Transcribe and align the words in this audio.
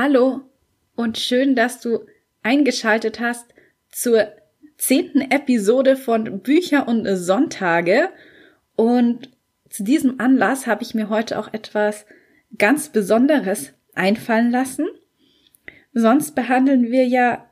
Hallo 0.00 0.42
und 0.94 1.18
schön, 1.18 1.56
dass 1.56 1.80
du 1.80 2.06
eingeschaltet 2.44 3.18
hast 3.18 3.52
zur 3.90 4.28
zehnten 4.76 5.22
Episode 5.22 5.96
von 5.96 6.38
Bücher 6.38 6.86
und 6.86 7.04
Sonntage. 7.16 8.08
Und 8.76 9.28
zu 9.68 9.82
diesem 9.82 10.20
Anlass 10.20 10.68
habe 10.68 10.84
ich 10.84 10.94
mir 10.94 11.08
heute 11.08 11.36
auch 11.36 11.52
etwas 11.52 12.06
ganz 12.58 12.90
Besonderes 12.90 13.72
einfallen 13.92 14.52
lassen. 14.52 14.86
Sonst 15.92 16.36
behandeln 16.36 16.92
wir 16.92 17.04
ja 17.04 17.50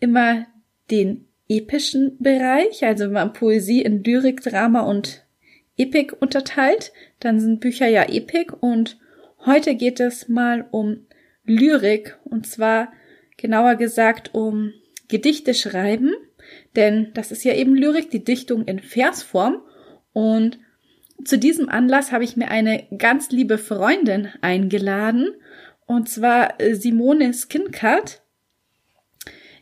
immer 0.00 0.46
den 0.90 1.26
epischen 1.50 2.16
Bereich, 2.18 2.82
also 2.82 3.04
wenn 3.04 3.12
man 3.12 3.34
Poesie 3.34 3.82
in 3.82 4.02
Lyrik, 4.02 4.40
Drama 4.40 4.80
und 4.80 5.22
Epik 5.76 6.16
unterteilt, 6.18 6.94
dann 7.20 7.38
sind 7.38 7.60
Bücher 7.60 7.88
ja 7.88 8.04
Epik 8.04 8.54
und 8.62 8.98
heute 9.44 9.74
geht 9.74 10.00
es 10.00 10.30
mal 10.30 10.66
um 10.70 11.04
Lyrik 11.48 12.18
und 12.24 12.46
zwar 12.46 12.92
genauer 13.36 13.76
gesagt 13.76 14.34
um 14.34 14.72
Gedichte 15.08 15.54
schreiben, 15.54 16.12
denn 16.76 17.10
das 17.14 17.32
ist 17.32 17.44
ja 17.44 17.54
eben 17.54 17.74
Lyrik, 17.74 18.10
die 18.10 18.24
Dichtung 18.24 18.64
in 18.64 18.78
Versform 18.78 19.62
und 20.12 20.58
zu 21.24 21.38
diesem 21.38 21.68
Anlass 21.68 22.12
habe 22.12 22.24
ich 22.24 22.36
mir 22.36 22.50
eine 22.50 22.86
ganz 22.96 23.30
liebe 23.30 23.58
Freundin 23.58 24.28
eingeladen 24.40 25.30
und 25.86 26.08
zwar 26.08 26.54
Simone 26.72 27.34
Skincard. 27.34 28.22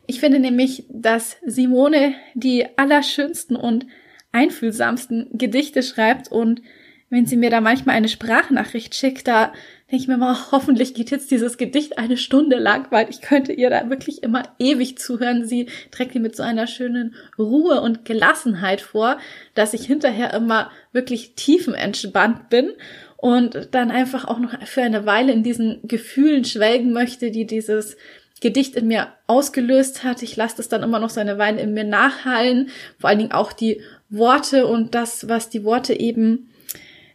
Ich 0.06 0.20
finde 0.20 0.38
nämlich, 0.38 0.84
dass 0.90 1.38
Simone 1.44 2.14
die 2.34 2.66
allerschönsten 2.76 3.56
und 3.56 3.86
einfühlsamsten 4.32 5.30
Gedichte 5.32 5.82
schreibt 5.82 6.30
und 6.30 6.60
wenn 7.08 7.26
sie 7.26 7.36
mir 7.36 7.50
da 7.50 7.60
manchmal 7.60 7.96
eine 7.96 8.08
Sprachnachricht 8.08 8.94
schickt, 8.94 9.28
da 9.28 9.52
denke 9.90 10.02
ich 10.02 10.08
mir 10.08 10.16
mal, 10.16 10.36
hoffentlich 10.52 10.94
geht 10.94 11.10
jetzt 11.10 11.30
dieses 11.30 11.58
Gedicht 11.58 11.98
eine 11.98 12.16
Stunde 12.16 12.56
lang, 12.56 12.86
weil 12.90 13.08
ich 13.08 13.20
könnte 13.20 13.52
ihr 13.52 13.70
da 13.70 13.88
wirklich 13.88 14.22
immer 14.22 14.42
ewig 14.58 14.98
zuhören. 14.98 15.46
Sie 15.46 15.68
trägt 15.90 16.14
die 16.14 16.20
mit 16.20 16.36
so 16.36 16.42
einer 16.42 16.66
schönen 16.66 17.14
Ruhe 17.38 17.80
und 17.80 18.04
Gelassenheit 18.04 18.80
vor, 18.80 19.18
dass 19.54 19.74
ich 19.74 19.86
hinterher 19.86 20.34
immer 20.34 20.70
wirklich 20.92 21.34
tiefenentspannt 21.34 22.48
bin 22.48 22.70
und 23.16 23.68
dann 23.72 23.90
einfach 23.90 24.24
auch 24.26 24.38
noch 24.38 24.60
für 24.66 24.82
eine 24.82 25.06
Weile 25.06 25.32
in 25.32 25.42
diesen 25.42 25.80
Gefühlen 25.84 26.44
schwelgen 26.44 26.92
möchte, 26.92 27.30
die 27.30 27.46
dieses 27.46 27.96
Gedicht 28.40 28.76
in 28.76 28.88
mir 28.88 29.08
ausgelöst 29.26 30.04
hat. 30.04 30.22
Ich 30.22 30.36
lasse 30.36 30.58
das 30.58 30.68
dann 30.68 30.82
immer 30.82 30.98
noch 30.98 31.10
so 31.10 31.20
eine 31.20 31.38
Weile 31.38 31.60
in 31.60 31.72
mir 31.72 31.84
nachhallen, 31.84 32.68
vor 32.98 33.08
allen 33.08 33.18
Dingen 33.18 33.32
auch 33.32 33.52
die 33.52 33.80
Worte 34.10 34.66
und 34.66 34.94
das, 34.94 35.28
was 35.28 35.48
die 35.48 35.64
Worte 35.64 35.98
eben 35.98 36.50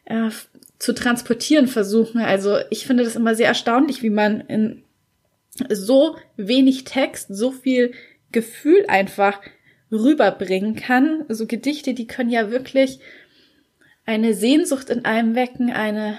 äh, 0.05 0.29
zu 0.81 0.93
transportieren 0.93 1.67
versuchen. 1.67 2.21
Also 2.21 2.57
ich 2.71 2.87
finde 2.87 3.03
das 3.03 3.15
immer 3.15 3.35
sehr 3.35 3.47
erstaunlich, 3.47 4.01
wie 4.01 4.09
man 4.09 4.41
in 4.41 4.81
so 5.69 6.15
wenig 6.37 6.85
Text 6.85 7.27
so 7.29 7.51
viel 7.51 7.91
Gefühl 8.31 8.85
einfach 8.87 9.39
rüberbringen 9.91 10.75
kann. 10.75 11.23
So 11.29 11.45
Gedichte, 11.45 11.93
die 11.93 12.07
können 12.07 12.31
ja 12.31 12.49
wirklich 12.49 12.99
eine 14.05 14.33
Sehnsucht 14.33 14.89
in 14.89 15.05
einem 15.05 15.35
wecken, 15.35 15.71
eine 15.71 16.17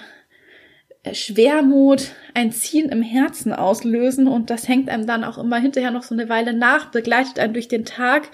Schwermut, 1.12 2.12
ein 2.34 2.52
Ziehen 2.52 2.88
im 2.90 3.02
Herzen 3.02 3.52
auslösen 3.52 4.28
und 4.28 4.48
das 4.48 4.68
hängt 4.68 4.88
einem 4.88 5.08
dann 5.08 5.24
auch 5.24 5.38
immer 5.38 5.58
hinterher 5.58 5.90
noch 5.90 6.04
so 6.04 6.14
eine 6.14 6.28
Weile 6.28 6.52
nach, 6.52 6.92
begleitet 6.92 7.40
einen 7.40 7.54
durch 7.54 7.66
den 7.66 7.84
Tag, 7.84 8.28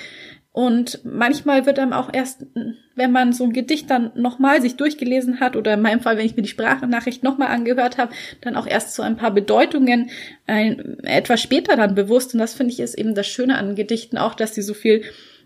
und 0.59 1.05
manchmal 1.05 1.67
wird 1.67 1.79
einem 1.79 1.93
auch 1.93 2.13
erst, 2.13 2.45
wenn 2.97 3.13
man 3.13 3.33
so 3.33 3.45
ein 3.45 3.53
Gedicht 3.53 3.89
dann 3.91 4.11
nochmal 4.17 4.61
sich 4.61 4.75
durchgelesen 4.75 5.39
hat, 5.39 5.55
oder 5.55 5.75
in 5.75 5.83
meinem 5.83 6.01
Fall, 6.01 6.19
wenn 6.19 6.27
ich 6.27 6.35
mir 6.35 6.43
die 6.43 6.49
Sprachnachricht 6.49 7.23
nochmal 7.23 7.47
angehört 7.47 7.97
habe, 7.97 8.13
dann 8.41 8.57
auch 8.57 8.67
erst 8.67 8.93
so 8.93 9.05
ein 9.05 9.17
paar 9.17 9.31
Bedeutungen 9.31 10.11
ein, 10.49 10.99
etwas 11.05 11.41
später 11.41 11.77
dann 11.77 11.95
bewusst. 11.95 12.35
Und 12.35 12.41
das 12.41 12.55
finde 12.55 12.73
ich 12.73 12.81
ist 12.81 12.99
eben 12.99 13.15
das 13.15 13.29
Schöne 13.29 13.57
an 13.57 13.77
Gedichten 13.77 14.19
auch, 14.19 14.35
dass 14.35 14.57
sie 14.57 14.63
so 14.63 14.75
viel 14.75 15.03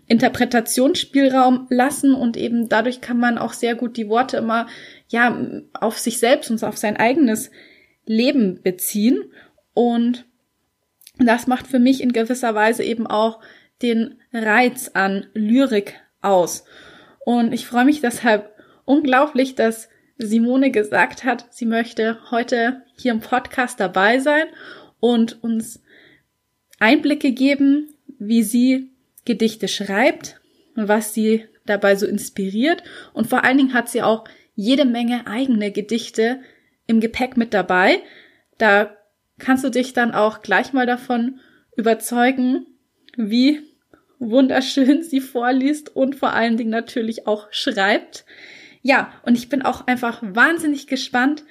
Interpretationsspielraum 0.07 1.67
lassen 1.69 2.15
und 2.15 2.35
eben 2.35 2.67
dadurch 2.67 2.99
kann 2.99 3.19
man 3.19 3.37
auch 3.37 3.53
sehr 3.53 3.75
gut 3.75 3.97
die 3.97 4.09
Worte 4.09 4.37
immer 4.37 4.65
ja 5.09 5.39
auf 5.79 5.99
sich 5.99 6.17
selbst 6.17 6.49
und 6.49 6.63
auf 6.63 6.77
sein 6.77 6.97
eigenes 6.97 7.51
Leben 8.07 8.63
beziehen 8.63 9.19
und 9.75 10.25
das 11.19 11.45
macht 11.45 11.67
für 11.67 11.77
mich 11.77 12.01
in 12.01 12.13
gewisser 12.13 12.55
Weise 12.55 12.83
eben 12.83 13.05
auch 13.05 13.39
den 13.83 14.19
Reiz 14.31 14.89
an 14.93 15.27
Lyrik 15.33 15.99
aus. 16.21 16.63
Und 17.25 17.53
ich 17.53 17.67
freue 17.67 17.85
mich 17.85 18.01
deshalb 18.01 18.51
unglaublich, 18.85 19.55
dass 19.55 19.89
Simone 20.17 20.71
gesagt 20.71 21.23
hat, 21.23 21.53
sie 21.53 21.65
möchte 21.65 22.17
heute 22.31 22.83
hier 22.97 23.11
im 23.11 23.19
Podcast 23.19 23.79
dabei 23.79 24.19
sein 24.19 24.45
und 24.99 25.43
uns 25.43 25.83
Einblicke 26.79 27.31
geben, 27.31 27.93
wie 28.19 28.43
sie 28.43 28.89
Gedichte 29.25 29.67
schreibt 29.67 30.39
was 30.75 31.13
sie 31.13 31.45
dabei 31.65 31.95
so 31.95 32.05
inspiriert. 32.05 32.83
Und 33.13 33.27
vor 33.27 33.43
allen 33.43 33.57
Dingen 33.57 33.73
hat 33.73 33.89
sie 33.89 34.01
auch 34.01 34.25
jede 34.55 34.85
Menge 34.85 35.27
eigene 35.27 35.71
Gedichte 35.71 36.41
im 36.87 36.99
Gepäck 36.99 37.37
mit 37.37 37.53
dabei. 37.53 38.01
Da 38.57 38.95
kannst 39.39 39.63
du 39.63 39.69
dich 39.69 39.93
dann 39.93 40.13
auch 40.13 40.41
gleich 40.41 40.73
mal 40.73 40.85
davon 40.85 41.39
überzeugen, 41.75 42.67
wie 43.15 43.61
wunderschön 44.29 45.03
sie 45.03 45.21
vorliest 45.21 45.95
und 45.95 46.15
vor 46.15 46.33
allen 46.33 46.57
Dingen 46.57 46.69
natürlich 46.69 47.27
auch 47.27 47.47
schreibt. 47.51 48.25
Ja, 48.81 49.13
und 49.23 49.35
ich 49.37 49.49
bin 49.49 49.61
auch 49.61 49.87
einfach 49.87 50.21
wahnsinnig 50.21 50.87
gespannt, 50.87 51.43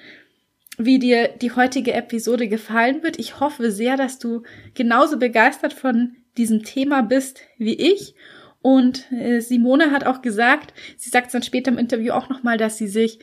wie 0.77 0.99
dir 0.99 1.29
die 1.29 1.51
heutige 1.51 1.93
Episode 1.93 2.47
gefallen 2.47 3.03
wird. 3.03 3.19
Ich 3.19 3.39
hoffe 3.39 3.71
sehr, 3.71 3.97
dass 3.97 4.19
du 4.19 4.43
genauso 4.73 5.17
begeistert 5.17 5.73
von 5.73 6.15
diesem 6.37 6.63
Thema 6.63 7.01
bist 7.01 7.41
wie 7.57 7.75
ich. 7.75 8.15
Und 8.61 9.11
äh, 9.11 9.39
Simone 9.39 9.91
hat 9.91 10.05
auch 10.05 10.21
gesagt, 10.21 10.73
sie 10.97 11.09
sagt 11.09 11.27
es 11.27 11.33
dann 11.33 11.43
später 11.43 11.71
im 11.71 11.77
Interview 11.77 12.13
auch 12.13 12.29
nochmal, 12.29 12.57
dass 12.57 12.77
sie 12.77 12.87
sich 12.87 13.19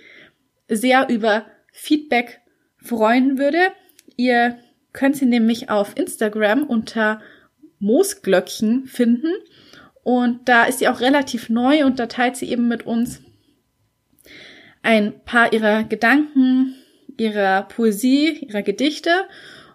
sehr 0.69 1.09
über 1.09 1.47
Feedback 1.72 2.41
freuen 2.77 3.38
würde. 3.38 3.59
Ihr 4.17 4.59
könnt 4.93 5.17
sie 5.17 5.27
nämlich 5.27 5.71
auf 5.71 5.97
Instagram 5.97 6.65
unter 6.65 7.21
Moosglöckchen 7.80 8.86
finden. 8.86 9.32
Und 10.02 10.48
da 10.48 10.64
ist 10.64 10.78
sie 10.78 10.88
auch 10.88 11.00
relativ 11.00 11.48
neu 11.48 11.84
und 11.84 11.98
da 11.98 12.06
teilt 12.06 12.36
sie 12.36 12.50
eben 12.50 12.68
mit 12.68 12.86
uns 12.86 13.20
ein 14.82 15.20
paar 15.24 15.52
ihrer 15.52 15.84
Gedanken, 15.84 16.74
ihrer 17.16 17.62
Poesie, 17.62 18.46
ihrer 18.46 18.62
Gedichte. 18.62 19.10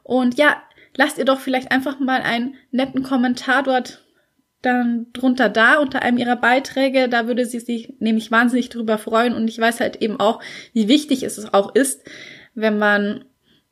Und 0.04 0.38
ja, 0.38 0.62
lasst 0.96 1.18
ihr 1.18 1.26
doch 1.26 1.40
vielleicht 1.40 1.72
einfach 1.72 2.00
mal 2.00 2.22
einen 2.22 2.56
netten 2.72 3.04
Kommentar 3.04 3.64
dort 3.64 4.02
dann 4.62 5.08
drunter 5.14 5.48
da 5.48 5.78
unter 5.78 6.02
einem 6.02 6.18
ihrer 6.18 6.36
Beiträge. 6.36 7.08
Da 7.08 7.28
würde 7.28 7.46
sie 7.46 7.60
sich 7.60 7.94
nämlich 8.00 8.32
wahnsinnig 8.32 8.70
drüber 8.70 8.98
freuen. 8.98 9.34
Und 9.34 9.48
ich 9.48 9.60
weiß 9.60 9.80
halt 9.80 9.98
eben 9.98 10.20
auch, 10.20 10.42
wie 10.74 10.88
wichtig 10.88 11.22
es 11.24 11.54
auch 11.54 11.76
ist, 11.76 12.04
wenn 12.56 12.80
man 12.80 13.26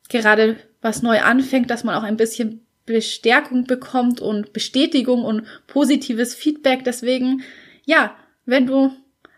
gerade 0.08 0.56
was 0.80 1.02
neu 1.02 1.20
anfängt, 1.20 1.70
dass 1.70 1.82
man 1.82 1.96
auch 1.96 2.04
ein 2.04 2.16
bisschen 2.16 2.63
Bestärkung 2.86 3.64
bekommt 3.64 4.20
und 4.20 4.52
Bestätigung 4.52 5.24
und 5.24 5.44
positives 5.66 6.34
Feedback. 6.34 6.84
Deswegen, 6.84 7.42
ja, 7.84 8.16
wenn 8.44 8.66
du 8.66 8.92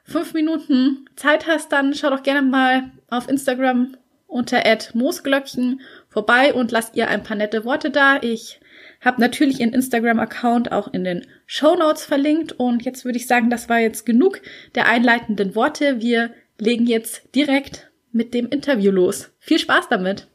fünf 0.04 0.34
Minuten 0.34 1.08
Zeit 1.16 1.46
hast, 1.46 1.72
dann 1.72 1.94
schau 1.94 2.10
doch 2.10 2.22
gerne 2.22 2.42
mal 2.42 2.90
auf 3.08 3.28
Instagram 3.28 3.96
unter 4.26 4.62
Moosglöckchen 4.94 5.80
vorbei 6.08 6.52
und 6.52 6.72
lass 6.72 6.92
ihr 6.94 7.08
ein 7.08 7.22
paar 7.22 7.36
nette 7.36 7.64
Worte 7.64 7.90
da. 7.90 8.20
Ich 8.22 8.60
habe 9.00 9.20
natürlich 9.20 9.60
ihren 9.60 9.72
Instagram-Account 9.72 10.72
auch 10.72 10.92
in 10.92 11.04
den 11.04 11.26
Show 11.46 11.76
Notes 11.76 12.04
verlinkt 12.04 12.52
und 12.52 12.84
jetzt 12.84 13.04
würde 13.04 13.18
ich 13.18 13.26
sagen, 13.26 13.50
das 13.50 13.68
war 13.68 13.78
jetzt 13.78 14.04
genug 14.04 14.40
der 14.74 14.88
einleitenden 14.88 15.54
Worte. 15.54 16.00
Wir 16.00 16.32
legen 16.58 16.86
jetzt 16.86 17.34
direkt 17.34 17.90
mit 18.12 18.34
dem 18.34 18.48
Interview 18.48 18.90
los. 18.90 19.30
Viel 19.38 19.58
Spaß 19.58 19.88
damit! 19.88 20.26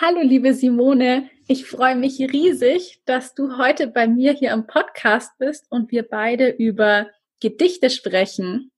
Hallo, 0.00 0.20
liebe 0.22 0.52
Simone. 0.52 1.28
Ich 1.50 1.64
freue 1.64 1.96
mich 1.96 2.18
riesig, 2.20 3.00
dass 3.06 3.34
du 3.34 3.56
heute 3.56 3.86
bei 3.86 4.06
mir 4.06 4.32
hier 4.32 4.52
im 4.52 4.66
Podcast 4.66 5.32
bist 5.38 5.64
und 5.70 5.90
wir 5.90 6.02
beide 6.02 6.50
über 6.50 7.08
Gedichte 7.40 7.88
sprechen. 7.88 8.70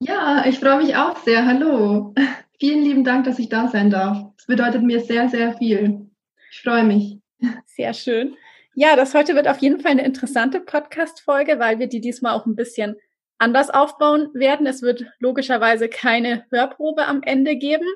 Ja, 0.00 0.46
ich 0.46 0.58
freue 0.58 0.78
mich 0.78 0.96
auch 0.96 1.18
sehr. 1.24 1.44
Hallo. 1.44 2.14
Vielen 2.58 2.82
lieben 2.82 3.04
Dank, 3.04 3.26
dass 3.26 3.38
ich 3.38 3.50
da 3.50 3.68
sein 3.68 3.90
darf. 3.90 4.32
Es 4.38 4.46
bedeutet 4.46 4.82
mir 4.82 5.00
sehr, 5.00 5.28
sehr 5.28 5.54
viel. 5.58 6.08
Ich 6.50 6.62
freue 6.62 6.84
mich. 6.84 7.18
Sehr 7.66 7.92
schön. 7.92 8.34
Ja, 8.74 8.96
das 8.96 9.12
heute 9.12 9.34
wird 9.34 9.46
auf 9.46 9.58
jeden 9.58 9.80
Fall 9.80 9.90
eine 9.90 10.06
interessante 10.06 10.58
Podcast-Folge, 10.58 11.58
weil 11.58 11.78
wir 11.78 11.86
die 11.86 12.00
diesmal 12.00 12.32
auch 12.32 12.46
ein 12.46 12.56
bisschen 12.56 12.96
anders 13.36 13.68
aufbauen 13.68 14.30
werden. 14.32 14.66
Es 14.66 14.80
wird 14.80 15.04
logischerweise 15.18 15.90
keine 15.90 16.46
Hörprobe 16.50 17.04
am 17.04 17.22
Ende 17.22 17.56
geben, 17.56 17.88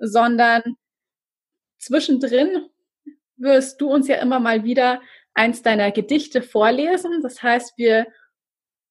sondern 0.00 0.74
zwischendrin 1.78 2.66
wirst 3.36 3.80
du 3.80 3.90
uns 3.90 4.08
ja 4.08 4.16
immer 4.16 4.40
mal 4.40 4.64
wieder 4.64 5.00
eins 5.34 5.62
deiner 5.62 5.90
Gedichte 5.92 6.42
vorlesen. 6.42 7.20
Das 7.22 7.42
heißt, 7.42 7.74
wir 7.76 8.06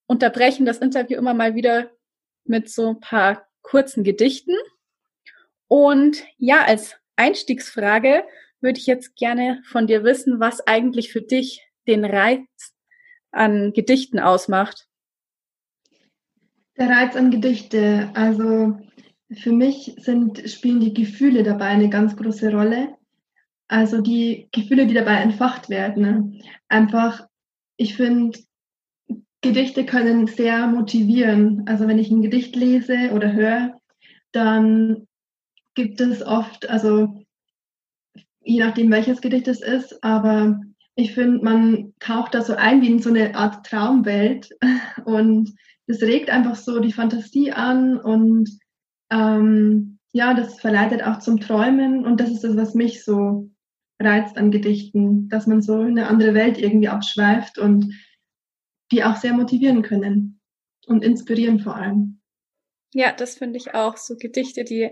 unterbrechen 0.08 0.66
das 0.66 0.78
Interview 0.78 1.18
immer 1.18 1.34
mal 1.34 1.56
wieder 1.56 1.92
mit 2.44 2.70
so 2.70 2.90
ein 2.90 3.00
paar 3.00 3.48
kurzen 3.62 4.04
Gedichten. 4.04 4.56
Und 5.68 6.24
ja, 6.38 6.64
als 6.64 6.96
Einstiegsfrage 7.16 8.24
würde 8.62 8.80
ich 8.80 8.86
jetzt 8.86 9.16
gerne 9.16 9.62
von 9.66 9.88
dir 9.88 10.04
wissen, 10.04 10.40
was 10.40 10.66
eigentlich 10.66 11.12
für 11.12 11.22
dich 11.22 11.66
den 11.88 12.06
Reiz 12.06 12.48
an 13.32 13.74
Gedichten 13.74 14.20
ausmacht. 14.20 14.88
Der 16.78 16.90
Reiz 16.90 17.16
an 17.16 17.32
Gedichte, 17.32 18.12
also 18.14 18.78
für 19.34 19.52
mich 19.52 19.96
sind, 19.98 20.50
spielen 20.50 20.80
die 20.80 20.94
Gefühle 20.94 21.44
dabei 21.44 21.68
eine 21.68 21.90
ganz 21.90 22.16
große 22.16 22.52
Rolle. 22.52 22.96
Also 23.68 24.02
die 24.02 24.48
Gefühle, 24.52 24.88
die 24.88 24.94
dabei 24.94 25.16
entfacht 25.16 25.70
werden. 25.70 26.02
Ne? 26.04 26.40
Einfach, 26.68 27.28
ich 27.78 27.96
finde, 27.96 28.38
Gedichte 29.42 29.86
können 29.86 30.28
sehr 30.28 30.68
motivieren. 30.68 31.64
Also 31.68 31.88
wenn 31.88 32.00
ich 32.00 32.10
ein 32.10 32.22
Gedicht 32.22 32.56
lese 32.56 33.12
oder 33.14 33.34
höre, 33.34 33.80
dann 34.32 35.08
gibt 35.76 36.02
es 36.02 36.26
oft, 36.26 36.70
also 36.70 37.26
je 38.42 38.60
nachdem 38.60 38.92
welches 38.92 39.22
Gedicht 39.22 39.48
es 39.48 39.62
ist, 39.62 40.04
aber 40.04 40.62
ich 40.96 41.14
finde, 41.14 41.44
man 41.44 41.94
taucht 42.00 42.34
da 42.34 42.42
so 42.42 42.56
ein 42.56 42.82
wie 42.82 42.88
in 42.88 43.00
so 43.00 43.10
eine 43.10 43.36
Art 43.36 43.66
Traumwelt 43.66 44.50
und 45.06 45.54
das 45.88 46.02
regt 46.02 46.30
einfach 46.30 46.56
so 46.56 46.80
die 46.80 46.94
Fantasie 46.94 47.52
an 47.52 48.00
und 48.00 48.50
ähm, 49.12 50.00
ja, 50.14 50.34
das 50.34 50.60
verleitet 50.60 51.04
auch 51.04 51.20
zum 51.20 51.40
Träumen 51.40 52.06
und 52.06 52.20
das 52.20 52.32
ist 52.32 52.44
das, 52.44 52.56
was 52.56 52.74
mich 52.74 53.04
so 53.04 53.52
reizt 54.00 54.38
an 54.38 54.52
Gedichten, 54.52 55.30
dass 55.30 55.48
man 55.48 55.62
so 55.62 55.82
in 55.82 55.98
eine 55.98 56.08
andere 56.08 56.34
Welt 56.34 56.58
irgendwie 56.58 56.90
abschweift 56.90 57.58
und 57.58 57.94
die 58.92 59.04
auch 59.04 59.16
sehr 59.16 59.34
motivieren 59.34 59.82
können 59.82 60.40
und 60.86 61.04
inspirieren 61.04 61.60
vor 61.60 61.76
allem. 61.76 62.22
Ja, 62.94 63.12
das 63.12 63.36
finde 63.38 63.58
ich 63.58 63.74
auch. 63.74 63.98
So 63.98 64.16
Gedichte, 64.18 64.64
die 64.64 64.92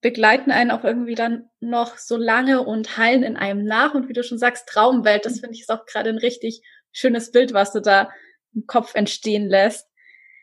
begleiten 0.00 0.50
einen 0.50 0.70
auch 0.70 0.84
irgendwie 0.84 1.14
dann 1.14 1.48
noch 1.60 1.96
so 1.96 2.16
lange 2.16 2.62
und 2.62 2.98
heilen 2.98 3.22
in 3.22 3.36
einem 3.36 3.64
nach. 3.64 3.94
Und 3.94 4.08
wie 4.08 4.12
du 4.12 4.22
schon 4.22 4.38
sagst, 4.38 4.68
Traumwelt, 4.68 5.24
das 5.24 5.40
finde 5.40 5.54
ich 5.54 5.62
ist 5.62 5.70
auch 5.70 5.86
gerade 5.86 6.10
ein 6.10 6.18
richtig 6.18 6.62
schönes 6.92 7.32
Bild, 7.32 7.52
was 7.54 7.72
du 7.72 7.80
da 7.80 8.10
im 8.54 8.66
Kopf 8.66 8.94
entstehen 8.94 9.48
lässt. 9.48 9.88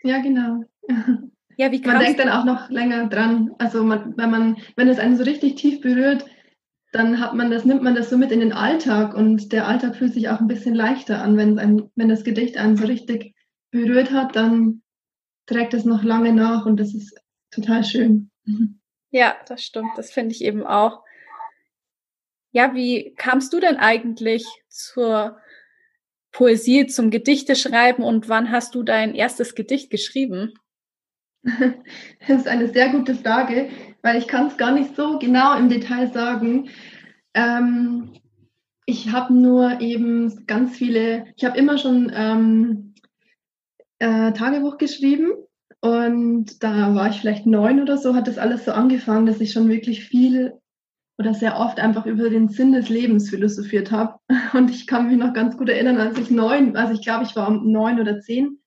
Ja, 0.03 0.19
genau. 0.19 0.63
Ja, 1.57 1.71
wie 1.71 1.79
man 1.81 1.99
denkt 1.99 2.19
dann 2.19 2.29
auch 2.29 2.43
noch 2.43 2.69
länger 2.69 3.07
dran. 3.07 3.53
Also 3.59 3.83
man, 3.83 4.17
wenn 4.17 4.31
man, 4.31 4.57
wenn 4.75 4.87
es 4.87 4.97
einen 4.97 5.15
so 5.15 5.23
richtig 5.23 5.55
tief 5.55 5.81
berührt, 5.81 6.25
dann 6.91 7.19
hat 7.19 7.33
man 7.33 7.49
das, 7.49 7.63
nimmt 7.65 7.83
man 7.83 7.95
das 7.95 8.09
so 8.09 8.17
mit 8.17 8.31
in 8.31 8.41
den 8.41 8.53
Alltag 8.53 9.13
und 9.13 9.51
der 9.53 9.67
Alltag 9.67 9.95
fühlt 9.95 10.13
sich 10.13 10.29
auch 10.29 10.39
ein 10.39 10.47
bisschen 10.47 10.75
leichter 10.75 11.21
an, 11.21 11.37
wenn, 11.37 11.57
ein, 11.57 11.89
wenn 11.95 12.09
das 12.09 12.23
Gedicht 12.23 12.57
einen 12.57 12.75
so 12.75 12.85
richtig 12.85 13.33
berührt 13.71 14.11
hat, 14.11 14.35
dann 14.35 14.81
trägt 15.45 15.73
es 15.73 15.85
noch 15.85 16.03
lange 16.03 16.33
nach 16.33 16.65
und 16.65 16.77
das 16.77 16.93
ist 16.93 17.17
total 17.49 17.83
schön. 17.83 18.29
Ja, 19.11 19.35
das 19.47 19.61
stimmt. 19.63 19.91
Das 19.97 20.11
finde 20.11 20.33
ich 20.33 20.43
eben 20.43 20.65
auch. 20.65 21.03
Ja, 22.51 22.73
wie 22.73 23.13
kamst 23.15 23.53
du 23.53 23.59
denn 23.59 23.77
eigentlich 23.77 24.45
zur 24.67 25.37
Poesie, 26.31 26.87
zum 26.87 27.09
Gedichteschreiben 27.09 28.03
und 28.03 28.29
wann 28.29 28.51
hast 28.51 28.75
du 28.75 28.83
dein 28.83 29.15
erstes 29.15 29.55
Gedicht 29.55 29.89
geschrieben? 29.89 30.53
Das 32.27 32.41
ist 32.41 32.47
eine 32.47 32.67
sehr 32.67 32.89
gute 32.89 33.15
Frage, 33.15 33.69
weil 34.01 34.17
ich 34.17 34.27
kann 34.27 34.47
es 34.47 34.57
gar 34.57 34.71
nicht 34.71 34.95
so 34.95 35.19
genau 35.19 35.57
im 35.57 35.69
Detail 35.69 36.11
sagen. 36.11 36.69
Ähm, 37.33 38.13
ich 38.85 39.11
habe 39.11 39.33
nur 39.33 39.79
eben 39.79 40.45
ganz 40.47 40.75
viele, 40.75 41.25
ich 41.35 41.45
habe 41.45 41.57
immer 41.57 41.77
schon 41.77 42.11
ähm, 42.13 42.95
äh, 43.99 44.33
Tagebuch 44.33 44.77
geschrieben 44.77 45.31
und 45.79 46.63
da 46.63 46.93
war 46.93 47.09
ich 47.09 47.21
vielleicht 47.21 47.45
neun 47.45 47.81
oder 47.81 47.97
so, 47.97 48.15
hat 48.15 48.27
das 48.27 48.37
alles 48.37 48.65
so 48.65 48.71
angefangen, 48.71 49.25
dass 49.25 49.41
ich 49.41 49.51
schon 49.51 49.69
wirklich 49.69 50.05
viel 50.05 50.53
oder 51.17 51.33
sehr 51.33 51.59
oft 51.59 51.79
einfach 51.79 52.05
über 52.05 52.29
den 52.29 52.49
Sinn 52.49 52.71
des 52.71 52.89
Lebens 52.89 53.29
philosophiert 53.29 53.91
habe. 53.91 54.15
Und 54.53 54.71
ich 54.71 54.87
kann 54.87 55.07
mich 55.07 55.17
noch 55.17 55.33
ganz 55.33 55.55
gut 55.55 55.69
erinnern, 55.69 55.97
als 55.97 56.17
ich 56.17 56.31
neun, 56.31 56.75
also 56.75 56.93
ich 56.93 57.03
glaube, 57.03 57.25
ich 57.25 57.35
war 57.35 57.51
neun 57.51 57.99
oder 57.99 58.19
zehn, 58.19 58.60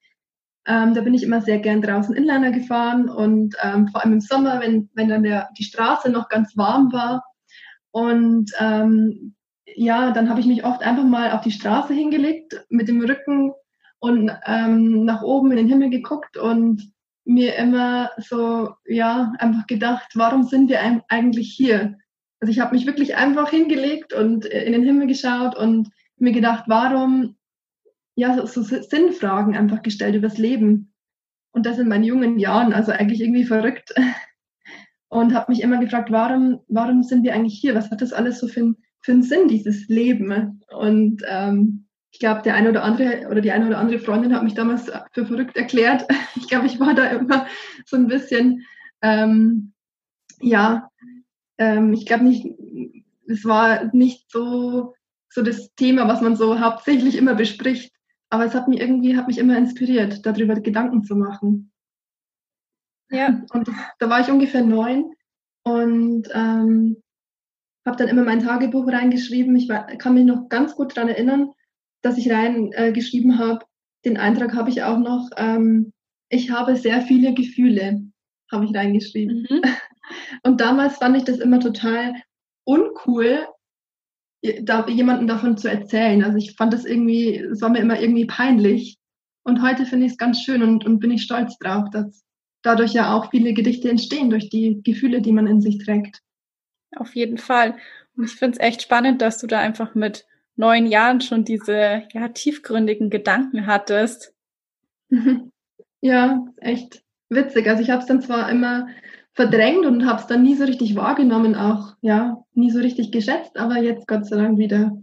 ähm, 0.67 0.95
da 0.95 1.03
bin 1.03 1.15
ich 1.15 1.23
immer 1.23 1.43
sehr 1.43 1.59
gern 1.59 1.83
draußen 1.83 2.15
Inliner 2.15 2.51
gefahren 2.51 3.09
und 3.09 3.55
ähm, 3.63 3.89
vor 3.89 4.03
allem 4.03 4.15
im 4.15 4.21
Sommer, 4.21 4.61
wenn, 4.61 4.89
wenn 4.95 5.09
dann 5.09 5.23
der, 5.23 5.51
die 5.59 5.65
Straße 5.65 6.11
noch 6.11 6.29
ganz 6.29 6.57
warm 6.57 6.93
war. 6.93 7.23
Und 7.91 8.51
ähm, 8.59 9.35
ja, 9.67 10.11
dann 10.11 10.31
habe 10.31 10.41
ich 10.41 10.47
mich 10.47 10.65
oft 10.65 10.83
einfach 10.83 11.05
mal 11.05 11.33
auf 11.33 11.43
die 11.43 11.51
Straße 11.51 11.93
hingelegt 11.93 12.65
mit 12.71 12.89
dem 12.89 13.01
Rücken 13.03 13.53
und 13.99 14.31
ähm, 14.47 15.05
nach 15.05 15.23
oben 15.23 15.51
in 15.51 15.59
den 15.59 15.69
Himmel 15.69 15.91
geguckt 15.91 16.37
und 16.37 16.93
mir 17.25 17.57
immer 17.57 18.11
so, 18.19 18.71
ja, 18.87 19.33
einfach 19.39 19.67
gedacht, 19.67 20.13
warum 20.15 20.43
sind 20.45 20.69
wir 20.69 20.81
eigentlich 21.09 21.53
hier? 21.55 21.97
Also 22.41 22.51
ich 22.51 22.61
habe 22.61 22.75
mich 22.75 22.87
wirklich 22.87 23.17
einfach 23.17 23.51
hingelegt 23.51 24.13
und 24.13 24.45
in 24.45 24.73
den 24.73 24.83
Himmel 24.83 25.07
geschaut 25.07 25.57
und 25.57 25.89
mir 26.17 26.33
gedacht, 26.33 26.65
warum 26.67 27.37
ja, 28.17 28.35
so, 28.47 28.63
so 28.63 28.63
Sinnfragen 28.63 29.57
einfach 29.57 29.83
gestellt 29.83 30.15
übers 30.15 30.39
Leben. 30.39 30.93
Und 31.53 31.67
das 31.67 31.79
in 31.79 31.89
meinen 31.89 32.05
jungen 32.05 32.39
Jahren, 32.39 32.73
also 32.73 32.93
eigentlich 32.93 33.21
irgendwie 33.21 33.45
verrückt. 33.45 33.95
Und 35.09 35.33
habe 35.33 35.53
mich 35.53 35.63
immer 35.63 35.79
gefragt, 35.79 36.11
warum, 36.11 36.61
warum 36.67 37.05
sind 37.05 37.23
wir 37.23 37.35
eigentlich 37.35 37.59
hier? 37.61 37.77
Was 37.77 37.91
hat 37.91 38.03
das 38.03 38.13
alles 38.13 38.41
so 38.41 38.49
für, 38.49 38.75
für 39.01 39.13
einen 39.13 39.23
Sinn, 39.23 39.47
dieses 39.47 39.87
Leben? 39.89 40.61
Und 40.77 41.23
ähm, 41.29 41.87
ich 42.11 42.19
glaube, 42.19 42.43
der 42.43 42.55
eine 42.55 42.71
oder 42.71 42.83
andere 42.83 43.29
oder 43.29 43.41
die 43.41 43.53
eine 43.53 43.67
oder 43.67 43.79
andere 43.79 44.01
Freundin 44.01 44.35
hat 44.35 44.43
mich 44.43 44.55
damals 44.55 44.91
für 45.13 45.27
verrückt 45.27 45.57
erklärt. 45.57 46.05
Ich 46.37 46.49
glaube, 46.49 46.67
ich 46.67 46.81
war 46.81 46.95
da 46.95 47.07
immer 47.07 47.47
so 47.87 47.97
ein 47.97 48.09
bisschen, 48.09 48.67
ähm, 49.03 49.73
ja, 50.41 50.91
ähm, 51.59 51.93
ich 51.93 52.07
glaube 52.07 52.25
nicht, 52.25 52.47
es 53.29 53.45
war 53.45 53.95
nicht 53.95 54.31
so, 54.31 54.95
so 55.29 55.43
das 55.43 55.75
Thema, 55.75 56.09
was 56.09 56.21
man 56.21 56.37
so 56.37 56.61
hauptsächlich 56.61 57.17
immer 57.17 57.35
bespricht. 57.35 57.93
Aber 58.31 58.45
es 58.45 58.55
hat 58.55 58.69
mich 58.69 58.81
irgendwie, 58.81 59.17
hat 59.17 59.27
mich 59.27 59.39
immer 59.39 59.57
inspiriert, 59.57 60.25
darüber 60.27 60.55
Gedanken 60.61 61.05
zu 61.05 61.15
machen. 61.17 61.73
Ja. 63.11 63.43
Und 63.53 63.71
da 63.99 64.11
war 64.11 64.21
ich 64.21 64.29
ungefähr 64.29 64.65
neun 64.65 65.15
und 65.63 66.29
ähm, 66.33 67.03
habe 67.87 67.97
dann 67.97 68.09
immer 68.09 68.25
mein 68.25 68.41
Tagebuch 68.41 68.87
reingeschrieben. 68.89 69.55
Ich 69.57 69.69
war, 69.69 69.87
kann 69.99 70.15
mich 70.15 70.25
noch 70.25 70.49
ganz 70.49 70.75
gut 70.75 70.97
daran 70.97 71.11
erinnern, 71.11 71.51
dass 72.03 72.19
ich 72.19 72.31
reingeschrieben 72.31 73.33
äh, 73.33 73.39
habe. 73.39 73.65
Den 74.05 74.17
Eintrag 74.17 74.55
habe 74.55 74.71
ich 74.71 74.83
auch 74.83 74.99
noch. 74.99 75.31
Ähm, 75.37 75.93
ich 76.29 76.51
habe 76.51 76.77
sehr 76.77 77.03
viele 77.03 77.35
Gefühle, 77.35 78.03
habe 78.51 78.65
ich 78.65 78.75
reingeschrieben. 78.75 79.47
Mhm. 79.49 79.63
Und 80.43 80.61
damals 80.61 80.97
fand 80.99 81.17
ich 81.17 81.25
das 81.25 81.39
immer 81.39 81.61
total 81.61 82.15
uncool, 82.65 83.47
da, 84.63 84.87
jemanden 84.89 85.27
davon 85.27 85.57
zu 85.57 85.71
erzählen. 85.71 86.23
Also 86.23 86.39
ich 86.39 86.57
fand 86.57 86.73
das 86.73 86.85
irgendwie, 86.85 87.37
es 87.37 87.61
war 87.61 87.71
mir 87.71 87.81
immer 87.81 88.01
irgendwie 88.01 88.27
peinlich. 88.27 88.99
Und 89.43 89.63
heute 89.63 89.87
finde 89.87 90.07
ich 90.07 90.13
es 90.13 90.19
ganz 90.19 90.41
schön 90.41 90.63
und, 90.63 90.85
und 90.87 91.01
bin 91.01 91.11
ich 91.11 91.23
stolz 91.23 91.59
drauf, 91.59 91.89
dass 91.91 92.25
dadurch 92.63 92.93
ja 92.93 93.15
auch 93.15 93.31
viele 93.31 93.53
Gedichte 93.53 93.91
entstehen, 93.91 94.31
durch 94.31 94.49
die 94.49 94.81
Gefühle, 94.83 95.21
die 95.21 95.33
man 95.33 95.47
in 95.47 95.61
sich 95.61 95.79
trägt. 95.79 96.21
Auf 96.97 97.15
jeden 97.15 97.39
Fall. 97.39 97.77
Und 98.17 98.25
ich 98.25 98.33
finde 98.33 98.59
es 98.59 98.67
echt 98.67 98.83
spannend, 98.83 99.21
dass 99.21 99.39
du 99.39 99.47
da 99.47 99.59
einfach 99.59 99.95
mit 99.95 100.27
neun 100.57 100.87
Jahren 100.87 101.21
schon 101.21 101.45
diese 101.45 102.05
ja, 102.13 102.29
tiefgründigen 102.29 103.11
Gedanken 103.11 103.67
hattest. 103.67 104.33
Ja, 106.07 106.45
echt 106.59 107.03
witzig. 107.31 107.67
Also 107.67 107.83
ich 107.83 107.89
habe 107.89 108.03
es 108.03 108.07
dann 108.07 108.21
zwar 108.21 108.51
immer 108.51 108.89
verdrängt 109.35 109.85
und 109.85 110.07
habe 110.07 110.21
es 110.21 110.27
dann 110.27 110.43
nie 110.43 110.55
so 110.55 110.65
richtig 110.65 110.95
wahrgenommen, 110.97 111.55
auch 111.57 111.97
ja, 112.01 112.45
nie 112.55 112.71
so 112.71 112.81
richtig 112.81 113.11
geschätzt, 113.13 113.57
aber 113.57 113.79
jetzt 113.79 114.07
Gott 114.07 114.27
sei 114.27 114.37
Dank 114.37 114.59
wieder 114.59 114.97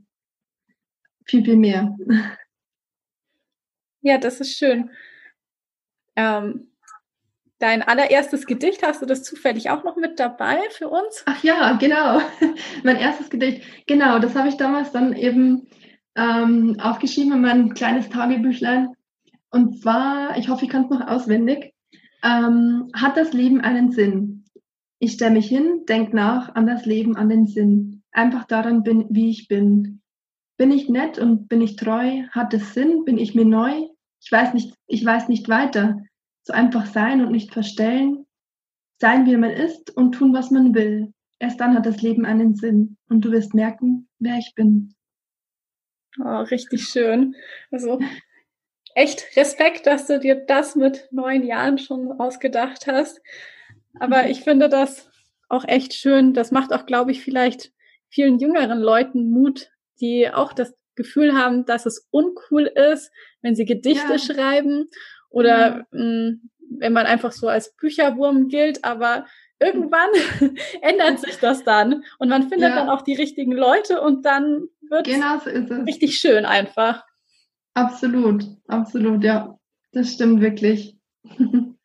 viel, 1.26 1.44
viel 1.44 1.58
mehr. 1.58 1.96
Ja, 4.04 4.18
das 4.18 4.40
ist 4.40 4.58
schön. 4.58 4.90
Ähm, 6.16 6.72
dein 7.60 7.84
allererstes 7.84 8.48
Gedicht, 8.48 8.82
hast 8.82 9.04
du 9.04 9.06
das 9.06 9.22
zufällig 9.22 9.70
auch 9.70 9.84
noch 9.84 9.96
mit 9.96 10.20
dabei 10.20 10.60
für 10.72 10.90
uns? 10.90 11.24
Ach 11.28 11.44
ja, 11.44 11.74
genau. 11.74 12.20
mein 12.84 12.96
erstes 12.96 13.30
Gedicht, 13.30 13.62
genau, 13.86 14.18
das 14.18 14.36
habe 14.36 14.50
ich 14.50 14.58
damals 14.58 14.92
dann 14.92 15.14
eben 15.14 15.68
ähm, 16.16 16.78
aufgeschrieben 16.82 17.34
in 17.34 17.42
mein 17.42 17.74
kleines 17.76 18.10
Tagebüchlein. 18.10 18.90
Und 19.52 19.80
zwar, 19.80 20.36
ich 20.38 20.50
hoffe, 20.50 20.66
ich 20.66 20.72
kann 20.72 20.86
es 20.86 20.90
noch 20.90 21.08
auswendig. 21.08 21.71
Ähm, 22.24 22.90
hat 22.94 23.18
das 23.18 23.34
Leben 23.34 23.62
einen 23.62 23.92
Sinn? 23.92 24.46
Ich 25.00 25.14
stelle 25.14 25.32
mich 25.32 25.48
hin, 25.48 25.86
denk 25.88 26.14
nach 26.14 26.54
an 26.56 26.68
das 26.68 26.86
Leben, 26.86 27.16
an 27.16 27.30
den 27.30 27.48
Sinn. 27.48 28.04
Einfach 28.12 28.46
daran 28.46 28.84
bin, 28.84 29.08
wie 29.10 29.30
ich 29.30 29.48
bin. 29.48 30.02
Bin 30.58 30.72
ich 30.72 30.90
nett 30.90 31.18
und 31.18 31.48
bin 31.48 31.62
ich 31.62 31.76
treu? 31.76 32.24
Hat 32.30 32.54
es 32.54 32.74
Sinn? 32.74 33.04
Bin 33.04 33.18
ich 33.18 33.34
mir 33.34 33.46
neu? 33.46 33.88
Ich 34.24 34.32
weiß 34.32 34.54
nicht, 34.54 34.76
ich 34.86 35.04
weiß 35.04 35.28
nicht 35.28 35.50
weiter. 35.50 35.98
So 36.44 36.54
einfach 36.54 36.86
sein 36.86 37.26
und 37.26 37.32
nicht 37.32 37.52
verstellen. 37.52 38.28
Sein, 39.00 39.26
wie 39.26 39.38
man 39.38 39.50
ist 39.50 39.90
und 39.98 40.12
tun, 40.14 40.34
was 40.34 40.52
man 40.52 40.76
will. 40.76 41.14
Erst 41.40 41.60
dann 41.60 41.74
hat 41.74 41.88
das 41.88 42.04
Leben 42.04 42.26
einen 42.26 42.54
Sinn 42.54 42.98
und 43.10 43.26
du 43.26 43.32
wirst 43.32 43.56
merken, 43.56 44.08
wer 44.20 44.38
ich 44.38 44.54
bin. 44.54 44.94
Oh, 46.20 46.42
richtig 46.42 46.84
schön. 46.84 47.36
Also 47.72 48.00
echt 48.96 49.36
Respekt, 49.36 49.88
dass 49.88 50.08
du 50.08 50.20
dir 50.20 50.36
das 50.36 50.76
mit 50.76 51.08
neun 51.12 51.44
Jahren 51.44 51.78
schon 51.78 52.20
ausgedacht 52.20 52.88
hast. 52.88 53.22
Aber 54.00 54.30
ich 54.30 54.42
finde 54.42 54.70
das 54.70 55.10
auch 55.50 55.66
echt 55.68 55.94
schön. 55.94 56.34
Das 56.34 56.52
macht 56.52 56.74
auch, 56.74 56.86
glaube 56.86 57.12
ich, 57.12 57.22
vielleicht 57.22 57.72
vielen 58.10 58.40
jüngeren 58.40 58.80
Leuten 58.80 59.32
Mut, 59.32 59.70
die 60.00 60.30
auch 60.32 60.54
das 60.54 60.74
Gefühl 60.96 61.34
haben, 61.38 61.66
dass 61.66 61.86
es 61.86 62.08
uncool 62.12 62.64
ist, 62.64 63.12
wenn 63.42 63.56
sie 63.56 63.66
Gedichte 63.66 64.14
ja. 64.14 64.20
schreiben 64.20 64.90
oder 65.30 65.58
ja. 65.58 65.86
mh, 65.92 66.38
wenn 66.80 66.94
man 66.94 67.06
einfach 67.06 67.32
so 67.32 67.48
als 67.48 67.76
Bücherwurm 67.76 68.48
gilt, 68.48 68.84
aber 68.84 69.26
irgendwann 69.60 70.10
ändert 70.82 71.20
sich 71.20 71.38
das 71.38 71.64
dann 71.64 72.04
und 72.18 72.30
man 72.30 72.50
findet 72.50 72.70
ja. 72.70 72.76
dann 72.76 72.90
auch 72.90 73.02
die 73.02 73.16
richtigen 73.16 73.52
Leute 73.52 74.02
und 74.02 74.26
dann 74.26 74.68
wird 74.90 75.06
genau 75.06 75.40
so 75.40 75.50
es 75.50 75.70
richtig 75.86 76.18
schön 76.18 76.46
einfach. 76.46 77.06
Absolut, 77.74 78.46
absolut, 78.68 79.24
ja. 79.24 79.58
Das 79.92 80.14
stimmt 80.14 80.42
wirklich. 80.42 80.98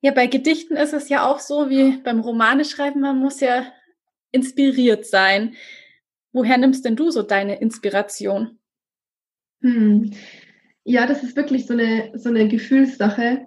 ja, 0.00 0.12
bei 0.12 0.26
Gedichten 0.26 0.76
ist 0.76 0.92
es 0.92 1.08
ja 1.08 1.24
auch 1.26 1.40
so 1.40 1.68
wie 1.70 1.98
beim 2.02 2.20
Romane 2.20 2.64
schreiben, 2.64 3.00
man 3.00 3.18
muss 3.18 3.40
ja 3.40 3.66
inspiriert 4.30 5.06
sein. 5.06 5.54
Woher 6.32 6.58
nimmst 6.58 6.84
denn 6.84 6.96
du 6.96 7.10
so 7.10 7.22
deine 7.22 7.60
Inspiration? 7.60 8.58
Hm. 9.62 10.12
Ja, 10.84 11.06
das 11.06 11.22
ist 11.22 11.34
wirklich 11.36 11.66
so 11.66 11.72
eine, 11.72 12.12
so 12.14 12.28
eine 12.28 12.46
Gefühlssache. 12.46 13.46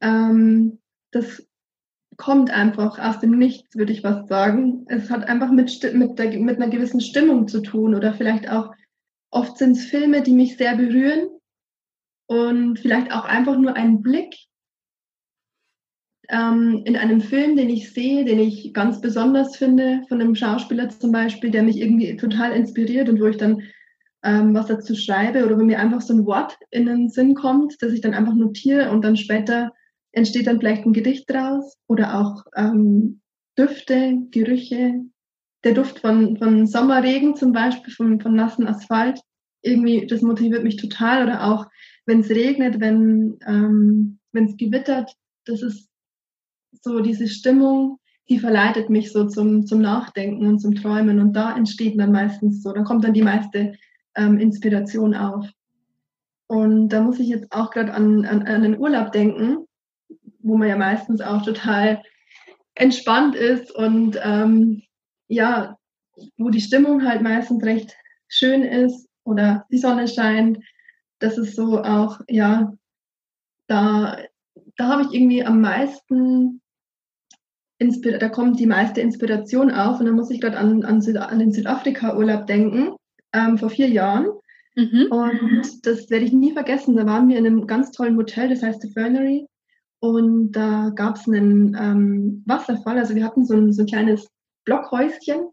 Ähm, 0.00 0.78
das 1.10 1.46
kommt 2.16 2.50
einfach 2.50 2.98
aus 2.98 3.20
dem 3.20 3.38
Nichts, 3.38 3.76
würde 3.76 3.92
ich 3.92 4.04
was 4.04 4.28
sagen. 4.28 4.84
Es 4.88 5.10
hat 5.10 5.28
einfach 5.28 5.50
mit, 5.50 5.70
mit, 5.94 6.18
der, 6.18 6.38
mit 6.38 6.56
einer 6.56 6.68
gewissen 6.68 7.00
Stimmung 7.00 7.48
zu 7.48 7.60
tun 7.60 7.94
oder 7.94 8.14
vielleicht 8.14 8.48
auch, 8.48 8.72
oft 9.30 9.58
sind 9.58 9.76
es 9.76 9.86
Filme, 9.86 10.22
die 10.22 10.32
mich 10.32 10.56
sehr 10.56 10.76
berühren 10.76 11.28
und 12.26 12.78
vielleicht 12.78 13.12
auch 13.12 13.24
einfach 13.24 13.56
nur 13.56 13.74
ein 13.74 14.02
Blick 14.02 14.34
ähm, 16.28 16.82
in 16.84 16.96
einem 16.96 17.20
Film, 17.20 17.56
den 17.56 17.70
ich 17.70 17.92
sehe, 17.92 18.24
den 18.24 18.40
ich 18.40 18.72
ganz 18.72 19.00
besonders 19.00 19.56
finde, 19.56 20.02
von 20.08 20.20
einem 20.20 20.34
Schauspieler 20.34 20.88
zum 20.88 21.12
Beispiel, 21.12 21.50
der 21.50 21.62
mich 21.62 21.78
irgendwie 21.78 22.16
total 22.16 22.52
inspiriert 22.52 23.08
und 23.08 23.20
wo 23.20 23.26
ich 23.26 23.36
dann 23.36 23.62
ähm, 24.24 24.54
was 24.54 24.66
dazu 24.66 24.94
schreibe 24.96 25.44
oder 25.44 25.56
wenn 25.58 25.66
mir 25.66 25.78
einfach 25.78 26.00
so 26.00 26.14
ein 26.14 26.26
Wort 26.26 26.58
in 26.70 26.86
den 26.86 27.08
Sinn 27.10 27.34
kommt, 27.34 27.76
das 27.80 27.92
ich 27.92 28.00
dann 28.00 28.14
einfach 28.14 28.34
notiere 28.34 28.90
und 28.90 29.02
dann 29.02 29.16
später 29.16 29.72
entsteht 30.12 30.46
dann 30.46 30.58
vielleicht 30.58 30.84
ein 30.84 30.92
Gedicht 30.92 31.30
draus 31.30 31.76
oder 31.86 32.18
auch 32.18 32.44
ähm, 32.56 33.20
Düfte, 33.58 34.18
Gerüche. 34.30 35.04
Der 35.66 35.74
Duft 35.74 35.98
von, 35.98 36.36
von 36.36 36.66
Sommerregen 36.66 37.34
zum 37.34 37.52
Beispiel, 37.52 37.92
von, 37.92 38.20
von 38.20 38.34
nassen 38.34 38.66
Asphalt, 38.66 39.20
irgendwie, 39.62 40.06
das 40.06 40.22
motiviert 40.22 40.64
mich 40.64 40.76
total. 40.76 41.24
Oder 41.24 41.44
auch, 41.44 41.66
wenn 42.06 42.20
es 42.20 42.30
regnet, 42.30 42.80
wenn 42.80 43.38
ähm, 43.46 44.18
es 44.32 44.56
gewittert, 44.56 45.12
das 45.44 45.62
ist 45.62 45.88
so 46.82 47.00
diese 47.00 47.28
Stimmung, 47.28 47.98
die 48.28 48.38
verleitet 48.38 48.90
mich 48.90 49.12
so 49.12 49.26
zum, 49.26 49.66
zum 49.66 49.80
Nachdenken 49.80 50.46
und 50.46 50.60
zum 50.60 50.74
Träumen. 50.74 51.20
Und 51.20 51.34
da 51.34 51.56
entsteht 51.56 51.98
dann 51.98 52.12
meistens 52.12 52.62
so, 52.62 52.72
da 52.72 52.82
kommt 52.82 53.04
dann 53.04 53.14
die 53.14 53.22
meiste 53.22 53.74
ähm, 54.14 54.38
Inspiration 54.38 55.14
auf. 55.14 55.46
Und 56.46 56.90
da 56.90 57.02
muss 57.02 57.18
ich 57.18 57.28
jetzt 57.28 57.50
auch 57.50 57.70
gerade 57.70 57.92
an, 57.92 58.24
an, 58.24 58.42
an 58.42 58.62
den 58.62 58.78
Urlaub 58.78 59.12
denken 59.12 59.66
wo 60.46 60.56
man 60.56 60.68
ja 60.68 60.76
meistens 60.76 61.20
auch 61.20 61.42
total 61.42 62.02
entspannt 62.74 63.34
ist 63.34 63.74
und 63.74 64.18
ähm, 64.22 64.82
ja, 65.28 65.76
wo 66.36 66.50
die 66.50 66.60
Stimmung 66.60 67.04
halt 67.04 67.22
meistens 67.22 67.62
recht 67.64 67.96
schön 68.28 68.62
ist 68.62 69.08
oder 69.24 69.66
die 69.70 69.78
Sonne 69.78 70.08
scheint. 70.08 70.58
Das 71.18 71.38
ist 71.38 71.56
so 71.56 71.82
auch, 71.82 72.20
ja, 72.28 72.72
da, 73.66 74.18
da 74.76 74.88
habe 74.88 75.02
ich 75.02 75.12
irgendwie 75.12 75.44
am 75.44 75.60
meisten, 75.60 76.60
Inspir 77.78 78.18
da 78.18 78.28
kommt 78.28 78.58
die 78.58 78.66
meiste 78.66 79.00
Inspiration 79.00 79.70
auf 79.70 80.00
und 80.00 80.06
da 80.06 80.12
muss 80.12 80.30
ich 80.30 80.40
gerade 80.40 80.56
an, 80.56 80.82
an, 80.84 81.02
Süd 81.02 81.16
an 81.18 81.38
den 81.38 81.52
Südafrika-Urlaub 81.52 82.46
denken, 82.46 82.94
ähm, 83.32 83.58
vor 83.58 83.70
vier 83.70 83.88
Jahren. 83.88 84.28
Mhm. 84.76 85.06
Und 85.10 85.86
das 85.86 86.10
werde 86.10 86.24
ich 86.24 86.32
nie 86.32 86.52
vergessen. 86.52 86.96
Da 86.96 87.06
waren 87.06 87.28
wir 87.28 87.38
in 87.38 87.46
einem 87.46 87.66
ganz 87.66 87.90
tollen 87.90 88.16
Hotel, 88.16 88.48
das 88.48 88.62
heißt 88.62 88.82
The 88.82 88.92
Fernery. 88.92 89.46
Und 90.00 90.52
da 90.52 90.90
gab 90.94 91.16
es 91.16 91.26
einen 91.26 91.74
ähm, 91.78 92.42
Wasserfall. 92.46 92.98
Also 92.98 93.14
wir 93.14 93.24
hatten 93.24 93.44
so 93.44 93.54
ein, 93.54 93.72
so 93.72 93.82
ein 93.82 93.86
kleines 93.86 94.28
Blockhäuschen 94.66 95.48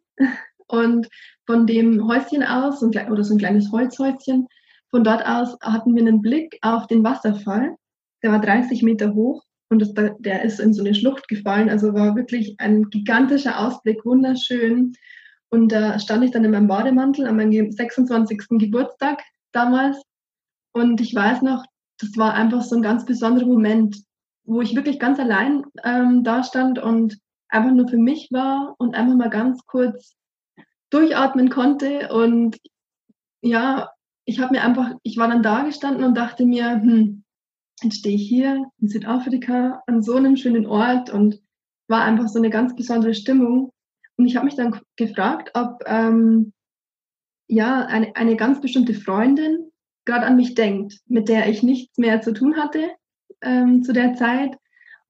und 0.68 1.08
von 1.46 1.66
dem 1.66 2.06
Häuschen 2.08 2.44
aus, 2.44 2.84
oder 2.84 3.24
so 3.24 3.34
ein 3.34 3.40
kleines 3.40 3.72
Holzhäuschen, 3.72 4.48
von 4.90 5.04
dort 5.04 5.26
aus 5.26 5.58
hatten 5.62 5.96
wir 5.96 6.02
einen 6.02 6.22
Blick 6.22 6.60
auf 6.62 6.88
den 6.88 7.04
Wasserfall. 7.04 7.76
Der 8.22 8.32
war 8.32 8.42
30 8.42 8.84
Meter 8.84 9.14
hoch 9.14 9.42
und 9.70 9.82
das, 9.82 9.94
der 10.20 10.44
ist 10.44 10.60
in 10.60 10.74
so 10.74 10.84
eine 10.84 10.94
Schlucht 10.94 11.28
gefallen. 11.28 11.70
Also 11.70 11.94
war 11.94 12.16
wirklich 12.16 12.56
ein 12.60 12.90
gigantischer 12.90 13.60
Ausblick, 13.60 14.06
wunderschön. 14.06 14.94
Und 15.50 15.72
da 15.72 15.98
stand 15.98 16.24
ich 16.26 16.32
dann 16.32 16.44
in 16.44 16.52
meinem 16.52 16.68
Bademantel 16.68 17.26
an 17.26 17.38
meinem 17.38 17.72
26. 17.72 18.40
Geburtstag 18.50 19.22
damals. 19.52 20.02
Und 20.74 21.02
ich 21.02 21.16
weiß 21.16 21.42
noch, 21.42 21.64
das 22.00 22.18
war 22.18 22.34
einfach 22.34 22.62
so 22.62 22.76
ein 22.76 22.84
ganz 22.84 23.06
besonderer 23.06 23.48
Moment 23.48 23.98
wo 24.46 24.62
ich 24.62 24.76
wirklich 24.76 25.00
ganz 25.00 25.20
allein 25.20 25.64
ähm, 25.84 26.24
da 26.24 26.44
stand 26.44 26.80
und 26.80 27.18
einfach 27.54 27.72
nur 27.72 27.88
für 27.88 27.98
mich 27.98 28.30
war 28.32 28.76
und 28.80 28.96
einfach 28.96 29.16
mal 29.16 29.30
ganz 29.30 29.66
kurz 29.66 30.16
durchatmen 30.90 31.50
konnte. 31.50 32.10
Und 32.12 32.58
ja, 33.42 33.92
ich 34.26 34.40
habe 34.40 34.54
mir 34.54 34.64
einfach, 34.64 34.92
ich 35.04 35.18
war 35.18 35.28
dann 35.28 35.44
da 35.44 35.64
gestanden 35.64 36.04
und 36.04 36.16
dachte 36.16 36.46
mir, 36.46 36.72
hm, 36.72 37.24
jetzt 37.82 38.00
stehe 38.00 38.16
ich 38.16 38.28
hier 38.28 38.66
in 38.80 38.88
Südafrika 38.88 39.84
an 39.88 40.02
so 40.02 40.16
einem 40.16 40.36
schönen 40.36 40.66
Ort 40.66 41.12
und 41.12 41.42
war 41.88 42.04
einfach 42.04 42.28
so 42.28 42.40
eine 42.40 42.50
ganz 42.50 42.76
besondere 42.76 43.14
Stimmung. 43.14 43.72
Und 44.18 44.26
ich 44.26 44.36
habe 44.36 44.46
mich 44.46 44.56
dann 44.56 44.80
gefragt, 44.96 45.52
ob 45.54 45.84
ähm, 45.86 46.54
ja 47.48 47.86
eine, 47.86 48.16
eine 48.16 48.36
ganz 48.36 48.62
bestimmte 48.62 48.94
Freundin 48.94 49.72
gerade 50.06 50.26
an 50.26 50.36
mich 50.36 50.56
denkt, 50.56 51.02
mit 51.06 51.30
der 51.30 51.50
ich 51.50 51.64
nichts 51.64 51.98
mehr 51.98 52.22
zu 52.22 52.34
tun 52.34 52.58
hatte 52.58 52.92
ähm, 53.42 53.84
zu 53.84 53.94
der 53.94 54.16
Zeit 54.16 54.58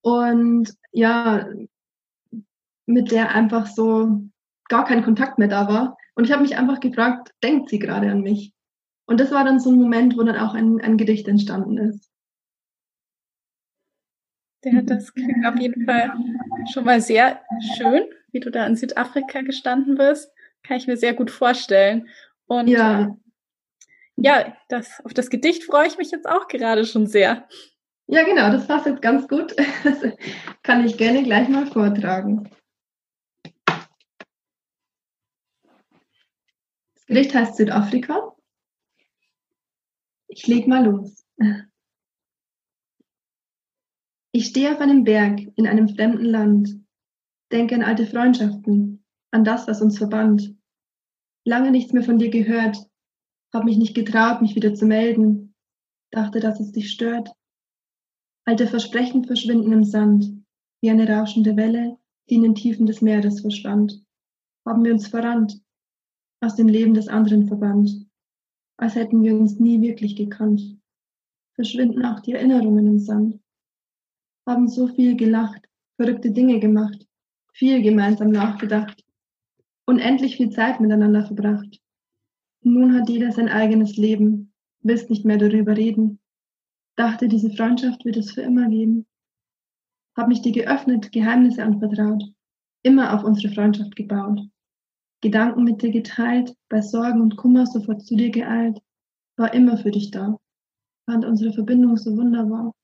und 0.01 0.73
ja, 0.91 1.47
mit 2.85 3.11
der 3.11 3.31
einfach 3.31 3.67
so 3.67 4.21
gar 4.69 4.85
kein 4.85 5.03
Kontakt 5.03 5.37
mehr 5.37 5.47
da 5.47 5.67
war. 5.67 5.97
Und 6.15 6.25
ich 6.25 6.31
habe 6.31 6.43
mich 6.43 6.57
einfach 6.57 6.79
gefragt, 6.79 7.31
denkt 7.43 7.69
sie 7.69 7.79
gerade 7.79 8.09
an 8.09 8.21
mich? 8.21 8.53
Und 9.05 9.19
das 9.19 9.31
war 9.31 9.43
dann 9.43 9.59
so 9.59 9.71
ein 9.71 9.77
Moment, 9.77 10.17
wo 10.17 10.23
dann 10.23 10.37
auch 10.37 10.53
ein, 10.53 10.79
ein 10.81 10.97
Gedicht 10.97 11.27
entstanden 11.27 11.77
ist. 11.77 12.09
Ja, 14.63 14.81
das 14.81 15.13
klingt 15.13 15.45
auf 15.45 15.59
jeden 15.59 15.85
Fall 15.85 16.13
schon 16.71 16.85
mal 16.85 17.01
sehr 17.01 17.41
schön, 17.75 18.05
wie 18.31 18.39
du 18.39 18.49
da 18.49 18.65
in 18.65 18.77
Südafrika 18.77 19.41
gestanden 19.41 19.95
bist. 19.95 20.31
Kann 20.63 20.77
ich 20.77 20.87
mir 20.87 20.95
sehr 20.95 21.13
gut 21.13 21.31
vorstellen. 21.31 22.07
Und 22.45 22.69
ja, 22.69 23.17
ja 24.15 24.55
das, 24.69 25.01
auf 25.03 25.13
das 25.13 25.29
Gedicht 25.29 25.65
freue 25.65 25.87
ich 25.87 25.97
mich 25.97 26.11
jetzt 26.11 26.27
auch 26.29 26.47
gerade 26.47 26.85
schon 26.85 27.07
sehr. 27.07 27.45
Ja, 28.07 28.23
genau, 28.23 28.51
das 28.51 28.67
passt 28.67 28.85
jetzt 28.85 29.01
ganz 29.01 29.27
gut. 29.27 29.53
Das 29.83 30.01
kann 30.63 30.85
ich 30.85 30.97
gerne 30.97 31.23
gleich 31.23 31.49
mal 31.49 31.65
vortragen. 31.67 32.49
Das 37.03 37.07
Gedicht 37.17 37.35
heißt 37.35 37.57
Südafrika. 37.57 38.33
Ich 40.29 40.47
leg 40.47 40.69
mal 40.69 40.85
los. 40.85 41.25
Ich 44.31 44.45
stehe 44.45 44.71
auf 44.71 44.79
einem 44.79 45.03
Berg 45.03 45.41
in 45.57 45.67
einem 45.67 45.89
fremden 45.89 46.23
Land, 46.23 46.79
denke 47.51 47.75
an 47.75 47.83
alte 47.83 48.07
Freundschaften, 48.07 49.03
an 49.31 49.43
das, 49.43 49.67
was 49.67 49.81
uns 49.81 49.97
verband. 49.97 50.55
Lange 51.43 51.71
nichts 51.71 51.91
mehr 51.91 52.03
von 52.03 52.19
dir 52.19 52.29
gehört, 52.29 52.77
habe 53.53 53.65
mich 53.65 53.77
nicht 53.77 53.95
getraut, 53.95 54.41
mich 54.41 54.55
wieder 54.55 54.73
zu 54.73 54.85
melden, 54.85 55.53
dachte, 56.09 56.39
dass 56.39 56.61
es 56.61 56.71
dich 56.71 56.89
stört. 56.89 57.29
Alte 58.45 58.65
Versprechen 58.65 59.25
verschwinden 59.25 59.73
im 59.73 59.83
Sand, 59.83 60.41
wie 60.81 60.89
eine 60.89 61.09
rauschende 61.09 61.57
Welle, 61.57 61.97
die 62.29 62.35
in 62.35 62.43
den 62.43 62.55
Tiefen 62.55 62.85
des 62.85 63.01
Meeres 63.01 63.41
verschwand. 63.41 64.01
Haben 64.65 64.85
wir 64.85 64.93
uns 64.93 65.07
verrannt, 65.07 65.62
aus 66.43 66.55
dem 66.55 66.67
Leben 66.67 66.93
des 66.93 67.07
anderen 67.07 67.47
verbannt, 67.47 68.05
als 68.77 68.95
hätten 68.95 69.23
wir 69.23 69.35
uns 69.35 69.59
nie 69.59 69.81
wirklich 69.81 70.15
gekannt. 70.15 70.77
Verschwinden 71.55 72.05
auch 72.05 72.19
die 72.19 72.33
Erinnerungen 72.33 72.87
im 72.87 72.99
Sand. 72.99 73.39
Haben 74.45 74.67
so 74.67 74.87
viel 74.87 75.15
gelacht, 75.15 75.69
verrückte 75.95 76.31
Dinge 76.31 76.59
gemacht, 76.59 77.07
viel 77.53 77.81
gemeinsam 77.81 78.29
nachgedacht, 78.29 79.03
unendlich 79.85 80.37
viel 80.37 80.49
Zeit 80.49 80.79
miteinander 80.79 81.25
verbracht. 81.25 81.79
Nun 82.61 82.93
hat 82.93 83.09
jeder 83.09 83.31
sein 83.31 83.49
eigenes 83.49 83.95
Leben, 83.97 84.53
willst 84.81 85.09
nicht 85.09 85.25
mehr 85.25 85.37
darüber 85.37 85.77
reden. 85.77 86.19
Dachte, 86.95 87.27
diese 87.27 87.51
Freundschaft 87.51 88.05
wird 88.05 88.17
es 88.17 88.31
für 88.31 88.41
immer 88.41 88.69
geben. 88.69 89.05
Hab 90.15 90.27
mich 90.27 90.41
dir 90.41 90.51
geöffnet, 90.51 91.11
Geheimnisse 91.11 91.63
anvertraut, 91.63 92.23
immer 92.83 93.13
auf 93.13 93.23
unsere 93.23 93.53
Freundschaft 93.53 93.95
gebaut. 93.95 94.39
Gedanken 95.23 95.63
mit 95.63 95.81
dir 95.81 95.89
geteilt, 95.89 96.53
bei 96.67 96.81
Sorgen 96.81 97.21
und 97.21 97.37
Kummer 97.37 97.65
sofort 97.65 98.05
zu 98.05 98.17
dir 98.17 98.29
geeilt, 98.29 98.81
war 99.37 99.53
immer 99.53 99.77
für 99.77 99.89
dich 99.89 100.11
da. 100.11 100.37
Fand 101.09 101.23
unsere 101.23 101.53
Verbindung 101.53 101.95
so 101.95 102.17
wunderbar. 102.17 102.75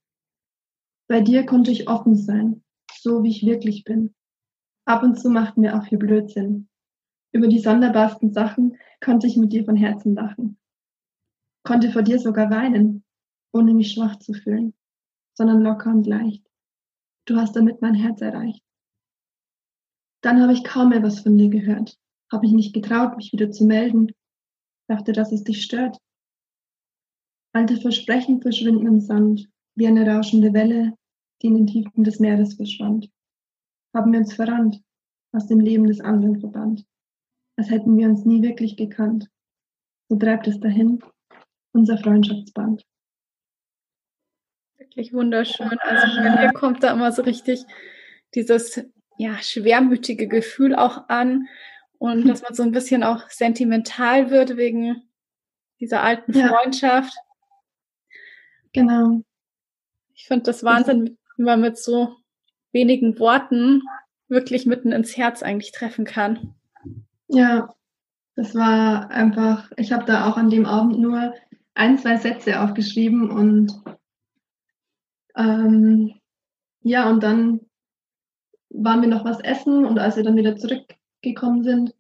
Bei 1.10 1.19
dir 1.19 1.46
konnte 1.46 1.72
ich 1.72 1.89
offen 1.89 2.15
sein, 2.15 2.63
so 2.93 3.24
wie 3.24 3.29
ich 3.29 3.46
wirklich 3.46 3.84
bin. 3.84 4.15
Ab 4.86 5.03
und 5.03 5.19
zu 5.19 5.29
machten 5.29 5.63
wir 5.63 5.77
auch 5.77 5.84
viel 5.84 5.98
Blödsinn. 5.98 6.69
Über 7.34 7.50
die 7.50 7.60
sonderbarsten 7.60 8.31
Sachen 8.31 8.77
konnte 9.03 9.27
ich 9.27 9.36
mit 9.36 9.51
dir 9.51 9.65
von 9.65 9.75
Herzen 9.75 10.15
lachen. 10.15 10.58
Konnte 11.65 11.91
vor 11.91 12.03
dir 12.03 12.19
sogar 12.19 12.50
weinen, 12.50 13.03
ohne 13.51 13.74
mich 13.74 13.91
schwach 13.91 14.17
zu 14.17 14.31
fühlen, 14.31 14.74
sondern 15.34 15.62
locker 15.62 15.89
und 15.89 16.08
leicht. 16.08 16.50
Du 17.25 17.36
hast 17.36 17.58
damit 17.58 17.81
mein 17.81 17.96
Herz 17.96 18.22
erreicht. 18.22 18.63
Dann 20.22 20.41
habe 20.41 20.53
ich 20.53 20.63
kaum 20.63 20.89
mehr 20.89 21.03
was 21.03 21.19
von 21.19 21.38
dir 21.38 21.50
gehört, 21.50 22.00
habe 22.32 22.46
mich 22.46 22.54
nicht 22.54 22.74
getraut, 22.74 23.18
mich 23.18 23.32
wieder 23.34 23.52
zu 23.52 23.66
melden, 23.66 24.12
dachte, 24.88 25.12
dass 25.12 25.32
es 25.32 25.44
dich 25.44 25.64
stört. 25.64 25.98
Alte 27.54 27.78
Versprechen 27.78 28.42
verschwinden 28.42 28.88
im 28.88 29.00
Sand, 29.00 29.50
wie 29.76 29.88
eine 29.88 30.08
rauschende 30.08 30.54
Welle, 30.54 30.94
die 31.42 31.48
in 31.48 31.56
den 31.56 31.68
Tiefen 31.68 32.04
des 32.04 32.20
Meeres 32.20 32.56
verschwand. 32.56 33.10
Haben 33.96 34.12
wir 34.12 34.20
uns 34.20 34.34
verrannt, 34.34 34.82
aus 35.32 35.48
dem 35.48 35.60
Leben 35.60 35.88
des 35.88 36.00
anderen 36.00 36.40
verbannt, 36.40 36.86
als 37.58 37.70
hätten 37.70 37.98
wir 37.98 38.08
uns 38.08 38.26
nie 38.26 38.42
wirklich 38.42 38.78
gekannt. 38.78 39.30
So 40.10 40.18
treibt 40.18 40.48
es 40.48 40.60
dahin, 40.60 41.00
unser 41.74 41.98
Freundschaftsband 41.98 42.84
wirklich 44.90 45.14
wunderschön. 45.14 45.78
Also 45.82 46.08
bei 46.18 46.42
mir 46.42 46.54
kommt 46.54 46.84
da 46.84 46.92
immer 46.92 47.12
so 47.12 47.22
richtig 47.22 47.64
dieses 48.36 48.84
ja, 49.18 49.38
schwermütige 49.42 50.28
Gefühl 50.28 50.76
auch 50.76 51.10
an 51.10 51.48
und 52.00 52.27
dass 52.27 52.41
man 52.41 52.56
so 52.56 52.63
ein 52.63 52.72
bisschen 52.72 53.03
auch 53.03 53.29
sentimental 53.29 54.32
wird 54.32 54.58
wegen 54.58 55.03
dieser 55.79 56.01
alten 56.01 56.36
ja. 56.38 56.48
Freundschaft. 56.48 57.13
Genau. 58.74 59.22
Ich 60.13 60.25
finde 60.25 60.44
das 60.44 60.63
Wahnsinn, 60.63 61.18
wie 61.38 61.44
man 61.44 61.62
mit 61.62 61.77
so 61.77 62.15
wenigen 62.72 63.20
Worten 63.20 63.82
wirklich 64.27 64.65
mitten 64.65 64.91
ins 64.91 65.18
Herz 65.18 65.44
eigentlich 65.44 65.72
treffen 65.72 66.06
kann. 66.06 66.56
Ja, 67.27 67.74
das 68.36 68.56
war 68.56 69.10
einfach, 69.12 69.72
ich 69.75 69.91
habe 69.91 70.06
da 70.06 70.29
auch 70.29 70.38
an 70.38 70.50
dem 70.50 70.65
Abend 70.65 71.00
nur 71.00 71.34
ein, 71.74 71.98
zwei 71.98 72.18
Sätze 72.18 72.62
aufgeschrieben 72.62 73.29
und 73.29 73.74
ähm, 75.36 76.13
ja, 76.82 77.10
und 77.10 77.24
dann 77.24 77.62
waren 78.70 79.01
wir 79.01 79.10
noch 79.10 79.25
was 79.25 79.39
essen 79.41 79.86
und 79.86 80.00
als 80.00 80.15
wir 80.15 80.24
dann 80.24 80.36
wieder 80.36 80.56
zurückgekommen 81.22 81.64
sind, 81.64 81.96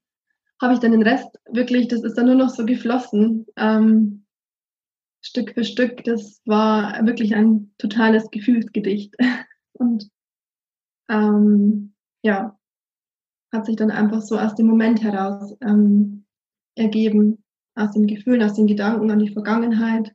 habe 0.61 0.73
ich 0.73 0.79
dann 0.79 0.91
den 0.91 1.03
Rest 1.03 1.39
wirklich, 1.49 1.87
das 1.87 2.03
ist 2.03 2.17
dann 2.17 2.25
nur 2.25 2.35
noch 2.35 2.49
so 2.49 2.65
geflossen, 2.65 3.45
ähm, 3.55 4.25
Stück 5.21 5.53
für 5.53 5.63
Stück. 5.63 6.03
Das 6.05 6.41
war 6.45 7.05
wirklich 7.05 7.35
ein 7.35 7.73
totales 7.77 8.29
Gefühlsgedicht. 8.31 9.15
Und 9.73 10.09
ähm, 11.09 11.93
ja, 12.23 12.57
hat 13.51 13.65
sich 13.65 13.75
dann 13.75 13.91
einfach 13.91 14.21
so 14.21 14.37
aus 14.37 14.55
dem 14.55 14.67
Moment 14.67 15.01
heraus 15.01 15.55
ähm, 15.61 16.25
ergeben, 16.75 17.43
aus 17.75 17.91
den 17.91 18.07
Gefühlen, 18.07 18.43
aus 18.43 18.53
den 18.53 18.67
Gedanken 18.67 19.11
an 19.11 19.19
die 19.19 19.31
Vergangenheit. 19.31 20.13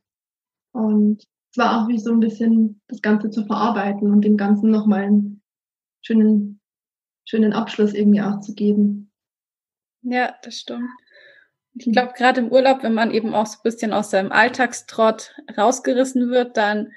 Und 0.71 1.23
es 1.51 1.57
war 1.57 1.83
auch 1.83 1.87
wie 1.87 1.99
so 1.99 2.11
ein 2.11 2.19
bisschen 2.19 2.81
das 2.87 3.01
Ganze 3.01 3.29
zu 3.29 3.45
verarbeiten 3.45 4.11
und 4.11 4.21
dem 4.21 4.37
Ganzen 4.37 4.71
nochmal 4.71 5.03
einen 5.03 5.41
schönen, 6.01 6.59
schönen 7.25 7.53
Abschluss 7.53 7.93
irgendwie 7.93 8.21
auch 8.21 8.39
zu 8.41 8.53
geben. 8.53 9.04
Ja, 10.05 10.35
das 10.43 10.59
stimmt. 10.59 10.89
Ich 11.73 11.91
glaube, 11.91 12.13
gerade 12.15 12.39
im 12.39 12.51
Urlaub, 12.51 12.83
wenn 12.83 12.93
man 12.93 13.11
eben 13.11 13.33
auch 13.33 13.47
so 13.47 13.57
ein 13.57 13.63
bisschen 13.63 13.91
aus 13.91 14.09
seinem 14.09 14.31
Alltagstrott 14.31 15.35
rausgerissen 15.57 16.29
wird, 16.29 16.55
dann 16.55 16.91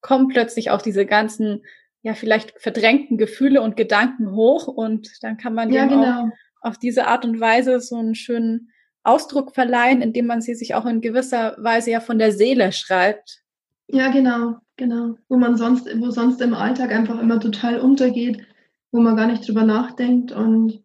kommen 0.00 0.28
plötzlich 0.28 0.70
auch 0.70 0.82
diese 0.82 1.06
ganzen, 1.06 1.64
ja, 2.02 2.14
vielleicht 2.14 2.60
verdrängten 2.60 3.16
Gefühle 3.16 3.62
und 3.62 3.76
Gedanken 3.76 4.32
hoch 4.32 4.66
und 4.66 5.08
dann 5.22 5.38
kann 5.38 5.54
man 5.54 5.72
ja, 5.72 5.86
genau. 5.86 6.24
auch 6.24 6.28
auf 6.60 6.78
diese 6.78 7.06
Art 7.06 7.24
und 7.24 7.40
Weise 7.40 7.80
so 7.80 7.96
einen 7.96 8.14
schönen 8.14 8.70
Ausdruck 9.02 9.54
verleihen, 9.54 10.02
indem 10.02 10.26
man 10.26 10.42
sie 10.42 10.54
sich 10.54 10.74
auch 10.74 10.84
in 10.84 11.00
gewisser 11.00 11.56
Weise 11.58 11.92
ja 11.92 12.00
von 12.00 12.18
der 12.18 12.32
Seele 12.32 12.72
schreibt. 12.72 13.42
Ja, 13.86 14.10
genau, 14.10 14.56
genau. 14.76 15.14
Wo 15.28 15.36
man 15.36 15.56
sonst, 15.56 15.88
wo 16.00 16.10
sonst 16.10 16.42
im 16.42 16.52
Alltag 16.52 16.92
einfach 16.92 17.18
immer 17.20 17.40
total 17.40 17.80
untergeht, 17.80 18.46
wo 18.90 19.00
man 19.00 19.16
gar 19.16 19.26
nicht 19.26 19.48
drüber 19.48 19.62
nachdenkt 19.62 20.32
und 20.32 20.82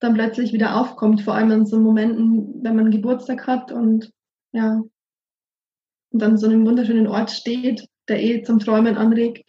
dann 0.00 0.14
plötzlich 0.14 0.52
wieder 0.52 0.80
aufkommt, 0.80 1.22
vor 1.22 1.34
allem 1.34 1.50
in 1.50 1.66
so 1.66 1.78
Momenten, 1.80 2.62
wenn 2.62 2.76
man 2.76 2.90
Geburtstag 2.90 3.46
hat 3.46 3.72
und 3.72 4.12
ja, 4.52 4.82
und 6.10 6.22
dann 6.22 6.36
so 6.38 6.46
einem 6.46 6.64
wunderschönen 6.66 7.06
Ort 7.06 7.30
steht, 7.30 7.88
der 8.08 8.22
eh 8.22 8.42
zum 8.42 8.58
Träumen 8.58 8.96
anregt. 8.96 9.46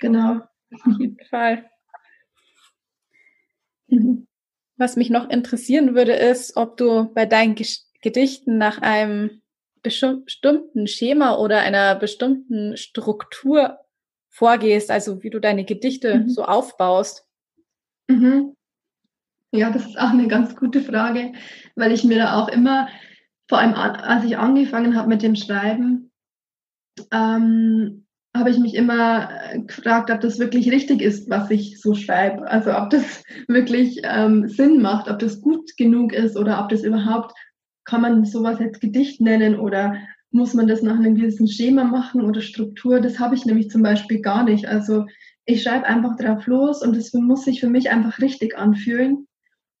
Genau. 0.00 0.40
Auf 0.72 0.98
jeden 0.98 1.24
Fall. 1.28 1.70
Was 4.76 4.96
mich 4.96 5.10
noch 5.10 5.28
interessieren 5.30 5.94
würde, 5.94 6.14
ist, 6.14 6.56
ob 6.56 6.76
du 6.76 7.12
bei 7.14 7.26
deinen 7.26 7.54
Gedichten 7.54 8.58
nach 8.58 8.82
einem 8.82 9.42
bestimmten 9.82 10.88
Schema 10.88 11.36
oder 11.36 11.60
einer 11.60 11.94
bestimmten 11.94 12.76
Struktur 12.76 13.78
vorgehst, 14.30 14.90
also 14.90 15.22
wie 15.22 15.30
du 15.30 15.38
deine 15.38 15.64
Gedichte 15.64 16.20
mhm. 16.20 16.28
so 16.28 16.44
aufbaust? 16.44 17.28
Mhm. 18.08 18.56
Ja, 19.54 19.70
das 19.70 19.86
ist 19.86 19.98
auch 20.00 20.10
eine 20.10 20.26
ganz 20.26 20.56
gute 20.56 20.80
Frage, 20.80 21.32
weil 21.76 21.92
ich 21.92 22.02
mir 22.02 22.18
da 22.18 22.42
auch 22.42 22.48
immer, 22.48 22.88
vor 23.48 23.58
allem 23.58 23.74
als 23.74 24.24
ich 24.24 24.36
angefangen 24.36 24.96
habe 24.96 25.08
mit 25.08 25.22
dem 25.22 25.36
Schreiben, 25.36 26.10
ähm, 27.12 28.04
habe 28.36 28.50
ich 28.50 28.58
mich 28.58 28.74
immer 28.74 29.28
gefragt, 29.64 30.10
ob 30.10 30.20
das 30.20 30.40
wirklich 30.40 30.72
richtig 30.72 31.00
ist, 31.00 31.30
was 31.30 31.52
ich 31.52 31.80
so 31.80 31.94
schreibe. 31.94 32.50
Also 32.50 32.76
ob 32.76 32.90
das 32.90 33.22
wirklich 33.46 34.00
ähm, 34.02 34.48
Sinn 34.48 34.82
macht, 34.82 35.08
ob 35.08 35.20
das 35.20 35.40
gut 35.40 35.76
genug 35.76 36.12
ist 36.12 36.36
oder 36.36 36.60
ob 36.60 36.68
das 36.68 36.82
überhaupt 36.82 37.32
kann 37.84 38.00
man 38.00 38.24
sowas 38.24 38.58
jetzt 38.58 38.80
Gedicht 38.80 39.20
nennen 39.20 39.60
oder 39.60 39.98
muss 40.32 40.54
man 40.54 40.66
das 40.66 40.82
nach 40.82 40.96
einem 40.96 41.14
gewissen 41.14 41.46
Schema 41.46 41.84
machen 41.84 42.22
oder 42.22 42.40
Struktur? 42.40 42.98
Das 42.98 43.20
habe 43.20 43.36
ich 43.36 43.44
nämlich 43.44 43.70
zum 43.70 43.84
Beispiel 43.84 44.20
gar 44.20 44.42
nicht. 44.42 44.66
Also 44.66 45.06
ich 45.44 45.62
schreibe 45.62 45.86
einfach 45.86 46.16
drauf 46.16 46.44
los 46.48 46.82
und 46.82 46.96
es 46.96 47.12
muss 47.12 47.44
sich 47.44 47.60
für 47.60 47.68
mich 47.68 47.90
einfach 47.90 48.18
richtig 48.18 48.58
anfühlen. 48.58 49.28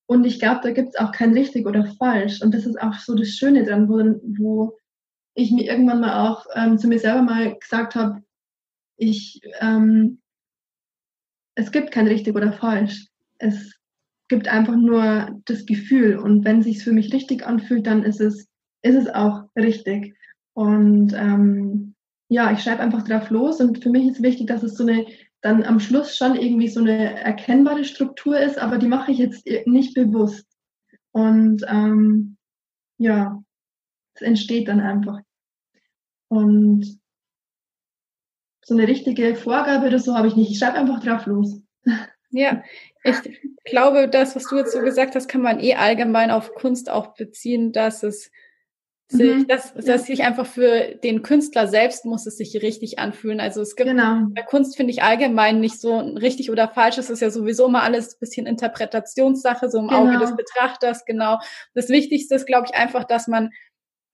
Und 0.06 0.24
ich 0.24 0.38
glaube, 0.38 0.60
da 0.62 0.70
gibt 0.72 0.90
es 0.90 0.96
auch 0.96 1.12
kein 1.12 1.32
richtig 1.32 1.66
oder 1.66 1.86
falsch. 1.98 2.42
Und 2.42 2.52
das 2.54 2.66
ist 2.66 2.80
auch 2.80 2.94
so 2.94 3.14
das 3.14 3.28
Schöne 3.28 3.64
dran, 3.64 3.88
wo, 3.88 3.98
wo 4.38 4.78
ich 5.34 5.50
mir 5.50 5.64
irgendwann 5.64 6.00
mal 6.00 6.28
auch 6.28 6.46
ähm, 6.54 6.78
zu 6.78 6.88
mir 6.88 6.98
selber 6.98 7.22
mal 7.22 7.58
gesagt 7.58 7.94
habe, 7.94 8.22
ich, 8.96 9.40
ähm, 9.60 10.20
es 11.54 11.72
gibt 11.72 11.90
kein 11.90 12.06
richtig 12.06 12.34
oder 12.34 12.52
falsch. 12.52 13.08
Es 13.38 13.74
gibt 14.28 14.48
einfach 14.48 14.76
nur 14.76 15.40
das 15.46 15.66
Gefühl. 15.66 16.18
Und 16.18 16.44
wenn 16.44 16.60
es 16.60 16.82
für 16.82 16.92
mich 16.92 17.12
richtig 17.12 17.46
anfühlt, 17.46 17.86
dann 17.86 18.04
ist 18.04 18.20
es, 18.20 18.48
ist 18.82 18.94
es 18.96 19.08
auch 19.08 19.44
richtig. 19.56 20.14
Und 20.52 21.12
ähm, 21.14 21.94
ja, 22.28 22.52
ich 22.52 22.62
schreibe 22.62 22.82
einfach 22.82 23.04
drauf 23.04 23.30
los. 23.30 23.60
Und 23.60 23.82
für 23.82 23.90
mich 23.90 24.08
ist 24.08 24.22
wichtig, 24.22 24.46
dass 24.46 24.62
es 24.62 24.76
so 24.76 24.84
eine 24.84 25.06
dann 25.44 25.62
am 25.62 25.78
Schluss 25.78 26.16
schon 26.16 26.36
irgendwie 26.36 26.68
so 26.68 26.80
eine 26.80 27.20
erkennbare 27.20 27.84
Struktur 27.84 28.40
ist, 28.40 28.58
aber 28.58 28.78
die 28.78 28.86
mache 28.86 29.12
ich 29.12 29.18
jetzt 29.18 29.46
nicht 29.66 29.94
bewusst. 29.94 30.46
Und 31.12 31.62
ähm, 31.68 32.38
ja, 32.96 33.42
es 34.14 34.22
entsteht 34.22 34.68
dann 34.68 34.80
einfach. 34.80 35.20
Und 36.28 36.98
so 38.64 38.74
eine 38.74 38.88
richtige 38.88 39.36
Vorgabe 39.36 39.86
oder 39.88 39.98
so 39.98 40.16
habe 40.16 40.28
ich 40.28 40.36
nicht. 40.36 40.50
Ich 40.50 40.58
schreibe 40.58 40.78
einfach 40.78 41.00
drauf 41.00 41.26
los. 41.26 41.60
Ja, 42.30 42.64
ich 43.04 43.16
glaube, 43.64 44.08
das, 44.08 44.34
was 44.34 44.44
du 44.48 44.56
jetzt 44.56 44.72
so 44.72 44.80
gesagt 44.80 45.14
hast, 45.14 45.28
kann 45.28 45.42
man 45.42 45.60
eh 45.60 45.74
allgemein 45.74 46.30
auf 46.30 46.54
Kunst 46.54 46.90
auch 46.90 47.14
beziehen, 47.14 47.70
dass 47.70 48.02
es 48.02 48.32
sich, 49.08 49.34
mhm. 49.34 49.46
dass, 49.46 49.74
dass 49.74 50.06
sich 50.06 50.22
einfach 50.22 50.46
für 50.46 50.94
den 51.02 51.22
Künstler 51.22 51.66
selbst 51.66 52.04
muss 52.04 52.26
es 52.26 52.38
sich 52.38 52.62
richtig 52.62 52.98
anfühlen. 52.98 53.40
Also 53.40 53.60
es 53.60 53.76
gibt 53.76 53.90
genau. 53.90 54.26
bei 54.34 54.42
Kunst 54.42 54.76
finde 54.76 54.92
ich 54.92 55.02
allgemein 55.02 55.60
nicht 55.60 55.80
so 55.80 55.98
richtig 55.98 56.50
oder 56.50 56.68
falsch. 56.68 56.98
Es 56.98 57.10
ist 57.10 57.20
ja 57.20 57.30
sowieso 57.30 57.66
immer 57.66 57.82
alles 57.82 58.14
ein 58.14 58.20
bisschen 58.20 58.46
Interpretationssache, 58.46 59.70
so 59.70 59.78
im 59.78 59.88
genau. 59.88 60.02
Auge 60.02 60.18
des 60.18 60.34
Betrachters, 60.36 61.04
genau. 61.04 61.38
Das 61.74 61.90
Wichtigste 61.90 62.34
ist, 62.34 62.46
glaube 62.46 62.66
ich, 62.68 62.74
einfach, 62.74 63.04
dass 63.04 63.28
man 63.28 63.50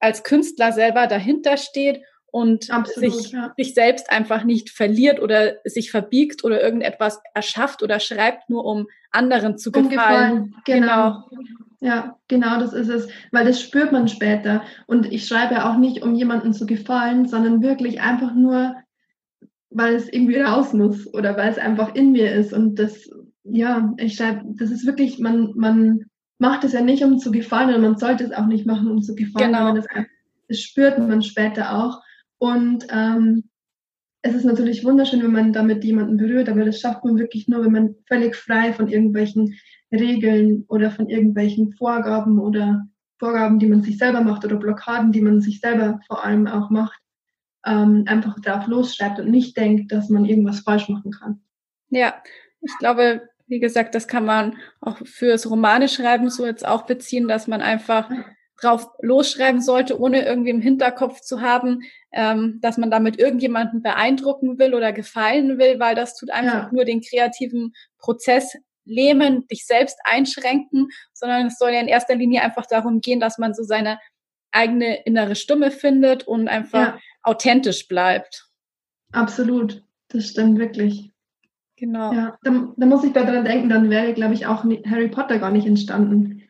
als 0.01 0.25
Künstler 0.25 0.73
selber 0.73 1.07
dahinter 1.07 1.57
steht 1.57 2.03
und 2.33 2.71
Absolut, 2.71 3.15
sich, 3.15 3.33
ja. 3.33 3.53
sich 3.57 3.75
selbst 3.75 4.11
einfach 4.11 4.45
nicht 4.45 4.71
verliert 4.71 5.21
oder 5.21 5.57
sich 5.65 5.91
verbiegt 5.91 6.45
oder 6.45 6.63
irgendetwas 6.63 7.21
erschafft 7.35 7.83
oder 7.83 8.01
schreibt, 8.01 8.49
nur 8.51 8.65
um 8.65 8.87
anderen 9.11 9.59
zu 9.59 9.73
gefallen. 9.73 9.91
gefallen. 9.91 10.55
Genau. 10.65 11.27
genau. 11.29 11.61
Ja, 11.81 12.19
genau, 12.29 12.61
das 12.61 12.75
ist 12.75 12.89
es, 12.89 13.09
weil 13.33 13.47
das 13.47 13.61
spürt 13.61 13.91
man 13.91 14.07
später. 14.07 14.63
Und 14.87 15.11
ich 15.11 15.27
schreibe 15.27 15.65
auch 15.65 15.79
nicht, 15.79 16.03
um 16.03 16.15
jemandem 16.15 16.53
zu 16.53 16.67
gefallen, 16.67 17.27
sondern 17.27 17.63
wirklich 17.63 18.03
einfach 18.03 18.35
nur, 18.35 18.77
weil 19.71 19.95
es 19.95 20.09
irgendwie 20.13 20.41
raus 20.41 20.75
muss 20.75 21.13
oder 21.15 21.37
weil 21.39 21.51
es 21.51 21.59
einfach 21.59 21.95
in 21.95 22.13
mir 22.13 22.35
ist. 22.35 22.53
Und 22.53 22.79
das, 22.79 23.09
ja, 23.45 23.95
ich 23.97 24.17
schreibe, 24.17 24.43
das 24.57 24.71
ist 24.71 24.87
wirklich, 24.87 25.19
man, 25.19 25.53
man 25.57 26.05
macht 26.39 26.65
es 26.65 26.73
ja 26.73 26.83
nicht, 26.83 27.03
um 27.03 27.19
zu 27.19 27.31
gefallen, 27.31 27.75
und 27.75 27.83
man 27.83 27.97
sollte 27.97 28.25
es 28.25 28.33
auch 28.33 28.47
nicht 28.47 28.67
machen, 28.67 28.91
um 28.91 29.03
zu 29.03 29.15
gefallen, 29.15 29.53
genau. 29.53 29.75
das, 29.75 29.87
das 30.49 30.61
spürt 30.61 30.99
man 30.99 31.23
später 31.23 31.79
auch. 31.79 32.03
Und 32.39 32.87
ähm, 32.91 33.45
es 34.23 34.35
ist 34.35 34.45
natürlich 34.45 34.85
wunderschön, 34.85 35.23
wenn 35.23 35.33
man 35.33 35.53
damit 35.55 35.83
jemanden 35.83 36.19
berührt, 36.19 36.51
aber 36.51 36.65
das 36.65 36.81
schafft 36.81 37.05
man 37.05 37.19
wirklich 37.19 37.49
nur, 37.49 37.65
wenn 37.65 37.73
man 37.73 37.95
völlig 38.07 38.37
frei 38.37 38.75
von 38.75 38.89
irgendwelchen 38.89 39.55
Regeln 39.93 40.65
oder 40.69 40.91
von 40.91 41.09
irgendwelchen 41.09 41.73
Vorgaben 41.73 42.39
oder 42.39 42.87
Vorgaben, 43.19 43.59
die 43.59 43.67
man 43.67 43.83
sich 43.83 43.99
selber 43.99 44.23
macht 44.23 44.45
oder 44.45 44.57
Blockaden, 44.57 45.13
die 45.13 45.21
man 45.21 45.41
sich 45.41 45.61
selber 45.61 46.01
vor 46.07 46.25
allem 46.25 46.47
auch 46.47 46.71
macht, 46.71 47.01
ähm, 47.67 48.05
einfach 48.07 48.41
drauf 48.41 48.67
losschreibt 48.67 49.21
und 49.21 49.31
nicht 49.31 49.57
denkt, 49.57 49.93
dass 49.93 50.09
man 50.09 50.25
irgendwas 50.25 50.61
falsch 50.61 50.89
machen 50.89 51.13
kann. 51.13 51.43
Ja, 51.91 52.15
ich 52.61 52.77
glaube, 52.79 53.29
wie 53.47 53.61
gesagt, 53.61 53.95
das 53.95 54.09
kann 54.09 54.25
man 54.25 54.57
auch 54.81 54.99
fürs 55.05 55.51
Romane 55.51 55.89
schreiben 55.89 56.31
so 56.31 56.47
jetzt 56.47 56.67
auch 56.67 56.87
beziehen, 56.87 57.29
dass 57.29 57.49
man 57.49 57.61
einfach 57.61 58.09
drauf 58.61 58.89
losschreiben 59.01 59.61
sollte, 59.61 59.99
ohne 59.99 60.25
irgendwie 60.25 60.51
im 60.51 60.61
Hinterkopf 60.61 61.21
zu 61.21 61.41
haben, 61.41 61.81
ähm, 62.13 62.59
dass 62.61 62.79
man 62.79 62.91
damit 62.91 63.19
irgendjemanden 63.19 63.83
beeindrucken 63.83 64.59
will 64.59 64.75
oder 64.75 64.93
gefallen 64.93 65.59
will, 65.59 65.81
weil 65.81 65.95
das 65.95 66.17
tut 66.17 66.31
einfach 66.31 66.65
ja. 66.65 66.71
nur 66.73 66.85
den 66.85 67.01
kreativen 67.01 67.75
Prozess 67.99 68.57
lähmen, 68.85 69.47
dich 69.49 69.67
selbst 69.67 69.99
einschränken, 70.05 70.89
sondern 71.13 71.47
es 71.47 71.59
soll 71.59 71.71
ja 71.71 71.81
in 71.81 71.89
erster 71.89 72.15
Linie 72.15 72.43
einfach 72.43 72.67
darum 72.67 73.01
gehen, 73.01 73.21
dass 73.21 73.39
man 73.39 73.55
so 73.55 73.63
seine 73.63 73.99
eigene 74.53 75.03
innere 75.05 75.37
Stimme 75.37 75.71
findet 75.71 76.27
und 76.27 76.49
einfach 76.49 76.95
ja. 76.95 76.99
authentisch 77.23 77.87
bleibt. 77.89 78.49
Absolut, 79.13 79.83
das 80.09 80.29
stimmt 80.29 80.59
wirklich. 80.59 81.13
Genau. 81.77 82.13
Ja, 82.13 82.39
da, 82.43 82.73
da 82.77 82.87
muss 82.87 83.05
ich 83.05 83.13
daran 83.13 83.45
denken, 83.45 83.69
dann 83.69 83.91
wäre, 83.91 84.13
glaube 84.13 84.35
ich, 84.35 84.47
auch 84.47 84.65
Harry 84.65 85.09
Potter 85.09 85.39
gar 85.39 85.51
nicht 85.51 85.67
entstanden 85.67 86.41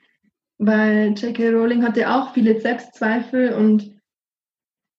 weil 0.61 1.15
J.K. 1.15 1.51
Rowling 1.51 1.83
hatte 1.83 2.11
auch 2.11 2.35
viele 2.35 2.61
Selbstzweifel 2.61 3.55
und 3.55 3.99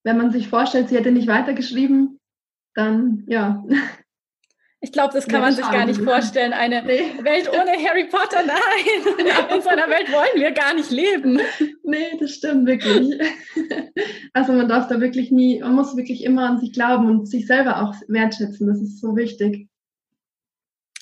wenn 0.03 0.17
man 0.17 0.31
sich 0.31 0.47
vorstellt, 0.47 0.89
sie 0.89 0.97
hätte 0.97 1.11
nicht 1.11 1.27
weitergeschrieben, 1.27 2.19
dann 2.73 3.23
ja. 3.27 3.63
Ich 4.83 4.91
glaube, 4.91 5.13
das 5.13 5.27
kann 5.27 5.41
man 5.41 5.53
sich 5.53 5.63
gar 5.63 5.85
nicht 5.85 6.01
vorstellen. 6.01 6.53
Eine 6.53 6.81
nee. 6.81 7.03
Welt 7.21 7.47
ohne 7.49 7.71
Harry 7.87 8.05
Potter, 8.05 8.43
nein. 8.43 9.27
In 9.55 9.61
so 9.61 9.69
einer 9.69 9.87
Welt 9.87 10.11
wollen 10.11 10.41
wir 10.41 10.51
gar 10.51 10.73
nicht 10.73 10.89
leben. 10.89 11.39
Nee, 11.83 12.17
das 12.19 12.31
stimmt 12.31 12.65
wirklich. 12.65 13.19
Also 14.33 14.53
man 14.53 14.67
darf 14.67 14.87
da 14.87 14.99
wirklich 14.99 15.29
nie, 15.29 15.59
man 15.59 15.75
muss 15.75 15.95
wirklich 15.95 16.23
immer 16.23 16.49
an 16.49 16.59
sich 16.59 16.73
glauben 16.73 17.09
und 17.09 17.27
sich 17.27 17.45
selber 17.45 17.83
auch 17.83 17.93
wertschätzen. 18.07 18.65
Das 18.67 18.81
ist 18.81 18.99
so 18.99 19.15
wichtig. 19.15 19.67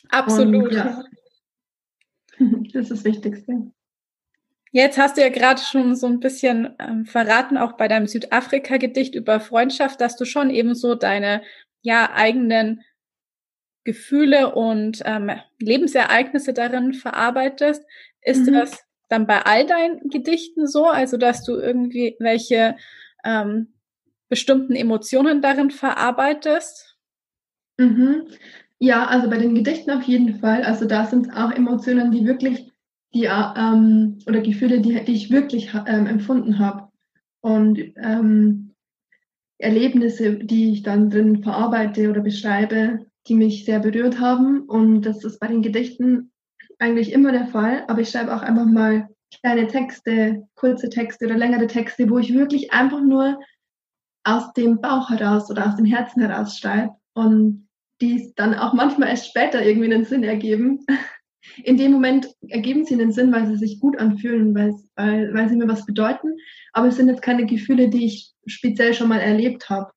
Absolut. 0.09 0.65
Und, 0.65 0.73
ja. 0.73 1.03
Das 2.73 2.83
ist 2.83 2.91
das 2.91 3.03
Wichtigste. 3.05 3.71
Jetzt 4.71 4.97
hast 4.97 5.17
du 5.17 5.21
ja 5.21 5.29
gerade 5.29 5.61
schon 5.61 5.95
so 5.95 6.07
ein 6.07 6.19
bisschen 6.19 6.75
ähm, 6.79 7.05
verraten, 7.05 7.57
auch 7.57 7.73
bei 7.73 7.87
deinem 7.87 8.07
Südafrika-Gedicht 8.07 9.15
über 9.15 9.39
Freundschaft, 9.39 10.01
dass 10.01 10.15
du 10.15 10.25
schon 10.25 10.49
eben 10.49 10.75
so 10.75 10.95
deine 10.95 11.43
ja 11.81 12.11
eigenen 12.13 12.81
Gefühle 13.83 14.53
und 14.53 15.01
ähm, 15.05 15.31
Lebensereignisse 15.59 16.53
darin 16.53 16.93
verarbeitest. 16.93 17.83
Ist 18.21 18.47
mhm. 18.47 18.53
das 18.53 18.83
dann 19.07 19.25
bei 19.25 19.41
all 19.41 19.65
deinen 19.65 20.09
Gedichten 20.09 20.67
so, 20.67 20.85
also 20.85 21.17
dass 21.17 21.43
du 21.43 21.55
irgendwie 21.55 22.15
welche 22.19 22.75
ähm, 23.23 23.73
bestimmten 24.29 24.75
Emotionen 24.75 25.41
darin 25.41 25.71
verarbeitest? 25.71 26.97
Mhm. 27.77 28.27
Ja, 28.77 29.07
also 29.07 29.29
bei 29.29 29.37
den 29.37 29.55
Gedichten 29.55 29.91
auf 29.91 30.03
jeden 30.03 30.39
Fall. 30.39 30.63
Also 30.63 30.85
da 30.85 31.05
sind 31.05 31.35
auch 31.35 31.51
Emotionen, 31.51 32.11
die 32.11 32.25
wirklich 32.25 32.71
die 33.13 33.25
ähm, 33.25 34.19
oder 34.27 34.41
Gefühle, 34.41 34.81
die, 34.81 35.03
die 35.03 35.13
ich 35.13 35.31
wirklich 35.31 35.73
ähm, 35.87 36.05
empfunden 36.05 36.59
habe. 36.59 36.89
Und 37.41 37.79
ähm, 37.97 38.75
Erlebnisse, 39.57 40.35
die 40.35 40.71
ich 40.71 40.83
dann 40.83 41.09
drin 41.09 41.43
verarbeite 41.43 42.09
oder 42.09 42.21
beschreibe, 42.21 43.05
die 43.27 43.35
mich 43.35 43.65
sehr 43.65 43.79
berührt 43.79 44.19
haben. 44.19 44.61
Und 44.61 45.03
das 45.03 45.23
ist 45.23 45.39
bei 45.39 45.47
den 45.47 45.61
Gedichten 45.61 46.31
eigentlich 46.79 47.11
immer 47.11 47.31
der 47.31 47.47
Fall. 47.47 47.83
Aber 47.87 48.01
ich 48.01 48.09
schreibe 48.09 48.35
auch 48.35 48.41
einfach 48.41 48.65
mal 48.65 49.09
kleine 49.41 49.67
Texte, 49.67 50.43
kurze 50.55 50.89
Texte 50.89 51.25
oder 51.25 51.37
längere 51.37 51.67
Texte, 51.67 52.09
wo 52.09 52.17
ich 52.17 52.33
wirklich 52.33 52.71
einfach 52.73 53.01
nur 53.01 53.39
aus 54.23 54.53
dem 54.53 54.81
Bauch 54.81 55.09
heraus 55.09 55.49
oder 55.49 55.67
aus 55.67 55.75
dem 55.75 55.85
Herzen 55.85 56.21
heraus 56.21 56.57
schreibe 56.57 56.95
und 57.13 57.67
die 58.01 58.33
dann 58.35 58.53
auch 58.53 58.73
manchmal 58.73 59.09
erst 59.09 59.27
später 59.27 59.63
irgendwie 59.63 59.93
einen 59.93 60.05
Sinn 60.05 60.23
ergeben 60.23 60.85
in 61.63 61.77
dem 61.77 61.91
Moment 61.91 62.27
ergeben 62.47 62.85
sie 62.85 62.95
einen 62.95 63.11
Sinn, 63.11 63.31
weil 63.31 63.47
sie 63.47 63.57
sich 63.57 63.79
gut 63.79 63.97
anfühlen, 63.97 64.53
weil, 64.55 64.73
weil, 64.95 65.33
weil 65.33 65.49
sie 65.49 65.55
mir 65.55 65.67
was 65.67 65.85
bedeuten. 65.85 66.37
Aber 66.73 66.87
es 66.87 66.97
sind 66.97 67.07
jetzt 67.07 67.21
keine 67.21 67.45
Gefühle, 67.45 67.89
die 67.89 68.05
ich 68.05 68.33
speziell 68.45 68.93
schon 68.93 69.09
mal 69.09 69.19
erlebt 69.19 69.69
habe. 69.69 69.91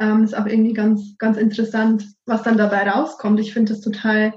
Ähm, 0.00 0.22
ist 0.22 0.36
auch 0.36 0.46
irgendwie 0.46 0.74
ganz, 0.74 1.16
ganz 1.18 1.36
interessant, 1.36 2.06
was 2.24 2.42
dann 2.42 2.56
dabei 2.56 2.88
rauskommt. 2.88 3.40
Ich 3.40 3.52
finde 3.52 3.72
das 3.72 3.80
total, 3.80 4.34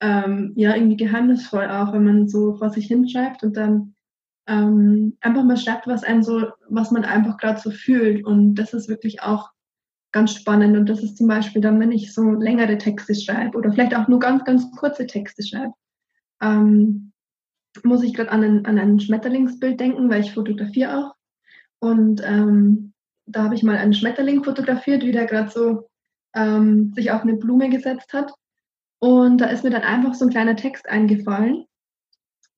ähm, 0.00 0.52
ja, 0.56 0.74
irgendwie 0.74 0.96
geheimnisvoll 0.96 1.68
auch, 1.68 1.92
wenn 1.92 2.04
man 2.04 2.28
so 2.28 2.54
vor 2.54 2.70
sich 2.70 2.86
hinschreibt 2.86 3.42
und 3.42 3.56
dann 3.56 3.94
ähm, 4.48 5.16
einfach 5.20 5.44
mal 5.44 5.56
schreibt, 5.56 5.86
was 5.86 6.02
einem 6.02 6.22
so, 6.22 6.46
was 6.68 6.90
man 6.90 7.04
einfach 7.04 7.36
gerade 7.36 7.60
so 7.60 7.70
fühlt. 7.70 8.24
Und 8.24 8.54
das 8.56 8.74
ist 8.74 8.88
wirklich 8.88 9.22
auch 9.22 9.50
ganz 10.10 10.34
spannend. 10.34 10.76
Und 10.76 10.88
das 10.88 11.02
ist 11.02 11.16
zum 11.18 11.28
Beispiel 11.28 11.60
dann, 11.60 11.78
wenn 11.80 11.92
ich 11.92 12.12
so 12.14 12.22
längere 12.30 12.78
Texte 12.78 13.14
schreibe 13.14 13.56
oder 13.56 13.72
vielleicht 13.72 13.94
auch 13.94 14.08
nur 14.08 14.18
ganz, 14.18 14.44
ganz 14.44 14.70
kurze 14.72 15.06
Texte 15.06 15.42
schreibe, 15.46 15.74
ähm, 16.40 17.12
muss 17.84 18.02
ich 18.02 18.14
gerade 18.14 18.30
an, 18.30 18.64
an 18.64 18.78
ein 18.78 18.98
Schmetterlingsbild 18.98 19.78
denken, 19.78 20.08
weil 20.08 20.22
ich 20.22 20.32
fotografiere 20.32 20.96
auch. 20.98 21.14
Und 21.80 22.22
ähm, 22.24 22.94
da 23.28 23.44
habe 23.44 23.54
ich 23.54 23.62
mal 23.62 23.76
einen 23.76 23.94
Schmetterling 23.94 24.44
fotografiert, 24.44 25.02
wie 25.04 25.12
der 25.12 25.26
gerade 25.26 25.50
so 25.50 25.88
ähm, 26.34 26.92
sich 26.94 27.10
auf 27.10 27.22
eine 27.22 27.36
Blume 27.36 27.68
gesetzt 27.68 28.12
hat. 28.12 28.32
Und 28.98 29.38
da 29.38 29.46
ist 29.46 29.64
mir 29.64 29.70
dann 29.70 29.82
einfach 29.82 30.14
so 30.14 30.24
ein 30.24 30.30
kleiner 30.30 30.56
Text 30.56 30.88
eingefallen. 30.88 31.64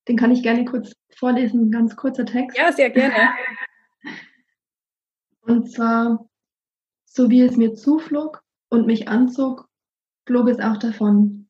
Den 0.08 0.16
kann 0.16 0.30
ich 0.30 0.42
gerne 0.42 0.64
kurz 0.64 0.92
vorlesen, 1.14 1.66
ein 1.66 1.70
ganz 1.70 1.96
kurzer 1.96 2.24
Text. 2.24 2.56
Ja, 2.56 2.72
sehr 2.72 2.90
gerne. 2.90 3.30
Und 5.42 5.70
zwar 5.70 6.30
so 7.12 7.28
wie 7.28 7.40
es 7.40 7.56
mir 7.56 7.74
zuflog 7.74 8.42
und 8.68 8.86
mich 8.86 9.08
anzog, 9.08 9.68
flog 10.26 10.48
es 10.48 10.60
auch 10.60 10.76
davon. 10.76 11.48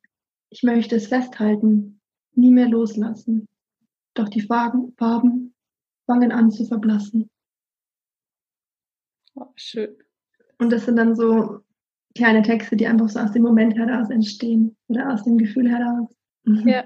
Ich 0.49 0.63
möchte 0.63 0.95
es 0.95 1.07
festhalten, 1.07 2.01
nie 2.33 2.51
mehr 2.51 2.67
loslassen. 2.67 3.47
Doch 4.15 4.27
die 4.27 4.41
Farben, 4.41 4.93
Farben 4.97 5.53
fangen 6.07 6.31
an 6.31 6.49
zu 6.49 6.65
verblassen. 6.65 7.29
Oh, 9.35 9.47
schön. 9.55 9.95
Und 10.59 10.71
das 10.71 10.85
sind 10.85 10.95
dann 10.97 11.15
so 11.15 11.59
kleine 12.15 12.41
Texte, 12.41 12.75
die 12.75 12.87
einfach 12.87 13.09
so 13.09 13.19
aus 13.19 13.31
dem 13.31 13.43
Moment 13.43 13.75
heraus 13.77 14.09
entstehen 14.09 14.75
oder 14.87 15.11
aus 15.13 15.23
dem 15.23 15.37
Gefühl 15.37 15.69
heraus. 15.69 16.09
Mhm. 16.43 16.67
Ja. 16.67 16.85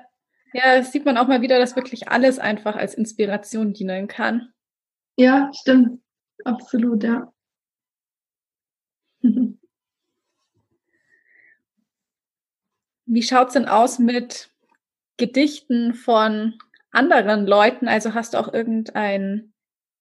Ja, 0.53 0.77
das 0.77 0.93
sieht 0.93 1.03
man 1.03 1.17
auch 1.17 1.27
mal 1.27 1.41
wieder, 1.41 1.59
dass 1.59 1.75
wirklich 1.75 2.07
alles 2.07 2.39
einfach 2.39 2.77
als 2.77 2.93
Inspiration 2.93 3.73
dienen 3.73 4.07
kann. 4.07 4.53
Ja, 5.17 5.51
stimmt. 5.53 6.01
Absolut, 6.45 7.03
ja. 7.03 7.33
Wie 13.05 13.23
schaut's 13.23 13.53
denn 13.53 13.67
aus 13.67 13.99
mit 13.99 14.49
Gedichten 15.17 15.93
von 15.93 16.57
anderen 16.91 17.45
Leuten? 17.45 17.87
Also 17.87 18.13
hast 18.13 18.33
du 18.33 18.37
auch 18.37 18.53
irgendeinen 18.53 19.53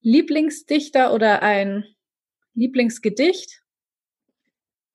Lieblingsdichter 0.02 1.12
oder 1.12 1.42
ein 1.42 1.84
Lieblingsgedicht? 2.54 3.62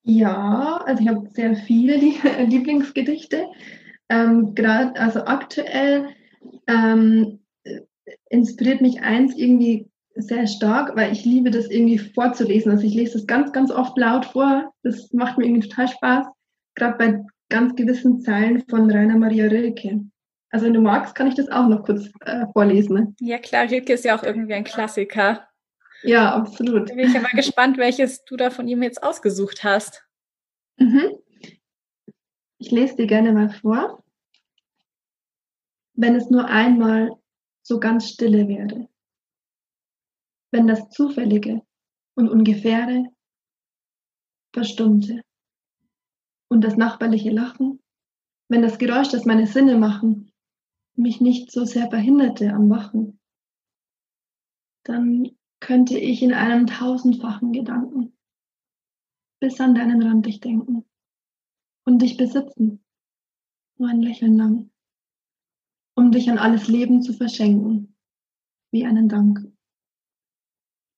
Ja, 0.04 0.82
also 0.86 1.04
ich 1.04 1.10
habe 1.10 1.30
sehr 1.34 1.56
viele 1.56 1.96
Lieblingsgedichte. 2.46 3.48
Ähm, 4.10 4.56
Gerade, 4.56 5.00
also 5.00 5.26
aktuell 5.26 6.08
ähm, 6.68 7.40
inspiriert 8.30 8.82
mich 8.82 9.02
eins 9.02 9.36
irgendwie 9.36 9.90
sehr 10.16 10.48
stark, 10.48 10.96
weil 10.96 11.12
ich 11.12 11.26
liebe 11.26 11.52
das 11.52 11.70
irgendwie 11.70 11.98
vorzulesen. 12.00 12.72
Also 12.72 12.86
ich 12.86 12.94
lese 12.94 13.14
das 13.14 13.28
ganz, 13.28 13.52
ganz 13.52 13.72
oft 13.72 13.98
laut 13.98 14.26
vor. 14.26 14.74
Das 14.84 15.12
macht 15.14 15.38
mir 15.38 15.46
irgendwie 15.46 15.68
total 15.68 15.88
Spaß. 15.88 16.28
Gerade 16.76 16.98
bei 16.98 17.24
ganz 17.50 17.76
gewissen 17.76 18.22
Zeilen 18.22 18.64
von 18.70 18.90
Rainer 18.90 19.18
Maria 19.18 19.46
Rilke. 19.46 20.02
Also 20.52 20.66
wenn 20.66 20.74
du 20.74 20.82
magst, 20.82 21.14
kann 21.16 21.28
ich 21.28 21.36
das 21.36 21.50
auch 21.50 21.68
noch 21.68 21.84
kurz 21.84 22.10
äh, 22.22 22.46
vorlesen. 22.54 22.96
Ne? 22.96 23.14
Ja 23.20 23.38
klar, 23.38 23.70
Rilke 23.70 23.94
ist 23.94 24.06
ja 24.06 24.18
auch 24.18 24.24
irgendwie 24.24 24.54
ein 24.54 24.64
Klassiker. 24.64 25.49
Ja, 26.04 26.34
absolut. 26.34 26.90
Da 26.90 26.96
bin 26.96 27.10
ich 27.10 27.18
aber 27.18 27.30
gespannt, 27.30 27.78
welches 27.78 28.24
du 28.24 28.38
da 28.38 28.50
von 28.50 28.68
ihm 28.68 28.84
jetzt 28.84 29.04
ausgesucht 29.04 29.64
hast. 29.64 30.06
Mhm. 30.78 31.18
Ich 32.58 32.72
lese 32.72 32.96
dir 32.96 33.08
gerne 33.08 33.34
mal 33.34 33.50
vor. 33.50 34.04
Wenn 35.94 36.16
es 36.16 36.30
nur 36.30 36.46
einmal 36.46 37.12
so 37.62 37.80
ganz 37.80 38.10
stille 38.10 38.48
werde. 38.48 38.88
Wenn 40.52 40.68
das 40.68 40.90
Zufällige 40.90 41.62
und 42.16 42.30
Ungefähre 42.30 43.06
verstummte. 44.54 45.22
Und 46.50 46.62
das 46.64 46.78
nachbarliche 46.78 47.30
Lachen, 47.30 47.82
wenn 48.48 48.62
das 48.64 48.80
Geräusch, 48.80 49.10
das 49.10 49.26
meine 49.26 49.46
Sinne 49.46 49.78
machen, 49.78 50.32
mich 50.96 51.22
nicht 51.22 51.52
so 51.52 51.66
sehr 51.66 51.90
verhinderte 51.90 52.52
am 52.52 52.70
Wachen, 52.70 53.20
dann 54.84 55.39
könnte 55.60 55.98
ich 55.98 56.22
in 56.22 56.34
einem 56.34 56.68
tausendfachen 56.68 57.52
Gedanken 57.52 58.14
bis 59.40 59.60
an 59.60 59.76
deinen 59.76 60.04
Rand 60.04 60.26
dich 60.26 60.40
denken 60.40 60.86
und 61.86 62.02
dich 62.02 62.18
besitzen, 62.18 62.84
nur 63.78 63.90
ein 63.90 64.02
Lächeln 64.02 64.38
lang, 64.38 64.70
um 65.96 66.12
dich 66.12 66.30
an 66.30 66.38
alles 66.38 66.68
Leben 66.68 67.02
zu 67.02 67.14
verschenken, 67.14 67.96
wie 68.72 68.86
einen 68.86 69.10
Dank. 69.10 69.40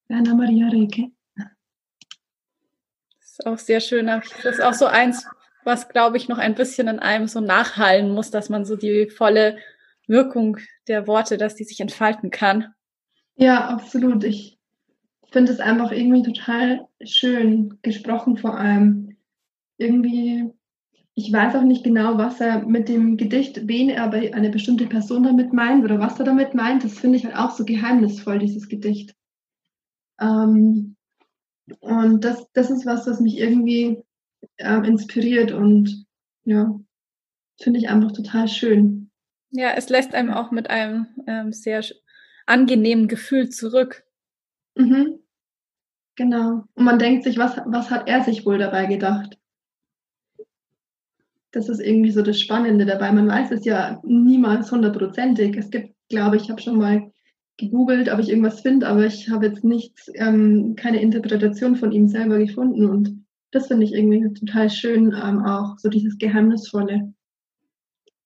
Werner 0.07 0.35
Maria 0.35 0.67
Reke. 0.69 1.11
Das 1.35 3.31
ist 3.31 3.45
auch 3.45 3.57
sehr 3.57 3.79
schön. 3.79 4.07
Das 4.07 4.43
ist 4.43 4.61
auch 4.61 4.73
so 4.73 4.87
eins, 4.87 5.25
was, 5.63 5.87
glaube 5.87 6.17
ich, 6.17 6.27
noch 6.27 6.37
ein 6.37 6.55
bisschen 6.55 6.87
in 6.87 6.99
einem 6.99 7.27
so 7.27 7.39
nachhallen 7.39 8.11
muss, 8.11 8.31
dass 8.31 8.49
man 8.49 8.65
so 8.65 8.75
die 8.75 9.09
volle 9.09 9.57
Wirkung 10.07 10.57
der 10.87 11.07
Worte, 11.07 11.37
dass 11.37 11.55
die 11.55 11.63
sich 11.63 11.79
entfalten 11.79 12.31
kann. 12.31 12.73
Ja, 13.35 13.67
absolut. 13.67 14.23
Ich 14.23 14.59
finde 15.31 15.51
es 15.51 15.59
einfach 15.59 15.91
irgendwie 15.91 16.23
total 16.23 16.87
schön, 17.03 17.79
gesprochen 17.81 18.37
vor 18.37 18.57
allem. 18.57 19.17
Irgendwie, 19.77 20.51
ich 21.15 21.31
weiß 21.31 21.55
auch 21.55 21.63
nicht 21.63 21.83
genau, 21.83 22.17
was 22.17 22.39
er 22.39 22.65
mit 22.65 22.89
dem 22.89 23.17
Gedicht, 23.17 23.67
wen 23.67 23.89
er 23.89 24.09
bei 24.09 24.33
einer 24.33 24.49
bestimmten 24.49 24.89
Person 24.89 25.23
damit 25.23 25.53
meint 25.53 25.83
oder 25.83 25.99
was 25.99 26.19
er 26.19 26.25
damit 26.25 26.53
meint. 26.53 26.83
Das 26.83 26.99
finde 26.99 27.17
ich 27.17 27.25
halt 27.25 27.35
auch 27.35 27.51
so 27.51 27.65
geheimnisvoll, 27.65 28.39
dieses 28.39 28.67
Gedicht. 28.67 29.15
Ähm, 30.19 30.95
und 31.79 32.23
das, 32.23 32.47
das 32.53 32.69
ist 32.69 32.85
was, 32.85 33.07
was 33.07 33.19
mich 33.19 33.37
irgendwie 33.37 34.03
äh, 34.57 34.87
inspiriert 34.87 35.51
und 35.51 36.05
ja, 36.43 36.79
finde 37.61 37.79
ich 37.79 37.89
einfach 37.89 38.11
total 38.11 38.47
schön. 38.47 39.09
Ja, 39.51 39.71
es 39.75 39.89
lässt 39.89 40.13
einem 40.13 40.31
auch 40.31 40.51
mit 40.51 40.69
einem 40.69 41.07
ähm, 41.27 41.51
sehr 41.51 41.83
angenehmen 42.51 43.07
Gefühl 43.07 43.49
zurück. 43.49 44.03
Mhm. 44.75 45.19
Genau. 46.15 46.65
Und 46.75 46.83
man 46.83 46.99
denkt 46.99 47.23
sich, 47.23 47.37
was, 47.37 47.57
was 47.65 47.89
hat 47.89 48.07
er 48.07 48.23
sich 48.23 48.45
wohl 48.45 48.57
dabei 48.57 48.85
gedacht? 48.85 49.37
Das 51.51 51.69
ist 51.69 51.79
irgendwie 51.79 52.11
so 52.11 52.21
das 52.21 52.39
Spannende 52.39 52.85
dabei. 52.85 53.11
Man 53.11 53.27
weiß 53.27 53.51
es 53.51 53.65
ja 53.65 54.01
niemals 54.03 54.71
hundertprozentig. 54.71 55.57
Es 55.57 55.69
gibt, 55.69 55.95
glaube 56.09 56.35
ich, 56.35 56.43
ich 56.43 56.49
habe 56.49 56.61
schon 56.61 56.77
mal 56.77 57.11
gegoogelt, 57.57 58.11
ob 58.11 58.19
ich 58.19 58.29
irgendwas 58.29 58.61
finde, 58.61 58.87
aber 58.87 59.05
ich 59.05 59.29
habe 59.29 59.47
jetzt 59.47 59.63
nichts, 59.63 60.09
ähm, 60.15 60.75
keine 60.75 61.01
Interpretation 61.01 61.75
von 61.75 61.91
ihm 61.91 62.07
selber 62.07 62.37
gefunden. 62.37 62.85
Und 62.85 63.25
das 63.51 63.67
finde 63.67 63.85
ich 63.85 63.93
irgendwie 63.93 64.33
total 64.33 64.69
schön, 64.69 65.13
ähm, 65.13 65.45
auch 65.45 65.77
so 65.77 65.89
dieses 65.89 66.17
Geheimnisvolle 66.17 67.13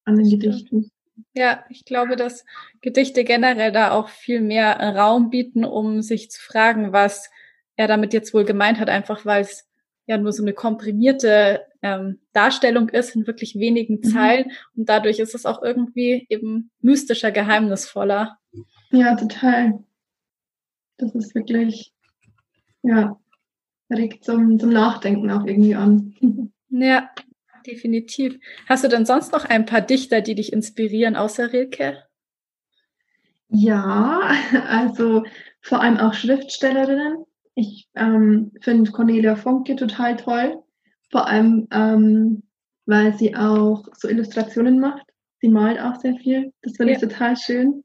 an 0.06 0.16
den 0.16 0.30
Gedichten. 0.30 0.92
Ja, 1.36 1.66
ich 1.70 1.84
glaube, 1.84 2.16
dass 2.16 2.46
Gedichte 2.80 3.26
generell 3.26 3.74
da 3.74 3.92
auch 3.92 4.08
viel 4.08 4.40
mehr 4.40 4.80
Raum 4.80 5.30
bieten, 5.30 5.66
um 5.66 6.02
sich 6.02 6.32
zu 6.32 6.42
fragen, 6.42 6.94
was 6.94 7.30
er 7.76 7.90
damit 7.90 8.14
jetzt 8.14 8.34
wohl 8.34 8.46
gemeint 8.46 8.80
hat, 8.80 8.90
einfach 8.90 9.26
weil 9.26 9.42
es 9.42 9.68
ja 10.08 10.18
nur 10.18 10.32
so 10.32 10.44
eine 10.44 10.54
komprimierte 10.54 11.66
ähm, 11.82 12.22
Darstellung 12.32 12.88
ist 12.88 13.18
in 13.18 13.28
wirklich 13.28 13.56
wenigen 13.56 13.96
mhm. 13.96 14.04
Zeilen 14.04 14.48
mhm. 14.48 14.80
und 14.80 14.90
dadurch 14.90 15.20
ist 15.20 15.36
es 15.36 15.46
auch 15.46 15.62
irgendwie 15.62 16.26
eben 16.30 16.72
mystischer, 16.80 17.32
geheimnisvoller. 17.32 18.38
Ja, 18.92 19.16
total. 19.16 19.84
Das 20.98 21.14
ist 21.16 21.36
wirklich, 21.36 21.94
ja, 22.82 23.20
regt 23.90 24.24
zum, 24.24 24.58
zum 24.58 24.70
Nachdenken 24.70 25.30
auch 25.32 25.46
irgendwie 25.46 25.76
an. 25.76 26.16
Ja, 26.70 27.10
definitiv. 27.66 28.38
Hast 28.68 28.84
du 28.84 28.88
denn 28.88 29.06
sonst 29.06 29.32
noch 29.32 29.46
ein 29.46 29.66
paar 29.66 29.82
Dichter, 29.82 30.22
die 30.22 30.36
dich 30.36 30.54
inspirieren, 30.54 31.16
außer 31.16 31.52
Rilke? 31.54 32.04
Ja, 33.50 34.32
also 34.68 35.24
vor 35.62 35.82
allem 35.82 35.98
auch 35.98 36.14
Schriftstellerinnen. 36.14 37.26
Ich 37.56 37.88
ähm, 37.96 38.52
finde 38.62 38.92
Cornelia 38.92 39.36
Funke 39.36 39.76
total 39.76 40.18
toll, 40.18 40.62
vor 41.10 41.28
allem 41.28 41.68
ähm, 41.72 42.44
weil 42.86 43.18
sie 43.18 43.36
auch 43.36 43.86
so 43.98 44.08
Illustrationen 44.08 44.80
macht. 44.80 45.06
Sie 45.42 45.50
malt 45.50 45.80
auch 45.80 45.96
sehr 46.00 46.16
viel. 46.16 46.54
Das 46.62 46.78
finde 46.78 46.94
ja. 46.94 47.00
ich 47.00 47.04
total 47.04 47.38
schön. 47.38 47.84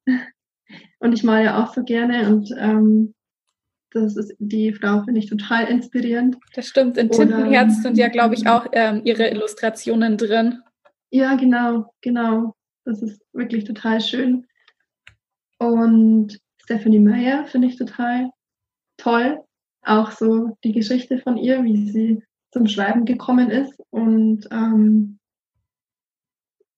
Und 0.99 1.15
ich 1.15 1.25
male 1.25 1.45
ja 1.45 1.63
auch 1.63 1.73
so 1.73 1.83
gerne 1.83 2.29
und 2.29 2.51
ähm, 2.59 3.15
das 3.93 4.17
ist 4.17 4.35
die 4.39 4.73
Frau, 4.73 5.03
finde 5.03 5.21
ich 5.21 5.29
total 5.29 5.67
inspirierend. 5.67 6.37
Das 6.55 6.67
stimmt. 6.67 6.97
In 6.97 7.11
Tintenherz 7.11 7.83
sind 7.83 7.99
ja, 7.99 8.09
glaube 8.09 8.35
ich, 8.35 8.47
auch 8.47 8.67
ähm, 8.73 9.03
ihre 9.05 9.29
Illustrationen 9.29 10.17
drin. 10.17 10.61
Ja, 11.11 11.35
genau, 11.35 11.93
genau. 12.01 12.55
Das 12.85 13.03
ist 13.03 13.21
wirklich 13.33 13.65
total 13.65 14.01
schön. 14.01 14.47
Und 15.59 16.39
Stephanie 16.63 17.01
Meyer 17.01 17.47
finde 17.47 17.69
ich 17.69 17.77
total 17.77 18.31
toll. 18.97 19.41
Auch 19.83 20.13
so 20.13 20.57
die 20.63 20.73
Geschichte 20.73 21.19
von 21.19 21.37
ihr, 21.37 21.65
wie 21.65 21.91
sie 21.91 22.23
zum 22.53 22.67
Schreiben 22.67 23.05
gekommen 23.05 23.51
ist. 23.51 23.81
Und 23.91 24.49
ähm, 24.51 25.19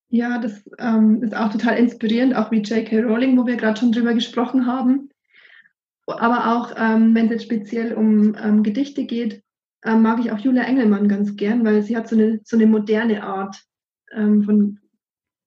ja, 0.08 0.38
das 0.38 0.62
ähm, 0.78 1.22
ist 1.22 1.34
auch 1.34 1.50
total 1.50 1.78
inspirierend, 1.78 2.36
auch 2.36 2.50
wie 2.50 2.60
J.K. 2.60 3.00
Rowling, 3.00 3.36
wo 3.38 3.46
wir 3.46 3.56
gerade 3.56 3.78
schon 3.78 3.92
drüber 3.92 4.14
gesprochen 4.14 4.66
haben. 4.66 5.11
Aber 6.06 6.56
auch, 6.56 6.74
ähm, 6.76 7.14
wenn 7.14 7.26
es 7.26 7.32
jetzt 7.32 7.44
speziell 7.44 7.94
um 7.94 8.34
ähm, 8.34 8.62
Gedichte 8.62 9.04
geht, 9.04 9.42
ähm, 9.84 10.02
mag 10.02 10.20
ich 10.20 10.30
auch 10.30 10.38
Julia 10.38 10.64
Engelmann 10.64 11.08
ganz 11.08 11.36
gern, 11.36 11.64
weil 11.64 11.82
sie 11.82 11.96
hat 11.96 12.08
so 12.08 12.16
eine, 12.16 12.40
so 12.44 12.56
eine 12.56 12.66
moderne 12.66 13.22
Art 13.22 13.56
ähm, 14.12 14.42
von, 14.42 14.78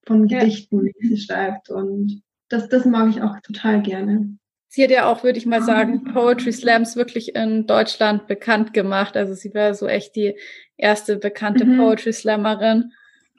von 0.05 0.27
Gedichten, 0.27 0.85
ja. 0.85 0.91
die 1.01 1.07
sie 1.07 1.17
schreibt. 1.17 1.69
Und 1.69 2.21
das, 2.49 2.69
das 2.69 2.85
mag 2.85 3.09
ich 3.09 3.21
auch 3.21 3.39
total 3.41 3.81
gerne. 3.81 4.37
Sie 4.67 4.83
hat 4.83 4.91
ja 4.91 5.09
auch, 5.09 5.23
würde 5.23 5.37
ich 5.37 5.45
mal 5.45 5.61
sagen, 5.61 6.03
Poetry 6.13 6.51
Slams 6.51 6.97
wirklich 6.97 7.33
in 7.33 7.65
Deutschland 7.65 8.27
bekannt 8.27 8.73
gemacht. 8.73 9.15
Also 9.15 9.33
sie 9.33 9.53
war 9.53 9.73
so 9.73 9.87
echt 9.87 10.15
die 10.15 10.37
erste 10.75 11.17
bekannte 11.17 11.63
mhm. 11.65 11.77
Poetry 11.77 12.11
Slammerin. 12.11 12.91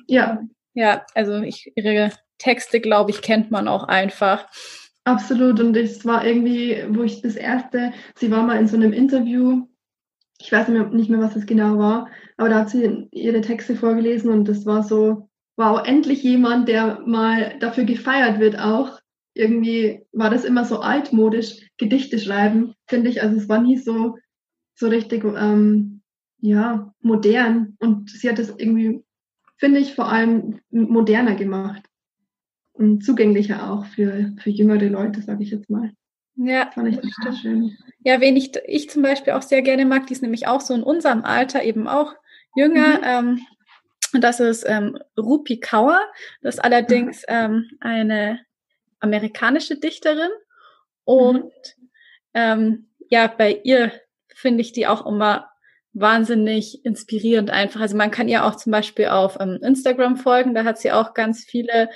Ja. 0.06 0.42
Ja, 0.72 1.04
also 1.14 1.40
ich, 1.42 1.72
ihre 1.74 2.12
Texte, 2.38 2.80
glaube 2.80 3.10
ich, 3.10 3.22
kennt 3.22 3.50
man 3.50 3.68
auch 3.68 3.84
einfach. 3.84 4.48
Absolut. 5.06 5.60
Und 5.60 5.76
es 5.76 6.04
war 6.04 6.26
irgendwie, 6.26 6.82
wo 6.88 7.04
ich 7.04 7.22
das 7.22 7.36
erste, 7.36 7.92
sie 8.16 8.28
war 8.32 8.42
mal 8.42 8.58
in 8.58 8.66
so 8.66 8.76
einem 8.76 8.92
Interview, 8.92 9.64
ich 10.40 10.50
weiß 10.50 10.66
nicht 10.68 11.08
mehr, 11.08 11.20
was 11.20 11.36
es 11.36 11.46
genau 11.46 11.78
war, 11.78 12.08
aber 12.36 12.48
da 12.48 12.60
hat 12.60 12.70
sie 12.70 13.06
ihre 13.12 13.40
Texte 13.40 13.76
vorgelesen 13.76 14.30
und 14.30 14.48
das 14.48 14.66
war 14.66 14.82
so, 14.82 15.28
wow, 15.56 15.80
endlich 15.86 16.24
jemand, 16.24 16.68
der 16.68 17.00
mal 17.06 17.56
dafür 17.60 17.84
gefeiert 17.84 18.40
wird 18.40 18.58
auch. 18.58 18.98
Irgendwie 19.34 20.02
war 20.12 20.28
das 20.28 20.44
immer 20.44 20.64
so 20.64 20.80
altmodisch, 20.80 21.70
Gedichte 21.78 22.18
schreiben, 22.18 22.74
finde 22.88 23.08
ich. 23.08 23.22
Also 23.22 23.36
es 23.36 23.48
war 23.48 23.60
nie 23.60 23.76
so, 23.76 24.16
so 24.74 24.88
richtig, 24.88 25.22
ähm, 25.24 26.02
ja, 26.40 26.92
modern. 27.00 27.76
Und 27.78 28.10
sie 28.10 28.28
hat 28.28 28.40
das 28.40 28.50
irgendwie, 28.58 29.04
finde 29.56 29.78
ich, 29.78 29.94
vor 29.94 30.10
allem 30.10 30.58
moderner 30.70 31.36
gemacht 31.36 31.84
und 32.78 33.04
zugänglicher 33.04 33.70
auch 33.70 33.86
für, 33.86 34.32
für 34.38 34.50
jüngere 34.50 34.88
Leute, 34.88 35.22
sage 35.22 35.42
ich 35.42 35.50
jetzt 35.50 35.70
mal. 35.70 35.92
Ja, 36.36 36.70
fand 36.72 36.88
ich 36.88 37.00
total 37.00 37.34
schön. 37.34 37.76
Ja, 38.00 38.20
wen 38.20 38.36
ich, 38.36 38.54
ich 38.66 38.90
zum 38.90 39.02
Beispiel 39.02 39.32
auch 39.32 39.42
sehr 39.42 39.62
gerne 39.62 39.86
mag, 39.86 40.06
die 40.06 40.12
ist 40.12 40.22
nämlich 40.22 40.46
auch 40.46 40.60
so 40.60 40.74
in 40.74 40.82
unserem 40.82 41.24
Alter 41.24 41.62
eben 41.62 41.88
auch 41.88 42.14
jünger. 42.54 42.98
Mhm. 42.98 43.04
Ähm, 43.04 43.40
und 44.12 44.22
das 44.22 44.40
ist 44.40 44.64
ähm, 44.66 44.98
Rupi 45.18 45.60
Kaur. 45.60 45.98
Das 46.42 46.56
ist 46.56 46.60
allerdings 46.60 47.22
mhm. 47.22 47.34
ähm, 47.34 47.70
eine 47.80 48.40
amerikanische 49.00 49.76
Dichterin. 49.76 50.30
Und 51.04 51.44
mhm. 51.44 51.88
ähm, 52.34 52.88
ja, 53.08 53.28
bei 53.28 53.60
ihr 53.64 53.92
finde 54.28 54.60
ich 54.60 54.72
die 54.72 54.86
auch 54.86 55.06
immer 55.06 55.48
wahnsinnig 55.94 56.84
inspirierend 56.84 57.50
einfach. 57.50 57.80
Also 57.80 57.96
man 57.96 58.10
kann 58.10 58.28
ihr 58.28 58.44
auch 58.44 58.56
zum 58.56 58.70
Beispiel 58.70 59.06
auf 59.06 59.38
ähm, 59.40 59.58
Instagram 59.62 60.18
folgen. 60.18 60.54
Da 60.54 60.64
hat 60.64 60.78
sie 60.78 60.92
auch 60.92 61.14
ganz 61.14 61.44
viele 61.44 61.88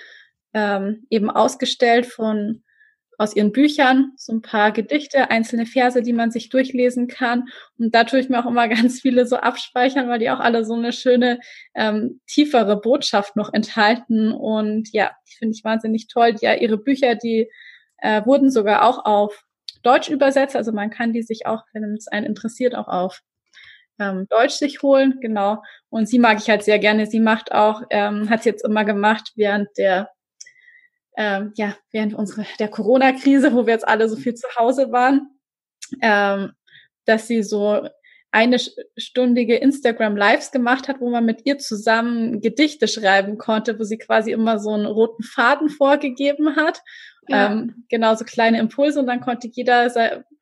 ähm, 0.55 1.07
eben 1.11 1.31
ausgestellt 1.31 2.07
von 2.07 2.63
aus 3.21 3.37
ihren 3.37 3.53
Büchern, 3.53 4.13
so 4.17 4.33
ein 4.33 4.41
paar 4.41 4.73
Gedichte, 4.73 5.31
einzelne 5.31 5.67
Verse, 5.67 6.01
die 6.01 6.15
man 6.15 6.31
sich 6.31 6.49
durchlesen 6.49 7.07
kann. 7.07 7.49
Und 7.79 7.95
da 7.95 8.05
tue 8.05 8.19
ich 8.19 8.31
mir 8.31 8.41
auch 8.41 8.49
immer 8.49 8.67
ganz 8.69 9.03
viele 9.03 9.27
so 9.27 9.37
abspeichern, 9.37 10.09
weil 10.09 10.19
die 10.19 10.31
auch 10.31 10.41
alle 10.41 10.65
so 10.65 10.73
eine 10.73 10.91
schöne, 10.91 11.39
ähm, 11.75 12.23
tiefere 12.27 12.81
Botschaft 12.81 13.37
noch 13.37 13.53
enthalten. 13.53 14.33
Und 14.33 14.91
ja, 14.93 15.11
die 15.29 15.37
finde 15.37 15.55
ich 15.55 15.65
wahnsinnig 15.65 16.09
toll. 16.09 16.35
Ja, 16.41 16.55
ihre 16.55 16.79
Bücher, 16.79 17.15
die 17.15 17.51
äh, 17.99 18.25
wurden 18.25 18.51
sogar 18.51 18.87
auch 18.89 19.05
auf 19.05 19.45
Deutsch 19.83 20.09
übersetzt. 20.09 20.57
Also 20.57 20.73
man 20.73 20.89
kann 20.89 21.13
die 21.13 21.23
sich 21.23 21.45
auch, 21.45 21.65
wenn 21.75 21.85
es 21.95 22.09
einen 22.09 22.25
interessiert, 22.25 22.75
auch 22.75 22.89
auf 22.89 23.21
ähm, 23.99 24.29
Deutsch 24.31 24.55
sich 24.55 24.81
holen. 24.81 25.19
Genau. 25.21 25.63
Und 25.91 26.09
sie 26.09 26.19
mag 26.19 26.39
ich 26.39 26.49
halt 26.49 26.63
sehr 26.63 26.79
gerne. 26.79 27.05
Sie 27.05 27.21
macht 27.21 27.53
auch, 27.53 27.83
ähm, 27.91 28.31
hat 28.31 28.47
jetzt 28.47 28.65
immer 28.65 28.87
gemacht 28.87 29.33
während 29.37 29.69
der 29.77 30.09
ähm, 31.21 31.53
ja, 31.57 31.77
während 31.93 32.15
unserer 32.15 32.47
der 32.59 32.69
Corona-Krise, 32.69 33.53
wo 33.53 33.67
wir 33.67 33.75
jetzt 33.75 33.87
alle 33.87 34.09
so 34.09 34.17
viel 34.17 34.35
zu 34.35 34.49
Hause 34.59 34.91
waren, 34.91 35.29
ähm, 36.01 36.53
dass 37.05 37.29
sie 37.29 37.43
so 37.43 37.87
eine 38.31 38.57
stündige 38.97 39.57
Instagram 39.57 40.17
Lives 40.17 40.51
gemacht 40.51 40.89
hat, 40.89 40.99
wo 41.01 41.11
man 41.11 41.27
mit 41.27 41.45
ihr 41.45 41.59
zusammen 41.59 42.41
Gedichte 42.41 42.89
schreiben 42.89 43.37
konnte, 43.37 43.79
wo 43.79 43.85
sie 43.85 43.99
quasi 43.99 44.33
immer 44.33 44.59
so 44.59 44.71
einen 44.71 44.87
roten 44.87 45.23
Faden 45.23 45.69
vorgegeben 45.69 46.57
hat. 46.57 46.81
Ja. 47.29 47.53
Ähm, 47.53 47.85
genau, 47.91 48.15
so 48.15 48.25
kleine 48.25 48.59
Impulse 48.59 48.99
und 48.99 49.07
dann 49.07 49.21
konnte 49.21 49.47
jeder 49.53 49.91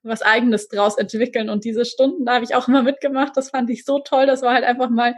was 0.04 0.22
eigenes 0.22 0.68
draus 0.68 0.96
entwickeln. 0.96 1.50
Und 1.50 1.64
diese 1.64 1.86
Stunden, 1.86 2.24
da 2.24 2.34
habe 2.34 2.44
ich 2.44 2.54
auch 2.54 2.68
immer 2.68 2.84
mitgemacht. 2.84 3.36
Das 3.36 3.50
fand 3.50 3.68
ich 3.68 3.84
so 3.84 3.98
toll. 3.98 4.26
Das 4.26 4.42
war 4.42 4.54
halt 4.54 4.64
einfach 4.64 4.90
mal 4.90 5.16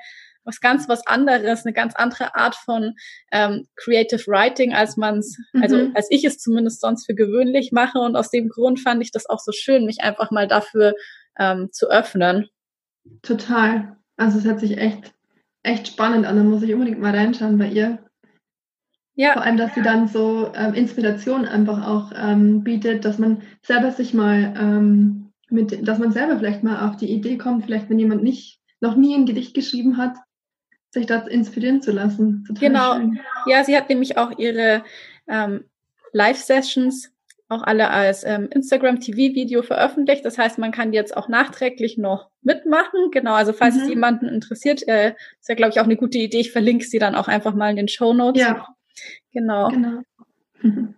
was 0.51 0.61
ganz 0.61 0.89
was 0.89 1.07
anderes, 1.07 1.65
eine 1.65 1.73
ganz 1.73 1.95
andere 1.95 2.35
Art 2.35 2.57
von 2.57 2.95
ähm, 3.33 3.67
Creative 3.77 4.23
Writing, 4.27 4.75
als 4.75 4.97
man 4.97 5.19
es, 5.19 5.37
also 5.55 5.77
mhm. 5.77 5.83
also 5.83 5.93
als 5.95 6.07
ich 6.11 6.25
es 6.25 6.39
zumindest 6.39 6.81
sonst 6.81 7.07
für 7.07 7.15
gewöhnlich 7.15 7.71
mache. 7.73 7.99
Und 7.99 8.17
aus 8.17 8.31
dem 8.31 8.49
Grund 8.49 8.81
fand 8.81 9.03
ich 9.03 9.13
das 9.13 9.29
auch 9.29 9.39
so 9.39 9.53
schön, 9.53 9.87
mich 9.87 10.03
einfach 10.03 10.31
mal 10.31 10.49
dafür 10.49 10.95
ähm, 11.39 11.69
zu 11.73 11.89
öffnen. 11.89 12.49
Total. 13.23 13.97
Also 14.17 14.39
es 14.39 14.45
hört 14.45 14.61
sich 14.61 14.77
echt, 14.77 15.15
echt 15.63 15.89
spannend 15.89 16.27
an. 16.27 16.37
Da 16.37 16.43
muss 16.43 16.63
ich 16.63 16.75
unbedingt 16.75 17.01
mal 17.01 17.15
reinschauen 17.15 17.59
bei 17.59 17.69
ihr. 17.69 17.99
Ja. 19.15 19.35
Vor 19.35 19.43
allem, 19.43 19.57
dass 19.57 19.75
sie 19.75 19.83
dann 19.83 20.09
so 20.09 20.53
ähm, 20.55 20.75
Inspiration 20.75 21.45
einfach 21.45 21.87
auch 21.87 22.13
ähm, 22.17 22.65
bietet, 22.65 23.05
dass 23.05 23.19
man 23.19 23.43
selber 23.63 23.91
sich 23.91 24.15
mal 24.15 24.55
ähm, 24.59 25.33
mit, 25.51 25.87
dass 25.87 25.99
man 25.99 26.13
selber 26.13 26.39
vielleicht 26.39 26.63
mal 26.63 26.89
auf 26.89 26.97
die 26.97 27.11
Idee 27.11 27.37
kommt, 27.37 27.65
vielleicht 27.65 27.91
wenn 27.91 27.99
jemand 27.99 28.23
nicht 28.23 28.61
noch 28.81 28.97
nie 28.97 29.15
ein 29.15 29.27
Gedicht 29.27 29.55
geschrieben 29.55 29.97
hat, 29.97 30.17
sich 30.91 31.07
das 31.07 31.27
inspirieren 31.29 31.83
zu 31.83 31.93
lassen. 31.93 32.45
Total 32.47 32.69
genau. 32.69 32.95
Schön. 32.97 33.21
Ja, 33.47 33.65
sie 33.65 33.77
hat 33.77 33.89
nämlich 33.89 34.19
auch 34.19 34.39
ihre 34.39 34.85
ähm, 35.29 35.65
Live-Sessions 36.13 37.13
auch 37.51 37.63
alle 37.63 37.91
als 37.91 38.23
ähm, 38.23 38.49
Instagram-TV-Video 38.53 39.63
veröffentlicht. 39.63 40.25
Das 40.25 40.39
heißt, 40.39 40.59
man 40.59 40.71
kann 40.71 40.93
jetzt 40.93 41.17
auch 41.17 41.29
nachträglich 41.29 41.99
noch 41.99 42.31
mitmachen. 42.43 43.11
Genau, 43.11 43.35
also 43.35 43.53
falls 43.53 43.75
mhm. 43.75 43.83
es 43.83 43.89
jemanden 43.89 44.29
interessiert, 44.29 44.87
äh, 44.87 45.15
ist 45.41 45.49
ja, 45.49 45.57
glaube 45.57 45.71
ich, 45.71 45.81
auch 45.81 45.85
eine 45.85 45.97
gute 45.97 46.19
Idee. 46.19 46.41
Ich 46.41 46.53
verlinke 46.53 46.85
sie 46.85 47.01
dann 47.01 47.17
auch 47.17 47.27
einfach 47.27 47.55
mal 47.55 47.71
in 47.71 47.77
den 47.77 47.89
Show 47.89 48.13
Notes. 48.13 48.41
Ja. 48.41 48.69
Genau. 49.33 49.69
genau. 49.69 50.03
Mhm. 50.63 50.95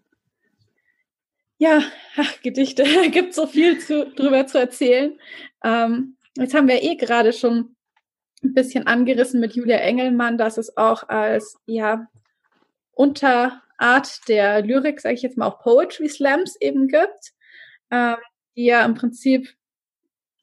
Ja, 1.57 1.83
ach, 2.16 2.42
Gedichte, 2.42 2.85
gibt 3.11 3.35
so 3.35 3.46
viel 3.46 3.78
zu, 3.78 4.11
drüber 4.11 4.46
zu 4.46 4.59
erzählen. 4.59 5.18
Ähm, 5.64 6.16
jetzt 6.37 6.55
haben 6.55 6.68
wir 6.68 6.83
eh 6.83 6.96
gerade 6.96 7.33
schon 7.33 7.76
ein 8.42 8.55
bisschen 8.55 8.87
angerissen 8.87 9.40
mit 9.40 9.55
Julia 9.55 9.78
Engelmann, 9.78 10.38
dass 10.38 10.59
es 10.59 10.76
auch 10.76 11.09
als 11.09 11.57
ja 11.66 12.07
Unterart 12.92 14.28
der 14.28 14.62
Lyrik, 14.62 15.00
sage 15.00 15.14
ich 15.14 15.22
jetzt 15.22 15.38
mal, 15.38 15.46
auch 15.46 15.61
Poetry 15.61 16.09
Slams 16.09 16.57
eben 16.61 16.88
gibt, 16.88 17.33
ähm, 17.90 18.16
die 18.57 18.66
ja 18.66 18.85
im 18.85 18.94
Prinzip 18.94 19.55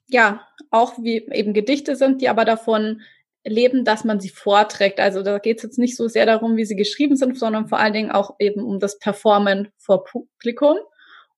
ja 0.08 0.48
auch 0.72 0.98
wie 1.00 1.28
eben 1.32 1.54
Gedichte 1.54 1.96
sind, 1.96 2.22
die 2.22 2.30
aber 2.30 2.46
davon 2.46 3.02
leben, 3.46 3.86
dass 3.86 4.04
man 4.04 4.20
sie 4.20 4.30
vorträgt. 4.30 5.00
Also 5.00 5.24
da 5.24 5.38
geht 5.40 5.58
es 5.58 5.64
jetzt 5.64 5.80
nicht 5.80 5.96
so 5.96 6.08
sehr 6.08 6.26
darum, 6.26 6.58
wie 6.58 6.66
sie 6.66 6.76
geschrieben 6.76 7.16
sind, 7.16 7.38
sondern 7.38 7.68
vor 7.68 7.80
allen 7.80 7.94
Dingen 7.94 8.12
auch 8.12 8.36
eben 8.40 8.64
um 8.64 8.80
das 8.80 9.00
Performen 9.00 9.70
vor 9.78 10.04
Publikum. 10.04 10.78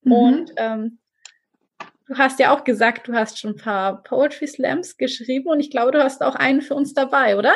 Mhm. 0.03 0.11
Und 0.11 0.51
ähm, 0.57 0.99
Du 2.11 2.17
hast 2.17 2.39
ja 2.39 2.53
auch 2.53 2.65
gesagt, 2.65 3.07
du 3.07 3.13
hast 3.13 3.39
schon 3.39 3.51
ein 3.51 3.55
paar 3.55 4.03
Poetry 4.03 4.45
Slams 4.45 4.97
geschrieben 4.97 5.47
und 5.47 5.61
ich 5.61 5.71
glaube, 5.71 5.93
du 5.93 6.03
hast 6.03 6.21
auch 6.21 6.35
einen 6.35 6.61
für 6.61 6.75
uns 6.75 6.93
dabei, 6.93 7.37
oder? 7.37 7.53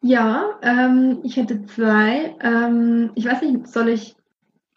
Ja, 0.00 0.60
ähm, 0.62 1.22
ich 1.24 1.36
hätte 1.36 1.66
zwei. 1.66 2.36
Ähm, 2.40 3.10
ich 3.16 3.26
weiß 3.26 3.42
nicht, 3.42 3.66
soll 3.66 3.88
ich 3.88 4.14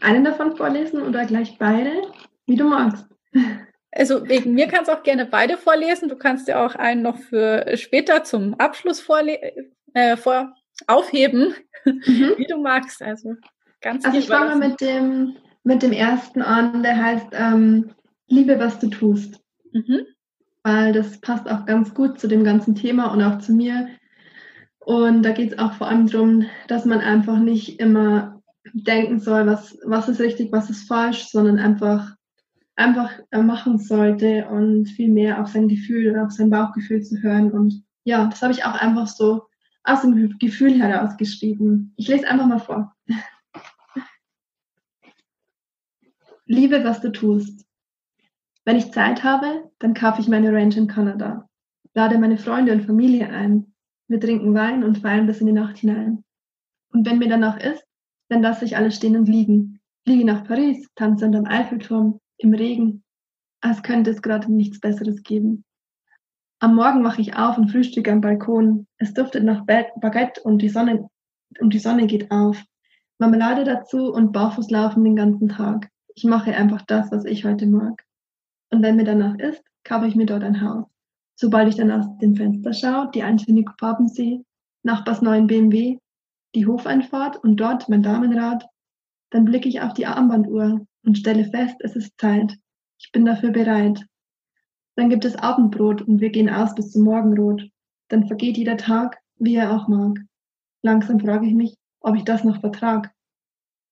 einen 0.01 0.23
davon 0.23 0.57
vorlesen 0.57 1.03
oder 1.03 1.25
gleich 1.25 1.59
beide? 1.59 1.91
Wie 2.47 2.55
du 2.55 2.67
magst. 2.67 3.05
Also 3.91 4.27
wegen 4.27 4.55
mir 4.55 4.67
kannst 4.67 4.89
du 4.89 4.95
auch 4.95 5.03
gerne 5.03 5.27
beide 5.27 5.55
vorlesen. 5.55 6.09
Du 6.09 6.15
kannst 6.15 6.47
ja 6.47 6.65
auch 6.65 6.73
einen 6.73 7.03
noch 7.03 7.19
für 7.19 7.77
später 7.77 8.23
zum 8.23 8.55
Abschluss 8.55 8.99
vorle 8.99 9.39
äh, 9.93 10.17
vor 10.17 10.55
aufheben, 10.88 11.53
mhm. 11.85 12.33
wie 12.38 12.47
du 12.47 12.57
magst. 12.57 13.03
Also 13.03 13.35
ganz 13.81 14.05
Also 14.05 14.17
ich 14.17 14.27
fange 14.27 14.55
mit 14.55 14.81
dem 14.81 15.35
mit 15.63 15.83
dem 15.83 15.91
ersten 15.91 16.41
an, 16.41 16.81
der 16.81 16.97
heißt 16.97 17.27
ähm, 17.33 17.91
Liebe, 18.30 18.60
was 18.60 18.80
du 18.80 18.88
tust. 18.88 19.42
Mhm. 19.74 20.06
Weil 20.63 20.94
das 20.94 21.20
passt 21.20 21.50
auch 21.50 21.65
ganz 21.65 21.94
gut 21.94 22.20
zu 22.20 22.28
dem 22.28 22.44
ganzen 22.44 22.76
Thema 22.76 23.12
und 23.12 23.22
auch 23.22 23.39
zu 23.39 23.54
mir. 23.54 23.89
Und 24.80 25.24
da 25.24 25.32
geht 25.32 25.54
es 25.54 25.60
auch 25.60 25.74
vor 25.74 25.88
allem 25.88 26.08
darum, 26.08 26.46
dass 26.68 26.86
man 26.86 27.00
einfach 27.00 27.39
nicht 27.39 27.80
immer 27.80 28.42
denken 28.74 29.20
soll, 29.20 29.46
was, 29.48 29.78
was 29.84 30.10
ist 30.10 30.20
richtig, 30.20 30.52
was 30.52 30.70
ist 30.70 30.88
falsch, 30.88 31.28
sondern 31.30 31.60
einfach, 31.60 32.15
einfach 32.76 33.12
machen 33.32 33.78
sollte 33.78 34.48
und 34.50 34.88
viel 34.88 35.10
mehr 35.10 35.42
auf 35.42 35.50
sein 35.50 35.68
Gefühl 35.68 36.12
oder 36.12 36.26
auf 36.26 36.32
sein 36.32 36.50
Bauchgefühl 36.50 37.02
zu 37.04 37.22
hören. 37.22 37.52
Und 37.52 37.84
ja, 38.04 38.26
das 38.28 38.42
habe 38.42 38.54
ich 38.54 38.65
auch 38.65 38.76
einfach 38.76 39.08
so 39.08 39.44
aus 39.84 40.02
dem 40.02 40.38
Gefühl 40.39 40.80
herausgeschrieben. 40.80 41.94
Ich 41.96 42.08
lese 42.08 42.28
einfach 42.28 42.48
mal 42.48 42.60
vor. 42.60 42.96
Liebe, 46.46 46.84
was 46.84 47.02
du 47.02 47.12
tust. 47.12 47.68
Wenn 48.69 48.77
ich 48.77 48.91
Zeit 48.91 49.23
habe, 49.23 49.71
dann 49.79 49.95
kaufe 49.95 50.21
ich 50.21 50.27
meine 50.27 50.53
Ranch 50.53 50.77
in 50.77 50.86
Kanada, 50.86 51.49
lade 51.95 52.19
meine 52.19 52.38
Freunde 52.38 52.71
und 52.71 52.86
Familie 52.86 53.27
ein. 53.27 53.73
Wir 54.08 54.19
trinken 54.19 54.53
Wein 54.53 54.84
und 54.84 54.99
feiern 54.99 55.25
bis 55.25 55.41
in 55.41 55.47
die 55.47 55.53
Nacht 55.53 55.79
hinein. 55.79 56.23
Und 56.93 57.03
wenn 57.08 57.17
mir 57.17 57.29
danach 57.29 57.60
ist, 57.60 57.84
dann 58.27 58.43
lasse 58.43 58.65
ich 58.65 58.77
alles 58.77 58.95
stehen 58.95 59.17
und 59.17 59.27
liegen. 59.27 59.79
Fliege 60.03 60.23
nach 60.23 60.43
Paris, 60.43 60.88
tanze 60.93 61.25
unterm 61.25 61.47
Eiffelturm, 61.47 62.19
im 62.38 62.53
Regen, 62.53 63.03
als 63.60 63.82
könnte 63.82 64.12
es 64.12 64.21
gerade 64.21 64.53
nichts 64.53 64.79
Besseres 64.79 65.23
geben. 65.23 65.65
Am 66.60 66.75
Morgen 66.75 67.03
wache 67.03 67.21
ich 67.21 67.36
auf 67.36 67.58
und 67.58 67.71
frühstücke 67.71 68.12
am 68.12 68.21
Balkon. 68.21 68.86
Es 68.97 69.15
duftet 69.15 69.45
nach 69.45 69.65
Baguette 69.65 70.43
und 70.43 70.62
die 70.62 70.69
Sonne, 70.69 71.10
und 71.60 71.73
die 71.73 71.79
Sonne 71.79 72.05
geht 72.05 72.29
auf. 72.29 72.63
Marmelade 73.17 73.63
dazu 73.63 74.13
und 74.13 74.32
Barfußlaufen 74.32 75.03
den 75.03 75.15
ganzen 75.15 75.49
Tag. 75.49 75.89
Ich 76.13 76.23
mache 76.23 76.55
einfach 76.55 76.84
das, 76.84 77.12
was 77.12 77.25
ich 77.25 77.45
heute 77.45 77.65
mag. 77.65 78.05
Und 78.71 78.82
wenn 78.84 78.95
mir 78.95 79.03
danach 79.03 79.38
ist, 79.38 79.63
kaufe 79.84 80.08
ich 80.08 80.15
mir 80.15 80.25
dort 80.25 80.43
ein 80.43 80.62
Haus. 80.62 80.86
Sobald 81.36 81.69
ich 81.69 81.75
dann 81.75 81.91
aus 81.91 82.05
dem 82.17 82.36
Fenster 82.36 82.73
schaue, 82.73 83.10
die 83.13 83.23
eintönigen 83.23 83.73
Farben 83.79 84.08
sehe, 84.08 84.43
Nachbars 84.84 85.21
neuen 85.21 85.47
BMW, 85.47 85.97
die 86.55 86.65
Hofeinfahrt 86.65 87.38
und 87.38 87.58
dort 87.58 87.89
mein 87.89 88.03
Damenrad, 88.03 88.65
dann 89.32 89.45
blicke 89.45 89.69
ich 89.69 89.82
auf 89.82 89.93
die 89.93 90.05
Armbanduhr 90.05 90.86
und 91.03 91.17
stelle 91.17 91.45
fest, 91.45 91.75
es 91.79 91.95
ist 91.95 92.19
Zeit. 92.19 92.58
Ich 92.99 93.12
bin 93.12 93.25
dafür 93.25 93.51
bereit. 93.51 94.05
Dann 94.95 95.10
gibt 95.10 95.23
es 95.23 95.36
Abendbrot 95.36 96.01
und 96.01 96.19
wir 96.19 96.29
gehen 96.29 96.49
aus 96.49 96.75
bis 96.75 96.91
zum 96.91 97.03
Morgenrot. 97.03 97.69
Dann 98.10 98.27
vergeht 98.27 98.58
jeder 98.58 98.77
Tag, 98.77 99.19
wie 99.38 99.55
er 99.55 99.73
auch 99.73 99.88
mag. 99.88 100.19
Langsam 100.82 101.19
frage 101.19 101.47
ich 101.47 101.53
mich, 101.53 101.75
ob 102.01 102.15
ich 102.15 102.23
das 102.23 102.43
noch 102.43 102.60
vertrag. 102.60 103.13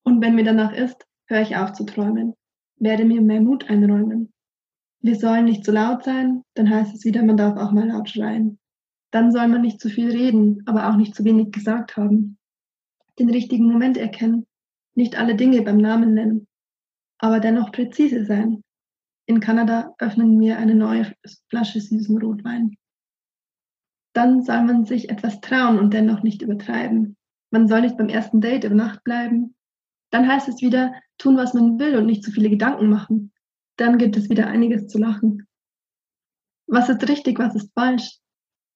Und 0.03 0.21
wenn 0.21 0.35
mir 0.35 0.43
danach 0.43 0.73
ist, 0.73 1.05
höre 1.27 1.41
ich 1.41 1.55
auf 1.55 1.73
zu 1.73 1.85
träumen, 1.85 2.33
werde 2.77 3.05
mir 3.05 3.21
mehr 3.21 3.41
Mut 3.41 3.69
einräumen. 3.69 4.33
Wir 5.01 5.15
sollen 5.15 5.45
nicht 5.45 5.63
zu 5.63 5.71
laut 5.71 6.03
sein, 6.03 6.43
dann 6.55 6.69
heißt 6.69 6.95
es 6.95 7.05
wieder, 7.05 7.23
man 7.23 7.37
darf 7.37 7.57
auch 7.57 7.71
mal 7.71 7.87
laut 7.87 8.09
schreien. 8.09 8.59
Dann 9.11 9.31
soll 9.31 9.47
man 9.47 9.61
nicht 9.61 9.79
zu 9.79 9.89
viel 9.89 10.09
reden, 10.09 10.63
aber 10.65 10.89
auch 10.89 10.95
nicht 10.95 11.15
zu 11.15 11.23
wenig 11.23 11.51
gesagt 11.51 11.97
haben. 11.97 12.37
Den 13.19 13.29
richtigen 13.29 13.65
Moment 13.65 13.97
erkennen, 13.97 14.45
nicht 14.95 15.17
alle 15.17 15.35
Dinge 15.35 15.61
beim 15.61 15.77
Namen 15.77 16.13
nennen, 16.13 16.47
aber 17.19 17.39
dennoch 17.39 17.71
präzise 17.71 18.25
sein. 18.25 18.63
In 19.27 19.39
Kanada 19.39 19.93
öffnen 19.99 20.39
wir 20.39 20.57
eine 20.57 20.75
neue 20.75 21.13
Flasche 21.49 21.79
süßen 21.79 22.17
Rotwein. 22.17 22.75
Dann 24.13 24.41
soll 24.43 24.63
man 24.63 24.85
sich 24.85 25.09
etwas 25.09 25.41
trauen 25.41 25.77
und 25.77 25.93
dennoch 25.93 26.23
nicht 26.23 26.41
übertreiben. 26.41 27.17
Man 27.51 27.67
soll 27.67 27.81
nicht 27.81 27.97
beim 27.97 28.09
ersten 28.09 28.41
Date 28.41 28.63
über 28.63 28.75
Nacht 28.75 29.03
bleiben. 29.03 29.55
Dann 30.09 30.27
heißt 30.27 30.47
es 30.47 30.61
wieder, 30.61 30.93
tun, 31.17 31.37
was 31.37 31.53
man 31.53 31.77
will 31.77 31.97
und 31.97 32.07
nicht 32.07 32.23
zu 32.23 32.31
viele 32.31 32.49
Gedanken 32.49 32.89
machen 32.89 33.31
dann 33.77 33.97
gibt 33.97 34.17
es 34.17 34.29
wieder 34.29 34.47
einiges 34.47 34.87
zu 34.87 34.97
lachen. 34.97 35.47
Was 36.67 36.89
ist 36.89 37.07
richtig, 37.07 37.39
was 37.39 37.55
ist 37.55 37.71
falsch? 37.73 38.19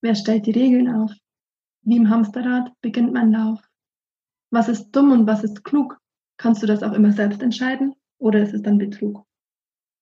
Wer 0.01 0.15
stellt 0.15 0.45
die 0.45 0.51
Regeln 0.51 0.89
auf? 0.89 1.11
Wie 1.83 1.97
im 1.97 2.09
Hamsterrad 2.09 2.71
beginnt 2.81 3.11
mein 3.11 3.31
Lauf. 3.31 3.59
Was 4.51 4.69
ist 4.69 4.91
dumm 4.91 5.11
und 5.11 5.27
was 5.27 5.43
ist 5.43 5.63
klug? 5.63 5.99
Kannst 6.37 6.63
du 6.63 6.67
das 6.67 6.83
auch 6.83 6.93
immer 6.93 7.11
selbst 7.11 7.41
entscheiden 7.41 7.95
oder 8.17 8.41
ist 8.41 8.53
es 8.53 8.61
dann 8.61 8.77
Betrug? 8.77 9.25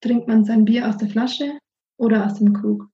Trinkt 0.01 0.27
man 0.27 0.45
sein 0.45 0.65
Bier 0.65 0.87
aus 0.87 0.97
der 0.97 1.09
Flasche 1.09 1.57
oder 1.97 2.25
aus 2.25 2.35
dem 2.35 2.53
Krug? 2.53 2.87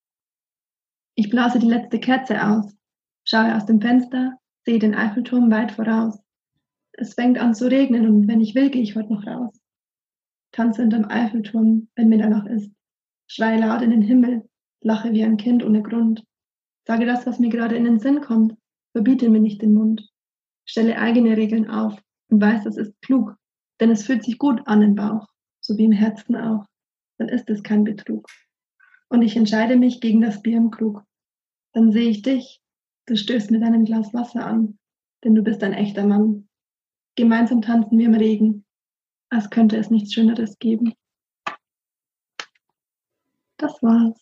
Ich 1.16 1.30
blase 1.30 1.60
die 1.60 1.68
letzte 1.68 1.99
Kerze 1.99 2.45
aus, 2.45 2.76
schaue 3.24 3.56
aus 3.56 3.66
dem 3.66 3.82
Fenster, 3.82 4.38
sehe 4.66 4.80
den 4.80 4.95
Eiffelturm 4.95 5.51
weit 5.51 5.72
voraus. 5.72 6.20
Es 6.93 7.14
fängt 7.14 7.38
an 7.38 7.53
zu 7.53 7.70
regnen 7.70 8.08
und 8.08 8.28
wenn 8.28 8.41
ich 8.41 8.56
will, 8.56 8.70
gehe 8.70 8.82
ich 8.82 8.95
heute 8.95 9.14
noch 9.14 9.26
raus. 9.26 9.60
Tanze 10.56 10.82
hinterm 10.82 11.06
Eiffelturm, 11.06 11.89
wenn 11.95 12.10
mir 12.10 12.18
danach 12.18 12.45
ist. 12.45 12.72
Schreie 13.28 13.60
laut 13.60 13.82
in 13.82 13.89
den 13.89 14.01
Himmel, 14.01 14.47
lache 14.82 15.12
wie 15.12 15.24
ein 15.24 15.38
Kind 15.38 15.64
ohne 15.64 15.84
Grund. 15.84 16.24
Sage 16.88 17.06
das, 17.06 17.26
was 17.26 17.39
mir 17.39 17.49
gerade 17.49 17.76
in 17.76 17.84
den 17.84 17.99
Sinn 17.99 18.22
kommt, 18.22 18.56
verbiete 18.93 19.30
mir 19.30 19.41
nicht 19.41 19.62
den 19.62 19.74
Mund. 19.74 20.10
Stelle 20.66 20.97
eigene 20.97 21.36
Regeln 21.36 21.70
auf 21.70 21.99
und 22.30 22.41
weiß, 22.41 22.64
das 22.64 22.78
ist 22.78 22.99
klug, 23.01 23.36
denn 23.80 23.91
es 23.91 24.03
fühlt 24.03 24.24
sich 24.24 24.38
gut 24.38 24.62
an 24.66 24.82
im 24.82 24.95
Bauch, 24.95 25.28
so 25.60 25.78
wie 25.78 25.86
im 25.86 25.91
Herzen 25.91 26.36
auch. 26.36 26.66
Dann 27.18 27.30
ist 27.30 27.49
es 27.49 27.62
kein 27.64 27.84
Betrug. 27.84 28.28
Und 29.10 29.22
ich 29.22 29.36
entscheide 29.36 29.76
mich 29.76 29.99
gegen 29.99 30.22
das 30.22 30.41
Bier 30.41 30.58
im 30.58 30.72
Krug. 30.72 31.03
Dann 31.74 31.91
sehe 31.91 32.10
ich 32.10 32.22
dich, 32.22 32.62
du 33.08 33.18
stößt 33.18 33.51
mit 33.51 33.64
einem 33.64 33.86
Glas 33.86 34.14
Wasser 34.14 34.45
an, 34.45 34.80
denn 35.24 35.36
du 35.36 35.43
bist 35.43 35.64
ein 35.64 35.74
echter 35.74 36.06
Mann. 36.06 36.47
Gemeinsam 37.16 37.62
tanzen 37.62 37.97
wir 37.97 38.06
im 38.06 38.16
Regen, 38.16 38.64
als 39.36 39.49
könnte 39.49 39.77
es 39.77 39.89
nichts 39.89 40.13
Schöneres 40.13 40.57
geben. 40.59 40.93
Das 43.57 43.81
war's. 43.81 44.19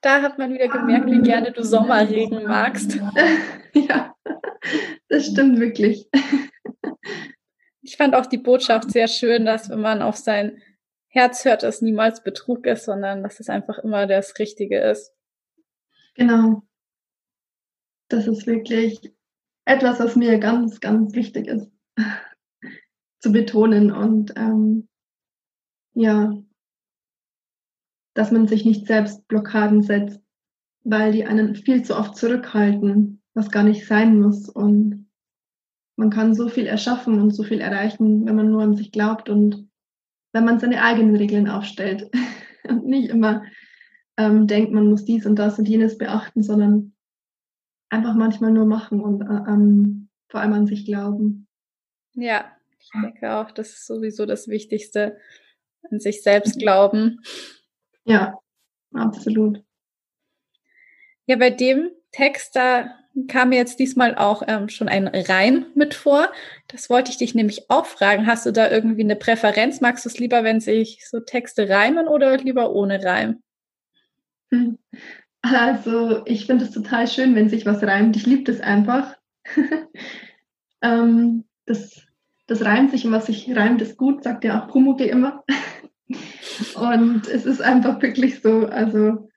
Da 0.00 0.22
hat 0.22 0.38
man 0.38 0.52
wieder 0.52 0.68
gemerkt, 0.68 1.10
wie 1.10 1.22
gerne 1.22 1.52
du 1.52 1.64
Sommerregen 1.64 2.44
magst. 2.44 2.98
ja, 3.74 4.14
das 5.08 5.26
stimmt 5.26 5.60
wirklich. 5.60 6.08
Ich 7.80 7.96
fand 7.96 8.14
auch 8.14 8.26
die 8.26 8.38
Botschaft 8.38 8.90
sehr 8.90 9.08
schön, 9.08 9.44
dass 9.44 9.70
wenn 9.70 9.80
man 9.80 10.02
auf 10.02 10.16
sein 10.16 10.60
Herz 11.08 11.44
hört, 11.44 11.62
es 11.62 11.80
niemals 11.80 12.22
Betrug 12.22 12.66
ist, 12.66 12.84
sondern 12.84 13.22
dass 13.22 13.40
es 13.40 13.48
einfach 13.48 13.78
immer 13.78 14.06
das 14.06 14.38
Richtige 14.38 14.78
ist. 14.80 15.12
Genau. 16.14 16.62
Das 18.08 18.26
ist 18.26 18.46
wirklich 18.46 19.12
etwas, 19.64 20.00
was 20.00 20.16
mir 20.16 20.38
ganz, 20.38 20.80
ganz 20.80 21.14
wichtig 21.14 21.46
ist 21.46 21.70
zu 23.24 23.32
betonen 23.32 23.90
und 23.90 24.34
ähm, 24.36 24.86
ja, 25.94 26.36
dass 28.12 28.30
man 28.30 28.46
sich 28.46 28.66
nicht 28.66 28.86
selbst 28.86 29.26
Blockaden 29.28 29.82
setzt, 29.82 30.20
weil 30.82 31.10
die 31.12 31.24
einen 31.24 31.56
viel 31.56 31.82
zu 31.82 31.96
oft 31.96 32.18
zurückhalten, 32.18 33.22
was 33.32 33.50
gar 33.50 33.62
nicht 33.62 33.86
sein 33.86 34.20
muss. 34.20 34.50
Und 34.50 35.08
man 35.96 36.10
kann 36.10 36.34
so 36.34 36.50
viel 36.50 36.66
erschaffen 36.66 37.18
und 37.18 37.30
so 37.30 37.44
viel 37.44 37.62
erreichen, 37.62 38.26
wenn 38.26 38.36
man 38.36 38.50
nur 38.50 38.62
an 38.62 38.76
sich 38.76 38.92
glaubt 38.92 39.30
und 39.30 39.70
wenn 40.34 40.44
man 40.44 40.60
seine 40.60 40.82
eigenen 40.82 41.16
Regeln 41.16 41.48
aufstellt 41.48 42.10
und 42.68 42.84
nicht 42.84 43.08
immer 43.08 43.42
ähm, 44.18 44.46
denkt, 44.46 44.70
man 44.70 44.90
muss 44.90 45.06
dies 45.06 45.24
und 45.24 45.36
das 45.36 45.58
und 45.58 45.66
jenes 45.66 45.96
beachten, 45.96 46.42
sondern 46.42 46.92
einfach 47.88 48.14
manchmal 48.16 48.52
nur 48.52 48.66
machen 48.66 49.00
und 49.00 49.22
äh, 49.22 49.50
ähm, 49.50 50.10
vor 50.28 50.42
allem 50.42 50.52
an 50.52 50.66
sich 50.66 50.84
glauben. 50.84 51.46
Ja, 52.12 52.53
ich 52.84 53.00
denke 53.00 53.32
auch, 53.32 53.50
das 53.50 53.70
ist 53.70 53.86
sowieso 53.86 54.26
das 54.26 54.48
Wichtigste, 54.48 55.18
an 55.90 56.00
sich 56.00 56.22
selbst 56.22 56.58
glauben. 56.58 57.20
Ja, 58.04 58.38
absolut. 58.92 59.62
Ja, 61.26 61.36
bei 61.36 61.50
dem 61.50 61.90
Text, 62.12 62.54
da 62.56 62.94
kam 63.28 63.50
mir 63.50 63.56
jetzt 63.56 63.78
diesmal 63.78 64.14
auch 64.16 64.42
ähm, 64.46 64.68
schon 64.68 64.88
ein 64.88 65.08
Reim 65.08 65.66
mit 65.74 65.94
vor. 65.94 66.30
Das 66.68 66.90
wollte 66.90 67.10
ich 67.10 67.18
dich 67.18 67.34
nämlich 67.34 67.70
auch 67.70 67.86
fragen. 67.86 68.26
Hast 68.26 68.44
du 68.44 68.52
da 68.52 68.70
irgendwie 68.70 69.02
eine 69.02 69.16
Präferenz? 69.16 69.80
Magst 69.80 70.04
du 70.04 70.08
es 70.08 70.18
lieber, 70.18 70.44
wenn 70.44 70.60
sich 70.60 71.06
so 71.08 71.20
Texte 71.20 71.68
reimen 71.68 72.08
oder 72.08 72.36
lieber 72.36 72.72
ohne 72.72 73.02
Reim? 73.02 73.42
Hm. 74.50 74.78
Also, 75.42 76.24
ich 76.26 76.46
finde 76.46 76.64
es 76.64 76.70
total 76.70 77.06
schön, 77.06 77.34
wenn 77.34 77.48
sich 77.48 77.66
was 77.66 77.82
reimt. 77.82 78.16
Ich 78.16 78.26
liebe 78.26 78.44
das 78.44 78.60
einfach. 78.60 79.16
ähm, 80.82 81.44
das, 81.66 82.03
das 82.46 82.64
reimt 82.64 82.90
sich 82.90 83.06
und 83.06 83.12
was 83.12 83.26
sich 83.26 83.54
reimt, 83.54 83.80
ist 83.82 83.96
gut, 83.96 84.22
sagt 84.22 84.44
ja 84.44 84.60
auch 84.62 84.68
Pumuckl 84.68 85.04
immer. 85.04 85.44
Und 86.74 87.26
es 87.26 87.46
ist 87.46 87.62
einfach 87.62 88.00
wirklich 88.02 88.40
so, 88.40 88.66
also 88.66 89.28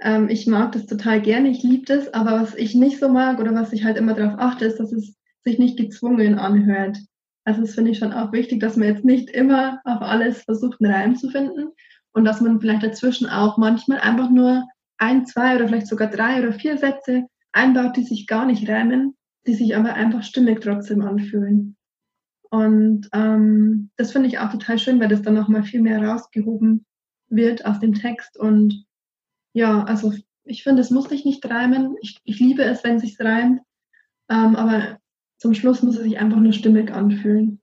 ähm, 0.00 0.28
ich 0.28 0.46
mag 0.46 0.72
das 0.72 0.86
total 0.86 1.20
gerne, 1.20 1.48
ich 1.48 1.62
liebe 1.62 1.84
das, 1.86 2.12
aber 2.12 2.32
was 2.32 2.54
ich 2.54 2.74
nicht 2.74 2.98
so 2.98 3.08
mag 3.08 3.38
oder 3.38 3.54
was 3.54 3.72
ich 3.72 3.84
halt 3.84 3.96
immer 3.96 4.14
darauf 4.14 4.38
achte, 4.38 4.64
ist, 4.64 4.78
dass 4.78 4.92
es 4.92 5.14
sich 5.44 5.58
nicht 5.58 5.78
gezwungen 5.78 6.38
anhört. 6.38 6.98
Also 7.44 7.62
das 7.62 7.74
finde 7.74 7.92
ich 7.92 7.98
schon 7.98 8.12
auch 8.12 8.32
wichtig, 8.32 8.60
dass 8.60 8.76
man 8.76 8.88
jetzt 8.88 9.04
nicht 9.04 9.30
immer 9.30 9.80
auf 9.84 10.02
alles 10.02 10.42
versucht, 10.42 10.80
einen 10.80 10.92
Reim 10.92 11.16
zu 11.16 11.30
finden 11.30 11.68
und 12.12 12.24
dass 12.24 12.40
man 12.40 12.60
vielleicht 12.60 12.82
dazwischen 12.82 13.28
auch 13.28 13.56
manchmal 13.56 14.00
einfach 14.00 14.30
nur 14.30 14.66
ein, 14.98 15.24
zwei 15.26 15.56
oder 15.56 15.68
vielleicht 15.68 15.86
sogar 15.86 16.08
drei 16.08 16.40
oder 16.40 16.52
vier 16.52 16.76
Sätze 16.76 17.26
einbaut, 17.52 17.96
die 17.96 18.04
sich 18.04 18.26
gar 18.26 18.44
nicht 18.44 18.68
reimen, 18.68 19.16
die 19.46 19.54
sich 19.54 19.76
aber 19.76 19.94
einfach 19.94 20.22
stimmig 20.22 20.60
trotzdem 20.60 21.02
anfühlen. 21.02 21.76
Und 22.50 23.08
ähm, 23.12 23.90
das 23.96 24.12
finde 24.12 24.28
ich 24.28 24.38
auch 24.38 24.50
total 24.50 24.78
schön, 24.78 25.00
weil 25.00 25.08
das 25.08 25.22
dann 25.22 25.34
nochmal 25.34 25.62
viel 25.62 25.80
mehr 25.80 26.02
rausgehoben 26.04 26.84
wird 27.28 27.64
aus 27.64 27.78
dem 27.78 27.94
Text. 27.94 28.36
Und 28.36 28.84
ja, 29.52 29.84
also 29.84 30.12
ich 30.44 30.64
finde, 30.64 30.82
es 30.82 30.90
muss 30.90 31.08
sich 31.08 31.24
nicht 31.24 31.48
reimen. 31.48 31.96
Ich, 32.02 32.18
ich 32.24 32.40
liebe 32.40 32.64
es, 32.64 32.82
wenn 32.82 32.96
es 32.96 33.02
sich 33.02 33.20
reimt. 33.20 33.60
Ähm, 34.28 34.56
aber 34.56 34.98
zum 35.38 35.54
Schluss 35.54 35.82
muss 35.82 35.96
es 35.96 36.02
sich 36.02 36.18
einfach 36.18 36.38
nur 36.38 36.52
stimmig 36.52 36.90
anfühlen. 36.90 37.60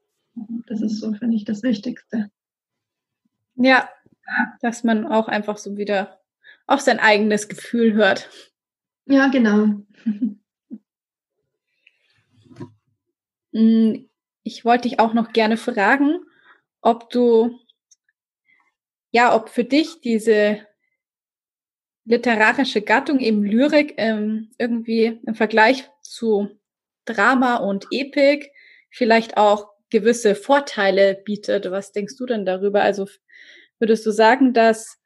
Das 0.68 0.82
ist 0.82 1.00
so, 1.00 1.14
finde 1.14 1.36
ich, 1.36 1.44
das 1.44 1.64
Wichtigste. 1.64 2.32
Ja, 3.56 3.90
dass 4.62 4.84
man 4.84 5.06
auch 5.06 5.28
einfach 5.28 5.58
so 5.58 5.76
wieder 5.78 6.22
auf 6.66 6.80
sein 6.82 7.00
eigenes 7.00 7.50
Gefühl 7.50 7.94
hört. 7.94 8.30
Ja, 9.06 9.28
genau. 9.28 9.82
Ich 14.48 14.64
wollte 14.64 14.88
dich 14.88 14.98
auch 14.98 15.14
noch 15.14 15.34
gerne 15.34 15.58
fragen, 15.58 16.22
ob 16.80 17.10
du, 17.10 17.60
ja, 19.12 19.36
ob 19.36 19.50
für 19.50 19.66
dich 19.66 20.00
diese 20.00 20.66
literarische 22.06 22.82
Gattung 22.82 23.20
eben 23.20 23.44
Lyrik 23.44 23.96
ähm, 23.98 24.52
irgendwie 24.58 25.20
im 25.28 25.36
Vergleich 25.36 25.90
zu 26.02 26.48
Drama 27.04 27.58
und 27.58 27.88
Epik 27.92 28.50
vielleicht 28.90 29.36
auch 29.36 29.68
gewisse 29.90 30.34
Vorteile 30.34 31.16
bietet. 31.26 31.70
Was 31.70 31.92
denkst 31.92 32.16
du 32.16 32.26
denn 32.26 32.46
darüber? 32.46 32.84
Also 32.84 33.06
würdest 33.80 34.06
du 34.06 34.12
sagen, 34.12 34.54
dass 34.54 34.98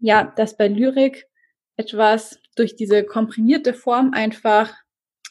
ja, 0.00 0.24
dass 0.24 0.56
bei 0.56 0.66
Lyrik 0.66 1.28
etwas 1.76 2.40
durch 2.56 2.74
diese 2.74 3.04
komprimierte 3.04 3.74
Form 3.74 4.12
einfach 4.12 4.74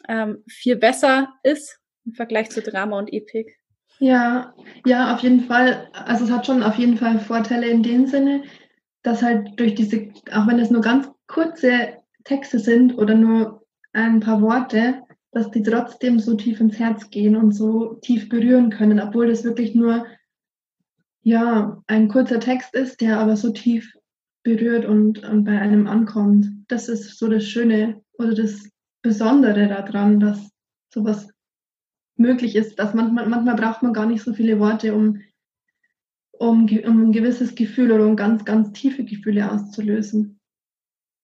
ähm, 0.07 0.41
viel 0.47 0.77
besser 0.77 1.33
ist 1.43 1.80
im 2.11 2.15
Vergleich 2.15 2.49
zu 2.49 2.61
Drama 2.61 2.99
und 2.99 3.11
Epik? 3.11 3.57
Ja, 3.99 4.53
ja, 4.85 5.13
auf 5.13 5.21
jeden 5.21 5.41
Fall. 5.41 5.87
Also 5.93 6.25
es 6.25 6.31
hat 6.31 6.45
schon 6.45 6.61
auf 6.61 6.75
jeden 6.75 6.97
Fall 6.97 7.19
Vorteile 7.19 7.67
in 7.67 7.83
dem 7.83 8.05
Sinne, 8.05 8.43
dass 9.03 9.21
halt 9.21 9.59
durch 9.59 9.75
diese, 9.75 10.09
auch 10.33 10.47
wenn 10.47 10.59
es 10.59 10.69
nur 10.69 10.81
ganz 10.81 11.09
kurze 11.27 11.93
Texte 12.25 12.59
sind 12.59 12.97
oder 12.97 13.15
nur 13.15 13.65
ein 13.93 14.19
paar 14.19 14.41
Worte, 14.41 15.01
dass 15.31 15.51
die 15.51 15.63
trotzdem 15.63 16.19
so 16.19 16.35
tief 16.35 16.59
ins 16.59 16.77
Herz 16.79 17.09
gehen 17.09 17.35
und 17.35 17.53
so 17.53 17.95
tief 18.01 18.27
berühren 18.27 18.69
können, 18.69 18.99
obwohl 18.99 19.27
das 19.27 19.43
wirklich 19.43 19.73
nur 19.73 20.05
ja 21.23 21.81
ein 21.87 22.09
kurzer 22.09 22.39
Text 22.39 22.73
ist, 22.73 22.99
der 22.99 23.19
aber 23.19 23.37
so 23.37 23.51
tief 23.51 23.93
berührt 24.43 24.85
und, 24.85 25.23
und 25.23 25.45
bei 25.45 25.57
einem 25.59 25.87
ankommt. 25.87 26.47
Das 26.67 26.89
ist 26.89 27.17
so 27.17 27.29
das 27.29 27.45
Schöne 27.45 28.01
oder 28.13 28.33
das 28.33 28.67
Besondere 29.01 29.67
daran, 29.67 30.19
dass 30.19 30.51
sowas 30.93 31.29
möglich 32.21 32.55
ist, 32.55 32.79
dass 32.79 32.93
manchmal, 32.93 33.27
manchmal 33.27 33.55
braucht 33.55 33.83
man 33.83 33.93
gar 33.93 34.05
nicht 34.05 34.23
so 34.23 34.33
viele 34.33 34.59
Worte, 34.59 34.93
um, 34.93 35.21
um, 36.31 36.67
um 36.85 37.03
ein 37.03 37.11
gewisses 37.11 37.55
Gefühl 37.55 37.91
oder 37.91 38.05
um 38.05 38.15
ganz, 38.15 38.45
ganz 38.45 38.71
tiefe 38.71 39.03
Gefühle 39.03 39.51
auszulösen. 39.51 40.39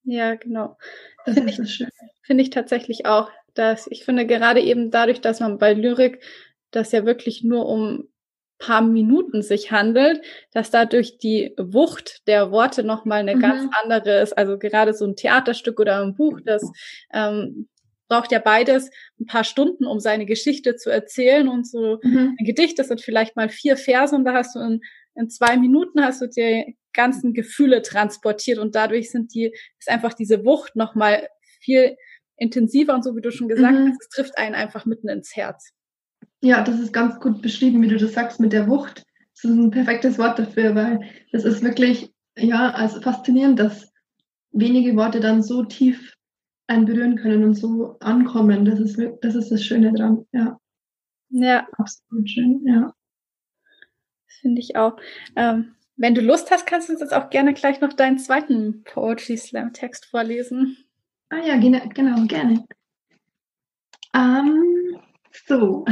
Ja, 0.03 0.35
genau. 0.35 0.77
Das 1.25 1.35
finde 1.35 1.51
ich, 1.51 1.69
schön. 1.69 1.89
Finde 2.23 2.43
ich 2.43 2.49
tatsächlich 2.49 3.05
auch, 3.05 3.29
dass 3.53 3.87
ich 3.87 4.05
finde 4.05 4.25
gerade 4.25 4.61
eben 4.61 4.91
dadurch, 4.91 5.21
dass 5.21 5.39
man 5.39 5.57
bei 5.57 5.73
Lyrik 5.73 6.23
das 6.71 6.91
ja 6.91 7.05
wirklich 7.05 7.43
nur 7.43 7.65
um 7.67 8.09
paar 8.59 8.81
Minuten 8.81 9.41
sich 9.41 9.71
handelt, 9.71 10.21
dass 10.51 10.71
dadurch 10.71 11.17
die 11.17 11.53
Wucht 11.57 12.27
der 12.27 12.51
Worte 12.51 12.83
nochmal 12.83 13.19
eine 13.19 13.35
mhm. 13.35 13.41
ganz 13.41 13.71
andere 13.83 14.19
ist. 14.19 14.37
Also 14.37 14.57
gerade 14.57 14.93
so 14.93 15.05
ein 15.05 15.15
Theaterstück 15.15 15.79
oder 15.79 16.01
ein 16.01 16.15
Buch, 16.15 16.39
das 16.43 16.71
ähm, 17.13 17.67
braucht 18.07 18.31
ja 18.31 18.39
beides 18.39 18.89
ein 19.19 19.25
paar 19.25 19.43
Stunden, 19.43 19.85
um 19.85 19.99
seine 19.99 20.25
Geschichte 20.25 20.75
zu 20.75 20.89
erzählen 20.89 21.47
und 21.47 21.67
so 21.67 21.99
mhm. 22.03 22.35
ein 22.39 22.45
Gedicht, 22.45 22.79
das 22.79 22.87
sind 22.87 23.01
vielleicht 23.01 23.35
mal 23.35 23.49
vier 23.49 23.77
Verse 23.77 24.15
und 24.15 24.25
da 24.25 24.33
hast 24.33 24.55
du 24.55 24.59
in, 24.59 24.81
in 25.15 25.29
zwei 25.29 25.57
Minuten 25.57 26.03
hast 26.03 26.21
du 26.21 26.27
die 26.27 26.77
ganzen 26.93 27.33
Gefühle 27.33 27.81
transportiert 27.81 28.59
und 28.59 28.75
dadurch 28.75 29.11
sind 29.11 29.33
die, 29.33 29.53
ist 29.79 29.89
einfach 29.89 30.13
diese 30.13 30.45
Wucht 30.45 30.75
nochmal 30.75 31.27
viel 31.59 31.95
intensiver 32.37 32.93
und 32.93 33.03
so 33.03 33.15
wie 33.15 33.21
du 33.21 33.31
schon 33.31 33.47
gesagt 33.47 33.77
mhm. 33.77 33.89
hast, 33.89 34.01
es 34.01 34.09
trifft 34.09 34.37
einen 34.37 34.55
einfach 34.55 34.85
mitten 34.85 35.09
ins 35.09 35.35
Herz. 35.35 35.71
Ja, 36.41 36.61
das 36.63 36.79
ist 36.79 36.93
ganz 36.93 37.19
gut 37.19 37.41
beschrieben, 37.41 37.81
wie 37.81 37.87
du 37.87 37.97
das 37.97 38.13
sagst 38.13 38.39
mit 38.39 38.53
der 38.53 38.67
Wucht. 38.67 39.03
Das 39.35 39.51
ist 39.51 39.57
ein 39.57 39.71
perfektes 39.71 40.17
Wort 40.17 40.39
dafür, 40.39 40.75
weil 40.75 41.01
das 41.31 41.45
ist 41.45 41.63
wirklich, 41.63 42.11
ja, 42.37 42.71
also 42.71 43.01
faszinierend, 43.01 43.59
dass 43.59 43.91
wenige 44.51 44.95
Worte 44.95 45.19
dann 45.19 45.43
so 45.43 45.63
tief 45.63 46.16
einen 46.67 46.85
berühren 46.85 47.15
können 47.15 47.43
und 47.43 47.55
so 47.55 47.97
ankommen. 47.99 48.65
Das 48.65 48.79
ist, 48.79 48.99
das 49.21 49.35
ist 49.35 49.51
das 49.51 49.63
Schöne 49.63 49.93
dran, 49.93 50.25
ja. 50.31 50.59
Ja. 51.29 51.67
Absolut 51.77 52.29
schön, 52.29 52.61
ja. 52.65 52.93
Finde 54.41 54.61
ich 54.61 54.75
auch. 54.75 54.97
Ähm, 55.35 55.75
wenn 55.95 56.13
du 56.13 56.21
Lust 56.21 56.51
hast, 56.51 56.67
kannst 56.67 56.89
du 56.89 56.93
uns 56.93 57.01
jetzt 57.01 57.13
auch 57.13 57.29
gerne 57.29 57.53
gleich 57.53 57.81
noch 57.81 57.93
deinen 57.93 58.19
zweiten 58.19 58.83
Poetry 58.83 59.35
Slam 59.35 59.73
Text 59.73 60.05
vorlesen. 60.05 60.77
Ah 61.29 61.39
ja, 61.43 61.57
genau, 61.57 62.25
gerne. 62.27 62.65
Ähm, 64.13 64.99
so. 65.45 65.85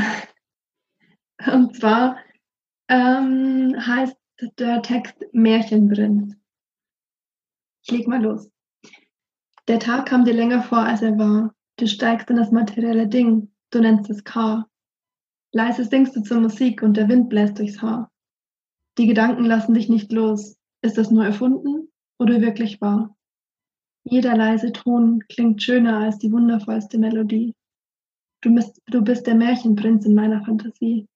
Und 1.52 1.76
zwar 1.76 2.18
ähm, 2.88 3.76
heißt 3.78 4.16
der 4.60 4.82
Text 4.82 5.16
Märchenprinz. 5.34 6.36
Ich 7.84 7.92
leg 7.92 8.08
mal 8.08 8.22
los. 8.22 8.50
Der 9.68 9.80
Tag 9.80 10.08
kam 10.08 10.26
dir 10.26 10.34
länger 10.34 10.62
vor, 10.62 10.80
als 10.80 11.02
er 11.02 11.18
war. 11.18 11.56
Du 11.78 11.88
steigst 11.88 12.30
in 12.30 12.36
das 12.36 12.52
materielle 12.52 13.08
Ding, 13.08 13.52
du 13.72 13.80
nennst 13.80 14.10
es 14.10 14.24
K. 14.24 14.66
Leise 15.52 15.86
singst 15.86 16.16
du 16.16 16.22
zur 16.22 16.40
Musik 16.40 16.84
und 16.84 16.98
der 16.98 17.10
Wind 17.10 17.30
bläst 17.30 17.58
durchs 17.58 17.82
Haar. 17.82 18.12
Die 18.98 19.08
Gedanken 19.08 19.46
lassen 19.46 19.74
dich 19.74 19.90
nicht 19.90 20.12
los. 20.12 20.58
Ist 20.82 20.98
das 20.98 21.12
nur 21.12 21.26
erfunden 21.26 21.92
oder 22.20 22.42
wirklich 22.42 22.80
wahr? 22.80 23.16
Jeder 24.04 24.38
leise 24.38 24.72
Ton 24.72 25.24
klingt 25.30 25.64
schöner 25.64 25.98
als 25.98 26.20
die 26.20 26.32
wundervollste 26.32 27.00
Melodie. 27.00 27.56
Du 28.42 28.54
bist, 28.54 28.80
du 28.86 29.02
bist 29.02 29.26
der 29.26 29.36
Märchenprinz 29.36 30.06
in 30.06 30.14
meiner 30.14 30.46
Fantasie. 30.46 31.08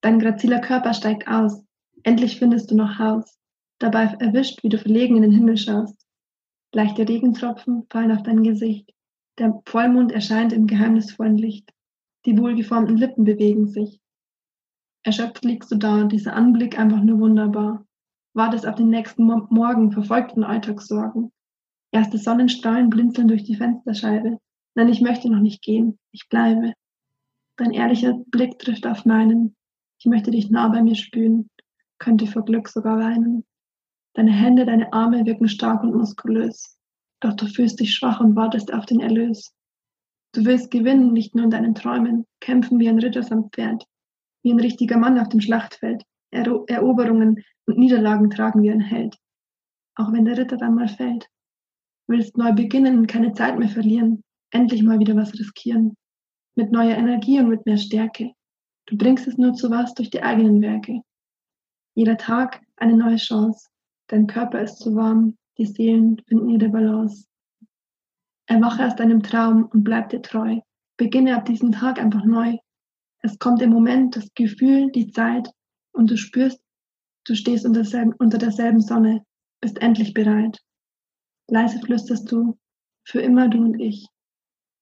Dein 0.00 0.20
graziler 0.20 0.60
Körper 0.60 0.94
steigt 0.94 1.26
aus. 1.26 1.64
Endlich 2.04 2.38
findest 2.38 2.70
du 2.70 2.76
noch 2.76 2.98
Haus. 2.98 3.38
Dabei 3.80 4.04
erwischt, 4.20 4.62
wie 4.62 4.68
du 4.68 4.78
verlegen 4.78 5.16
in 5.16 5.22
den 5.22 5.32
Himmel 5.32 5.56
schaust. 5.56 6.06
Leichte 6.72 7.08
Regentropfen 7.08 7.86
fallen 7.90 8.12
auf 8.12 8.22
dein 8.22 8.44
Gesicht. 8.44 8.92
Der 9.38 9.60
Vollmond 9.66 10.12
erscheint 10.12 10.52
im 10.52 10.66
geheimnisvollen 10.66 11.36
Licht. 11.36 11.72
Die 12.26 12.38
wohlgeformten 12.38 12.96
Lippen 12.96 13.24
bewegen 13.24 13.66
sich. 13.66 14.00
Erschöpft 15.02 15.44
liegst 15.44 15.72
du 15.72 15.76
da, 15.76 16.04
dieser 16.04 16.34
Anblick 16.34 16.78
einfach 16.78 17.02
nur 17.02 17.18
wunderbar. 17.18 17.86
Wartest 18.34 18.66
auf 18.66 18.76
den 18.76 18.90
nächsten 18.90 19.24
Mo 19.24 19.46
Morgen, 19.50 19.90
verfolgten 19.90 20.44
Alltagssorgen. 20.44 21.32
Erste 21.90 22.18
Sonnenstrahlen 22.18 22.88
blinzeln 22.88 23.26
durch 23.26 23.42
die 23.42 23.56
Fensterscheibe. 23.56 24.38
Nein, 24.76 24.88
ich 24.88 25.00
möchte 25.00 25.28
noch 25.28 25.40
nicht 25.40 25.62
gehen, 25.62 25.98
ich 26.12 26.28
bleibe. 26.28 26.74
Dein 27.56 27.72
ehrlicher 27.72 28.14
Blick 28.26 28.58
trifft 28.60 28.86
auf 28.86 29.04
meinen. 29.04 29.56
Ich 29.98 30.06
möchte 30.06 30.30
dich 30.30 30.50
nah 30.50 30.68
bei 30.68 30.82
mir 30.82 30.94
spüren, 30.94 31.50
könnte 31.98 32.26
vor 32.26 32.44
Glück 32.44 32.68
sogar 32.68 32.98
weinen. 32.98 33.44
Deine 34.14 34.32
Hände, 34.32 34.66
deine 34.66 34.92
Arme 34.92 35.24
wirken 35.24 35.48
stark 35.48 35.82
und 35.82 35.94
muskulös. 35.94 36.76
Doch 37.20 37.34
du 37.34 37.46
fühlst 37.46 37.80
dich 37.80 37.94
schwach 37.94 38.20
und 38.20 38.34
wartest 38.34 38.72
auf 38.72 38.86
den 38.86 39.00
Erlös. 39.00 39.54
Du 40.32 40.44
willst 40.44 40.70
gewinnen, 40.70 41.12
nicht 41.12 41.34
nur 41.34 41.44
in 41.44 41.50
deinen 41.50 41.74
Träumen, 41.74 42.26
kämpfen 42.40 42.78
wie 42.78 42.88
ein 42.88 42.98
Ritter 42.98 43.24
am 43.32 43.50
Pferd, 43.50 43.84
wie 44.42 44.52
ein 44.52 44.60
richtiger 44.60 44.96
Mann 44.96 45.18
auf 45.18 45.28
dem 45.28 45.40
Schlachtfeld, 45.40 46.04
Ero 46.30 46.64
Eroberungen 46.66 47.42
und 47.66 47.78
Niederlagen 47.78 48.30
tragen 48.30 48.62
wie 48.62 48.70
ein 48.70 48.80
Held. 48.80 49.16
Auch 49.96 50.12
wenn 50.12 50.24
der 50.24 50.38
Ritter 50.38 50.56
dann 50.56 50.74
mal 50.74 50.88
fällt. 50.88 51.28
Willst 52.06 52.36
neu 52.36 52.52
beginnen 52.52 52.98
und 52.98 53.06
keine 53.06 53.32
Zeit 53.32 53.58
mehr 53.58 53.68
verlieren, 53.68 54.22
endlich 54.50 54.82
mal 54.82 54.98
wieder 54.98 55.16
was 55.16 55.34
riskieren. 55.34 55.96
Mit 56.56 56.72
neuer 56.72 56.96
Energie 56.96 57.38
und 57.38 57.48
mit 57.48 57.66
mehr 57.66 57.76
Stärke. 57.76 58.32
Du 58.86 58.96
bringst 58.96 59.28
es 59.28 59.38
nur 59.38 59.54
zu 59.54 59.70
was 59.70 59.94
durch 59.94 60.10
die 60.10 60.22
eigenen 60.22 60.60
Werke. 60.62 61.02
Jeder 61.94 62.16
Tag 62.16 62.60
eine 62.76 62.96
neue 62.96 63.16
Chance. 63.16 63.69
Dein 64.10 64.26
Körper 64.26 64.60
ist 64.60 64.80
zu 64.80 64.96
warm, 64.96 65.38
die 65.56 65.66
Seelen 65.66 66.20
finden 66.26 66.48
ihre 66.48 66.68
Balance. 66.68 67.28
Erwache 68.46 68.84
aus 68.84 68.96
deinem 68.96 69.22
Traum 69.22 69.66
und 69.66 69.84
bleib 69.84 70.08
dir 70.08 70.20
treu. 70.20 70.58
Beginne 70.96 71.36
ab 71.36 71.44
diesem 71.44 71.70
Tag 71.70 72.00
einfach 72.00 72.24
neu. 72.24 72.58
Es 73.20 73.38
kommt 73.38 73.62
im 73.62 73.70
Moment 73.70 74.16
das 74.16 74.34
Gefühl, 74.34 74.90
die 74.90 75.12
Zeit 75.12 75.48
und 75.92 76.10
du 76.10 76.16
spürst, 76.16 76.60
du 77.24 77.36
stehst 77.36 77.64
unter, 77.64 77.82
derselben, 77.82 78.12
unter 78.18 78.38
derselben 78.38 78.80
Sonne, 78.80 79.24
bist 79.60 79.80
endlich 79.80 80.12
bereit. 80.12 80.58
Leise 81.46 81.78
flüsterst 81.78 82.32
du, 82.32 82.58
für 83.04 83.20
immer 83.20 83.46
du 83.46 83.58
und 83.58 83.78
ich. 83.78 84.08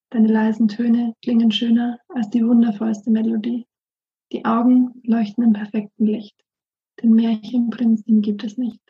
Deine 0.08 0.28
leisen 0.28 0.68
Töne 0.68 1.14
klingen 1.20 1.52
schöner 1.52 1.98
als 2.08 2.30
die 2.30 2.46
wundervollste 2.46 3.10
Melodie. 3.10 3.66
Die 4.32 4.46
Augen 4.46 5.02
leuchten 5.02 5.44
im 5.44 5.52
perfekten 5.52 6.06
Licht. 6.06 6.42
Den 7.02 7.12
Märchenprinzen 7.12 8.22
gibt 8.22 8.42
es 8.42 8.56
nicht. 8.56 8.80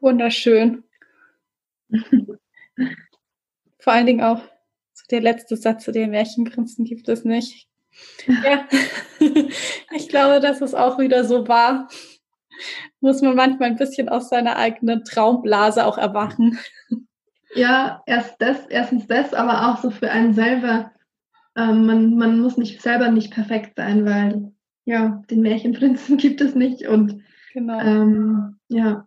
Wunderschön. 0.00 0.84
Vor 3.78 3.92
allen 3.92 4.06
Dingen 4.06 4.22
auch 4.22 4.42
der 5.10 5.20
letzte 5.20 5.56
Satz 5.56 5.84
zu 5.84 5.92
den 5.92 6.10
Märchenprinzen 6.10 6.84
gibt 6.84 7.08
es 7.08 7.24
nicht. 7.24 7.68
Ja, 8.26 8.68
ich 9.94 10.08
glaube, 10.08 10.40
das 10.40 10.60
ist 10.60 10.74
auch 10.74 10.98
wieder 10.98 11.24
so 11.24 11.48
wahr. 11.48 11.88
Muss 13.00 13.22
man 13.22 13.36
manchmal 13.36 13.70
ein 13.70 13.76
bisschen 13.76 14.08
aus 14.08 14.28
seiner 14.28 14.56
eigenen 14.56 15.04
Traumblase 15.04 15.84
auch 15.86 15.98
erwachen. 15.98 16.58
Ja, 17.54 18.02
erst 18.06 18.36
das, 18.38 18.66
erstens 18.68 19.06
das, 19.06 19.34
aber 19.34 19.70
auch 19.70 19.82
so 19.82 19.90
für 19.90 20.10
einen 20.10 20.34
selber. 20.34 20.92
Ähm, 21.56 21.86
man, 21.86 22.16
man 22.16 22.40
muss 22.40 22.56
nicht 22.56 22.82
selber 22.82 23.10
nicht 23.10 23.32
perfekt 23.32 23.76
sein, 23.76 24.04
weil 24.04 24.52
ja, 24.84 25.22
den 25.30 25.40
Märchenprinzen 25.40 26.16
gibt 26.18 26.40
es 26.40 26.54
nicht 26.54 26.86
und 26.86 27.22
genau. 27.52 27.80
ähm, 27.80 28.55
ja, 28.68 29.06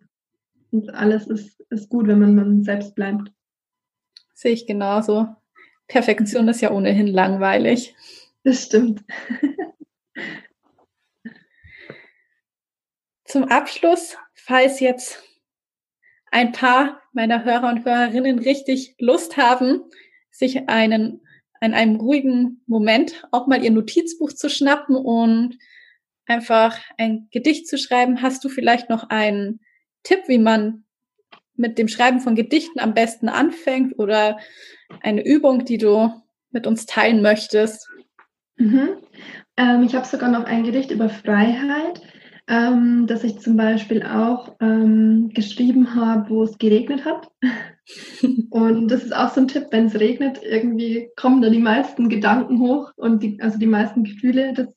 und 0.72 0.93
alles 0.93 1.28
ist, 1.28 1.60
ist 1.70 1.89
gut, 1.89 2.07
wenn 2.07 2.20
man 2.20 2.36
man 2.36 2.64
selbst 2.64 2.95
bleibt. 2.95 3.32
Sehe 4.34 4.53
ich 4.53 4.68
genauso. 4.68 5.28
Perfektion 5.88 6.47
ist 6.47 6.62
ja 6.62 6.72
ohnehin 6.72 7.07
langweilig. 7.07 7.95
Das 8.43 8.64
stimmt. 8.64 9.03
Zum 13.26 13.43
Abschluss, 13.45 14.18
falls 14.34 14.80
jetzt 14.80 15.22
ein 16.32 16.51
paar 16.51 17.01
meiner 17.12 17.43
Hörer 17.43 17.70
und 17.70 17.86
Hörerinnen 17.86 18.39
richtig 18.39 18.95
Lust 18.99 19.38
haben, 19.38 19.84
sich 20.32 20.70
einen, 20.70 21.22
in 21.62 21.74
einem 21.74 21.97
ruhigen 21.97 22.64
Moment 22.66 23.28
auch 23.32 23.47
mal 23.47 23.64
ihr 23.64 23.72
Notizbuch 23.72 24.32
zu 24.34 24.49
schnappen 24.49 24.95
und 24.95 25.57
einfach 26.30 26.77
ein 26.97 27.27
Gedicht 27.32 27.67
zu 27.67 27.77
schreiben, 27.77 28.21
hast 28.21 28.43
du 28.43 28.49
vielleicht 28.49 28.89
noch 28.89 29.09
einen 29.09 29.59
Tipp, 30.03 30.21
wie 30.27 30.38
man 30.38 30.86
mit 31.55 31.77
dem 31.77 31.88
Schreiben 31.88 32.21
von 32.21 32.36
Gedichten 32.36 32.80
am 32.80 32.93
besten 32.93 33.27
anfängt 33.27 33.99
oder 33.99 34.39
eine 35.01 35.25
Übung, 35.25 35.65
die 35.65 35.77
du 35.77 36.11
mit 36.51 36.65
uns 36.65 36.86
teilen 36.86 37.21
möchtest? 37.21 37.89
Mhm. 38.57 38.89
Ähm, 39.57 39.84
ich 39.84 39.93
habe 39.95 40.05
sogar 40.05 40.32
noch 40.32 40.45
ein 40.45 40.63
Gedicht 40.63 40.91
über 40.91 41.09
Freiheit, 41.09 42.01
ähm, 42.47 43.07
das 43.07 43.23
ich 43.23 43.39
zum 43.39 43.57
Beispiel 43.57 44.03
auch 44.03 44.55
ähm, 44.61 45.32
geschrieben 45.34 45.95
habe, 45.95 46.30
wo 46.30 46.43
es 46.43 46.57
geregnet 46.57 47.05
hat. 47.05 47.30
und 48.49 48.88
das 48.88 49.03
ist 49.03 49.15
auch 49.15 49.30
so 49.30 49.41
ein 49.41 49.47
Tipp, 49.47 49.67
wenn 49.71 49.88
es 49.88 49.99
regnet, 49.99 50.39
irgendwie 50.43 51.09
kommen 51.15 51.41
da 51.41 51.49
die 51.49 51.59
meisten 51.59 52.09
Gedanken 52.09 52.59
hoch 52.59 52.91
und 52.95 53.21
die, 53.21 53.41
also 53.41 53.59
die 53.59 53.67
meisten 53.67 54.03
Gefühle. 54.03 54.53
Das 54.53 54.67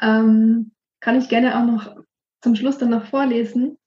ähm, 0.00 0.72
kann 1.00 1.18
ich 1.18 1.28
gerne 1.28 1.58
auch 1.58 1.64
noch 1.64 1.96
zum 2.40 2.54
Schluss 2.54 2.78
dann 2.78 2.90
noch 2.90 3.06
vorlesen. 3.06 3.78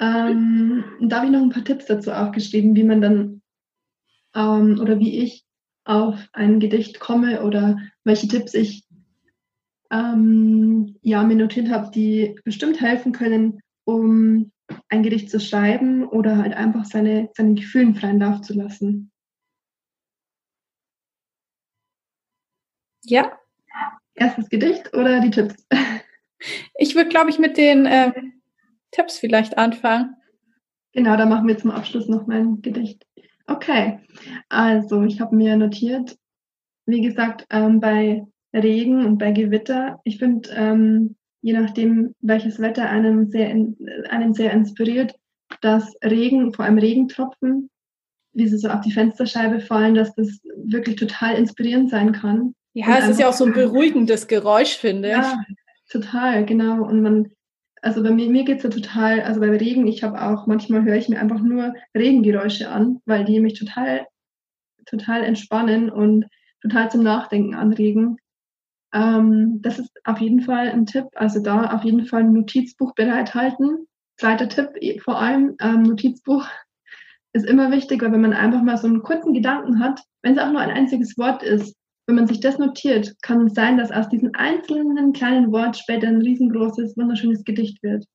Ähm, 0.00 0.84
da 1.00 1.16
habe 1.16 1.26
ich 1.26 1.32
noch 1.32 1.42
ein 1.42 1.50
paar 1.50 1.64
Tipps 1.64 1.86
dazu 1.86 2.12
aufgeschrieben, 2.12 2.76
wie 2.76 2.84
man 2.84 3.00
dann 3.00 3.42
ähm, 4.34 4.78
oder 4.80 4.98
wie 4.98 5.18
ich 5.18 5.44
auf 5.84 6.28
ein 6.32 6.60
Gedicht 6.60 7.00
komme 7.00 7.42
oder 7.42 7.78
welche 8.04 8.28
Tipps 8.28 8.54
ich 8.54 8.84
ähm, 9.90 10.96
ja, 11.02 11.22
mir 11.24 11.36
notiert 11.36 11.70
habe, 11.70 11.90
die 11.90 12.38
bestimmt 12.44 12.80
helfen 12.80 13.12
können, 13.12 13.60
um 13.84 14.52
ein 14.88 15.02
Gedicht 15.02 15.30
zu 15.30 15.40
schreiben 15.40 16.06
oder 16.06 16.36
halt 16.36 16.54
einfach 16.54 16.84
seine, 16.84 17.30
seinen 17.34 17.54
Gefühlen 17.54 17.94
freien 17.94 18.20
Lauf 18.20 18.42
zu 18.42 18.54
lassen. 18.54 19.10
Ja. 23.04 23.38
Erstes 24.14 24.50
Gedicht 24.50 24.92
oder 24.94 25.20
die 25.20 25.30
Tipps? 25.30 25.66
Ich 26.76 26.94
würde, 26.94 27.08
glaube 27.08 27.30
ich, 27.30 27.38
mit 27.38 27.56
den 27.56 27.86
äh, 27.86 28.12
Tipps 28.90 29.18
vielleicht 29.18 29.58
anfangen. 29.58 30.16
Genau, 30.92 31.16
da 31.16 31.26
machen 31.26 31.46
wir 31.46 31.58
zum 31.58 31.70
Abschluss 31.70 32.08
noch 32.08 32.26
mein 32.26 32.62
Gedicht. 32.62 33.04
Okay, 33.46 34.00
also 34.48 35.02
ich 35.02 35.20
habe 35.20 35.34
mir 35.34 35.56
notiert, 35.56 36.16
wie 36.86 37.00
gesagt, 37.00 37.46
ähm, 37.50 37.80
bei 37.80 38.26
Regen 38.54 39.04
und 39.04 39.18
bei 39.18 39.32
Gewitter, 39.32 40.00
ich 40.04 40.18
finde, 40.18 40.50
ähm, 40.54 41.16
je 41.40 41.52
nachdem, 41.52 42.14
welches 42.20 42.60
Wetter 42.60 42.88
einem 42.88 43.30
sehr, 43.30 43.48
einen 43.48 44.34
sehr 44.34 44.52
inspiriert, 44.52 45.14
dass 45.60 45.94
Regen, 46.04 46.52
vor 46.52 46.64
allem 46.64 46.78
Regentropfen, 46.78 47.70
wie 48.32 48.48
sie 48.48 48.58
so 48.58 48.68
auf 48.68 48.80
die 48.80 48.92
Fensterscheibe 48.92 49.60
fallen, 49.60 49.94
dass 49.94 50.14
das 50.14 50.40
wirklich 50.56 50.96
total 50.96 51.36
inspirierend 51.36 51.90
sein 51.90 52.12
kann. 52.12 52.54
Ja, 52.74 52.98
es 52.98 53.08
ist 53.08 53.20
ja 53.20 53.28
auch 53.28 53.34
so 53.34 53.44
ein 53.44 53.52
beruhigendes 53.52 54.28
Geräusch, 54.28 54.76
finde 54.76 55.08
ich. 55.08 55.14
Ja, 55.14 55.42
total, 55.88 56.44
genau. 56.46 56.84
Und 56.84 57.02
man 57.02 57.30
also 57.82 58.02
bei 58.02 58.10
mir, 58.10 58.28
mir 58.28 58.44
geht 58.44 58.58
es 58.58 58.64
ja 58.64 58.70
total, 58.70 59.20
also 59.22 59.40
bei 59.40 59.50
Regen, 59.50 59.86
ich 59.86 60.02
habe 60.02 60.20
auch, 60.22 60.46
manchmal 60.46 60.84
höre 60.84 60.96
ich 60.96 61.08
mir 61.08 61.20
einfach 61.20 61.40
nur 61.40 61.74
Regengeräusche 61.96 62.70
an, 62.70 63.00
weil 63.06 63.24
die 63.24 63.40
mich 63.40 63.58
total, 63.58 64.06
total 64.86 65.24
entspannen 65.24 65.90
und 65.90 66.26
total 66.60 66.90
zum 66.90 67.02
Nachdenken 67.02 67.54
anregen. 67.54 68.16
Ähm, 68.92 69.60
das 69.62 69.78
ist 69.78 69.90
auf 70.04 70.18
jeden 70.18 70.40
Fall 70.40 70.70
ein 70.70 70.86
Tipp. 70.86 71.06
Also 71.14 71.40
da 71.40 71.74
auf 71.74 71.84
jeden 71.84 72.06
Fall 72.06 72.22
ein 72.22 72.32
Notizbuch 72.32 72.94
bereithalten. 72.94 73.86
Zweiter 74.16 74.48
Tipp, 74.48 74.70
eh, 74.80 74.98
vor 74.98 75.18
allem 75.18 75.54
ähm, 75.60 75.82
Notizbuch 75.82 76.46
ist 77.32 77.46
immer 77.46 77.70
wichtig, 77.70 78.02
weil 78.02 78.12
wenn 78.12 78.22
man 78.22 78.32
einfach 78.32 78.62
mal 78.62 78.78
so 78.78 78.88
einen 78.88 79.02
kurzen 79.02 79.34
Gedanken 79.34 79.78
hat, 79.80 80.00
wenn 80.22 80.36
es 80.36 80.42
auch 80.42 80.50
nur 80.50 80.60
ein 80.60 80.70
einziges 80.70 81.16
Wort 81.18 81.42
ist, 81.42 81.76
wenn 82.08 82.14
man 82.14 82.26
sich 82.26 82.40
das 82.40 82.58
notiert, 82.58 83.14
kann 83.20 83.46
es 83.46 83.52
sein, 83.52 83.76
dass 83.76 83.92
aus 83.92 84.08
diesem 84.08 84.30
einzelnen 84.32 85.12
kleinen 85.12 85.52
Wort 85.52 85.76
später 85.76 86.08
ein 86.08 86.22
riesengroßes, 86.22 86.96
wunderschönes 86.96 87.44
Gedicht 87.44 87.82
wird. 87.82 88.06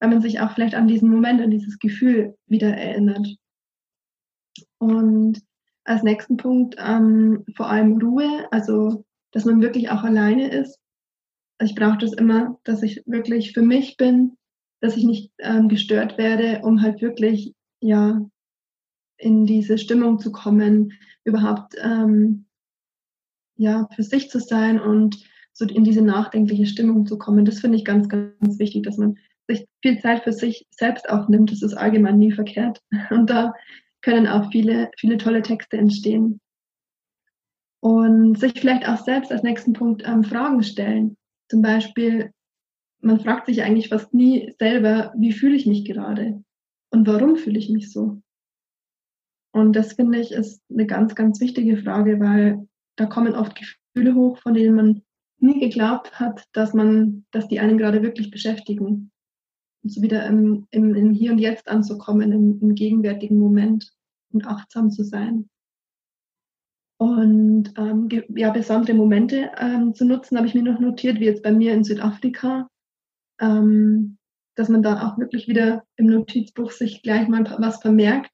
Weil 0.00 0.10
man 0.10 0.22
sich 0.22 0.38
auch 0.38 0.52
vielleicht 0.54 0.76
an 0.76 0.86
diesen 0.86 1.10
Moment, 1.10 1.40
an 1.40 1.50
dieses 1.50 1.80
Gefühl 1.80 2.36
wieder 2.46 2.68
erinnert. 2.68 3.26
Und 4.78 5.40
als 5.82 6.04
nächsten 6.04 6.36
Punkt 6.36 6.76
ähm, 6.78 7.44
vor 7.56 7.68
allem 7.68 8.00
Ruhe, 8.00 8.46
also 8.52 9.04
dass 9.32 9.46
man 9.46 9.60
wirklich 9.60 9.90
auch 9.90 10.04
alleine 10.04 10.52
ist. 10.52 10.78
Also 11.58 11.72
ich 11.72 11.74
brauche 11.74 11.98
das 11.98 12.12
immer, 12.12 12.60
dass 12.62 12.84
ich 12.84 13.02
wirklich 13.06 13.52
für 13.52 13.62
mich 13.62 13.96
bin, 13.96 14.36
dass 14.80 14.96
ich 14.96 15.02
nicht 15.02 15.32
ähm, 15.40 15.68
gestört 15.68 16.18
werde, 16.18 16.60
um 16.62 16.80
halt 16.80 17.02
wirklich 17.02 17.52
ja 17.80 18.24
in 19.16 19.44
diese 19.44 19.76
Stimmung 19.76 20.20
zu 20.20 20.30
kommen, 20.30 20.92
überhaupt 21.24 21.74
ähm, 21.82 22.46
ja 23.62 23.88
für 23.94 24.02
sich 24.02 24.30
zu 24.30 24.40
sein 24.40 24.80
und 24.80 25.18
so 25.52 25.66
in 25.66 25.84
diese 25.84 26.02
nachdenkliche 26.02 26.66
Stimmung 26.66 27.06
zu 27.06 27.18
kommen. 27.18 27.44
Das 27.44 27.60
finde 27.60 27.78
ich 27.78 27.84
ganz, 27.84 28.08
ganz 28.08 28.58
wichtig, 28.58 28.82
dass 28.84 28.96
man 28.96 29.16
sich 29.48 29.66
viel 29.82 30.00
Zeit 30.00 30.22
für 30.24 30.32
sich 30.32 30.66
selbst 30.70 31.08
auch 31.08 31.28
nimmt. 31.28 31.52
Das 31.52 31.62
ist 31.62 31.74
allgemein 31.74 32.18
nie 32.18 32.32
verkehrt. 32.32 32.80
Und 33.10 33.30
da 33.30 33.54
können 34.00 34.26
auch 34.26 34.50
viele, 34.50 34.90
viele 34.98 35.18
tolle 35.18 35.42
Texte 35.42 35.76
entstehen. 35.76 36.40
Und 37.80 38.38
sich 38.38 38.52
vielleicht 38.56 38.88
auch 38.88 38.98
selbst 39.04 39.32
als 39.32 39.42
nächsten 39.42 39.72
Punkt 39.72 40.02
ähm, 40.06 40.24
Fragen 40.24 40.62
stellen. 40.62 41.16
Zum 41.48 41.62
Beispiel, 41.62 42.30
man 43.00 43.20
fragt 43.20 43.46
sich 43.46 43.62
eigentlich 43.62 43.88
fast 43.88 44.14
nie 44.14 44.54
selber, 44.58 45.12
wie 45.16 45.32
fühle 45.32 45.56
ich 45.56 45.66
mich 45.66 45.84
gerade 45.84 46.42
und 46.90 47.06
warum 47.06 47.36
fühle 47.36 47.58
ich 47.58 47.68
mich 47.70 47.92
so. 47.92 48.22
Und 49.52 49.74
das 49.74 49.94
finde 49.94 50.18
ich 50.18 50.32
ist 50.32 50.62
eine 50.70 50.86
ganz, 50.86 51.14
ganz 51.14 51.40
wichtige 51.40 51.76
Frage, 51.76 52.20
weil 52.20 52.66
da 52.96 53.06
kommen 53.06 53.34
oft 53.34 53.56
Gefühle 53.56 54.14
hoch, 54.14 54.38
von 54.38 54.54
denen 54.54 54.74
man 54.74 55.02
nie 55.38 55.58
geglaubt 55.58 56.18
hat, 56.18 56.44
dass 56.52 56.72
man, 56.72 57.24
dass 57.30 57.48
die 57.48 57.60
einen 57.60 57.78
gerade 57.78 58.02
wirklich 58.02 58.30
beschäftigen. 58.30 59.10
Und 59.82 59.90
so 59.90 60.02
wieder 60.02 60.24
im, 60.26 60.66
im, 60.70 60.94
im 60.94 61.10
Hier 61.10 61.32
und 61.32 61.38
Jetzt 61.38 61.68
anzukommen, 61.68 62.32
im, 62.32 62.60
im 62.60 62.74
gegenwärtigen 62.74 63.38
Moment 63.38 63.92
und 64.32 64.46
achtsam 64.46 64.90
zu 64.90 65.02
sein. 65.02 65.48
Und 66.98 67.74
ähm, 67.76 68.08
ja, 68.36 68.50
besondere 68.52 68.94
Momente 68.94 69.50
ähm, 69.58 69.92
zu 69.92 70.04
nutzen, 70.04 70.36
habe 70.36 70.46
ich 70.46 70.54
mir 70.54 70.62
noch 70.62 70.78
notiert, 70.78 71.18
wie 71.18 71.24
jetzt 71.24 71.42
bei 71.42 71.50
mir 71.50 71.74
in 71.74 71.82
Südafrika, 71.82 72.68
ähm, 73.40 74.18
dass 74.54 74.68
man 74.68 74.84
da 74.84 75.08
auch 75.08 75.18
wirklich 75.18 75.48
wieder 75.48 75.84
im 75.96 76.06
Notizbuch 76.06 76.70
sich 76.70 77.02
gleich 77.02 77.26
mal 77.26 77.44
was 77.58 77.82
vermerkt 77.82 78.30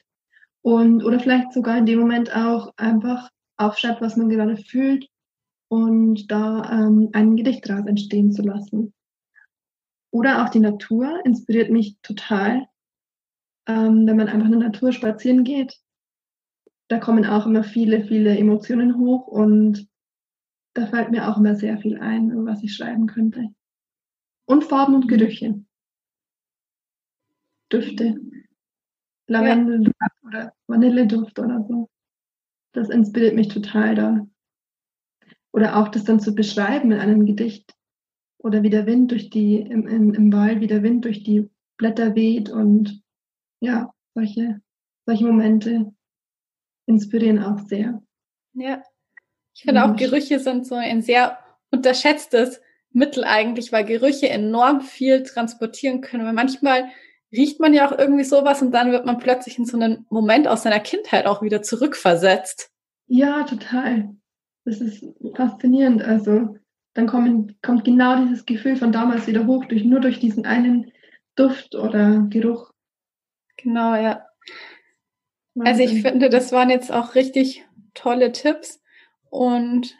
und 0.60 1.02
oder 1.02 1.18
vielleicht 1.18 1.54
sogar 1.54 1.78
in 1.78 1.86
dem 1.86 2.00
Moment 2.00 2.34
auch 2.36 2.74
einfach 2.76 3.30
aufschreibt, 3.58 4.00
was 4.00 4.16
man 4.16 4.28
gerade 4.28 4.56
fühlt 4.56 5.08
und 5.68 6.30
da 6.30 6.70
ähm, 6.70 7.10
ein 7.12 7.36
Gedicht 7.36 7.68
daraus 7.68 7.86
entstehen 7.86 8.32
zu 8.32 8.42
lassen. 8.42 8.94
Oder 10.10 10.44
auch 10.44 10.48
die 10.48 10.60
Natur 10.60 11.20
inspiriert 11.24 11.70
mich 11.70 11.96
total, 12.02 12.66
ähm, 13.66 14.06
wenn 14.06 14.16
man 14.16 14.28
einfach 14.28 14.46
in 14.46 14.60
der 14.60 14.70
Natur 14.70 14.92
spazieren 14.92 15.44
geht 15.44 15.78
da 16.88 16.98
kommen 16.98 17.26
auch 17.26 17.46
immer 17.46 17.62
viele, 17.62 18.04
viele 18.04 18.36
Emotionen 18.36 18.98
hoch 18.98 19.26
und 19.26 19.86
da 20.74 20.86
fällt 20.86 21.10
mir 21.10 21.28
auch 21.28 21.36
immer 21.36 21.54
sehr 21.54 21.78
viel 21.78 21.98
ein, 21.98 22.46
was 22.46 22.62
ich 22.62 22.74
schreiben 22.74 23.06
könnte. 23.06 23.48
Und 24.46 24.64
Farben 24.64 24.94
und 24.94 25.08
Gerüche. 25.08 25.62
Düfte. 27.70 28.18
Lavendel 29.26 29.84
ja. 29.84 30.08
oder 30.26 30.52
Vanilleduft 30.66 31.38
oder 31.38 31.62
so. 31.68 31.90
Das 32.72 32.88
inspiriert 32.88 33.34
mich 33.34 33.48
total 33.48 33.94
da. 33.94 34.26
Oder 35.52 35.76
auch 35.76 35.88
das 35.88 36.04
dann 36.04 36.20
zu 36.20 36.34
beschreiben 36.34 36.92
in 36.92 36.98
einem 36.98 37.26
Gedicht. 37.26 37.74
Oder 38.38 38.62
wie 38.62 38.70
der 38.70 38.86
Wind 38.86 39.10
durch 39.10 39.30
die, 39.30 39.56
im, 39.56 39.86
im, 39.86 40.14
im 40.14 40.32
Wald, 40.32 40.60
wie 40.60 40.66
der 40.66 40.82
Wind 40.82 41.04
durch 41.04 41.24
die 41.24 41.50
Blätter 41.76 42.14
weht 42.14 42.50
und 42.50 43.02
ja, 43.60 43.92
solche, 44.14 44.60
solche 45.06 45.24
Momente 45.24 45.92
inspirieren 46.86 47.42
auch 47.42 47.58
sehr. 47.66 48.02
Ja, 48.54 48.82
ich 49.54 49.62
finde 49.62 49.84
auch 49.84 49.96
Gerüche 49.96 50.38
sind 50.38 50.66
so 50.66 50.76
ein 50.76 51.02
sehr 51.02 51.38
unterschätztes 51.70 52.60
Mittel 52.90 53.24
eigentlich, 53.24 53.72
weil 53.72 53.84
Gerüche 53.84 54.28
enorm 54.28 54.80
viel 54.80 55.22
transportieren 55.22 56.00
können. 56.00 56.24
Weil 56.24 56.32
manchmal 56.32 56.88
riecht 57.32 57.60
man 57.60 57.74
ja 57.74 57.88
auch 57.88 57.96
irgendwie 57.96 58.24
sowas 58.24 58.62
und 58.62 58.72
dann 58.72 58.90
wird 58.90 59.06
man 59.06 59.18
plötzlich 59.18 59.58
in 59.58 59.66
so 59.66 59.76
einen 59.78 60.06
Moment 60.08 60.48
aus 60.48 60.62
seiner 60.62 60.80
Kindheit 60.80 61.26
auch 61.26 61.42
wieder 61.42 61.62
zurückversetzt. 61.62 62.70
Ja, 63.06 63.42
total. 63.44 64.14
Das 64.64 64.80
ist 64.80 65.04
faszinierend. 65.34 66.02
Also 66.02 66.56
dann 66.94 67.06
kommen, 67.06 67.56
kommt 67.62 67.84
genau 67.84 68.24
dieses 68.24 68.44
Gefühl 68.44 68.76
von 68.76 68.92
damals 68.92 69.26
wieder 69.26 69.46
hoch, 69.46 69.64
durch, 69.66 69.84
nur 69.84 70.00
durch 70.00 70.20
diesen 70.20 70.46
einen 70.46 70.92
Duft 71.36 71.74
oder 71.74 72.26
Geruch. 72.28 72.70
Genau, 73.56 73.94
ja. 73.94 74.24
Also 75.58 75.82
ich 75.82 76.02
finde, 76.02 76.28
das 76.28 76.52
waren 76.52 76.70
jetzt 76.70 76.92
auch 76.92 77.14
richtig 77.14 77.64
tolle 77.94 78.32
Tipps. 78.32 78.80
Und 79.30 79.96